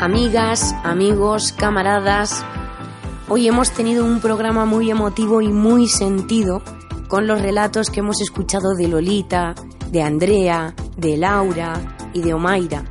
Amigas, 0.00 0.74
amigos, 0.84 1.52
camaradas, 1.52 2.44
hoy 3.28 3.48
hemos 3.48 3.70
tenido 3.72 4.04
un 4.04 4.20
programa 4.20 4.66
muy 4.66 4.90
emotivo 4.90 5.40
y 5.40 5.48
muy 5.48 5.88
sentido 5.88 6.62
con 7.08 7.26
los 7.26 7.40
relatos 7.40 7.90
que 7.90 8.00
hemos 8.00 8.20
escuchado 8.20 8.74
de 8.74 8.88
Lolita, 8.88 9.54
de 9.90 10.02
Andrea, 10.02 10.74
de 10.96 11.16
Laura 11.16 11.96
y 12.12 12.22
de 12.22 12.34
Omaira. 12.34 12.84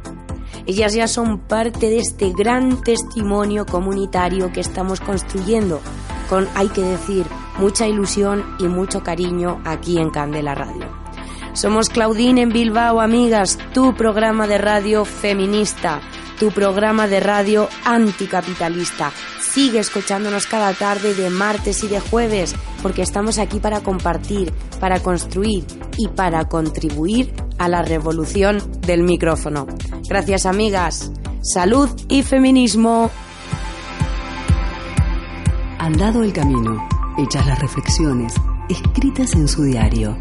Ellas 0.66 0.94
ya 0.94 1.08
son 1.08 1.40
parte 1.40 1.90
de 1.90 2.00
este 2.00 2.34
gran 2.34 2.82
testimonio 2.82 3.66
comunitario 3.66 4.52
que 4.52 4.60
estamos 4.60 5.00
construyendo 5.00 5.80
con, 6.30 6.48
hay 6.56 6.68
que 6.68 6.82
decir, 6.82 7.26
mucha 7.58 7.88
ilusión 7.88 8.44
y 8.60 8.68
mucho 8.68 9.02
cariño 9.02 9.62
aquí 9.64 9.98
en 9.98 10.10
Candela 10.10 10.56
Radio. 10.56 10.86
Somos 11.54 11.90
Claudine 11.90 12.42
en 12.42 12.50
Bilbao, 12.50 13.00
amigas, 13.00 13.58
tu 13.74 13.96
programa 13.96 14.46
de 14.46 14.58
radio 14.58 15.06
feminista, 15.06 16.02
tu 16.40 16.52
programa 16.52 17.08
de 17.08 17.20
radio 17.20 17.68
anticapitalista. 17.84 19.12
Sigue 19.52 19.80
escuchándonos 19.80 20.46
cada 20.46 20.74
tarde 20.74 21.14
de 21.16 21.30
martes 21.30 21.84
y 21.84 21.88
de 21.88 22.00
jueves, 22.00 22.56
porque 22.84 23.02
estamos 23.02 23.40
aquí 23.40 23.60
para 23.60 23.82
compartir, 23.82 24.54
para 24.80 25.00
construir 25.00 25.66
y 25.98 26.08
para 26.10 26.48
contribuir 26.48 27.34
a 27.58 27.68
la 27.68 27.82
revolución 27.82 28.62
del 28.82 29.04
micrófono. 29.04 29.66
Gracias, 30.08 30.46
amigas. 30.46 31.12
Salud 31.42 31.90
y 32.08 32.24
feminismo. 32.24 33.10
Andado 35.80 36.24
el 36.24 36.34
camino, 36.34 36.88
hechas 37.18 37.48
las 37.48 37.60
reflexiones, 37.60 38.34
escritas 38.70 39.34
en 39.34 39.48
su 39.48 39.64
diario. 39.64 40.18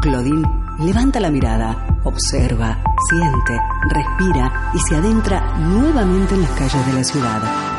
Claudine 0.00 0.48
levanta 0.80 1.20
la 1.20 1.30
mirada, 1.30 2.00
observa, 2.04 2.82
siente, 3.10 3.60
respira 3.90 4.70
y 4.74 4.78
se 4.78 4.96
adentra 4.96 5.58
nuevamente 5.58 6.34
en 6.34 6.42
las 6.42 6.50
calles 6.52 6.86
de 6.86 6.92
la 6.92 7.04
ciudad. 7.04 7.75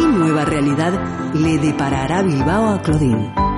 ¿Qué 0.00 0.06
nueva 0.06 0.46
realidad 0.46 0.94
le 1.34 1.58
deparará 1.58 2.22
Bilbao 2.22 2.70
a 2.70 2.80
Claudine? 2.80 3.49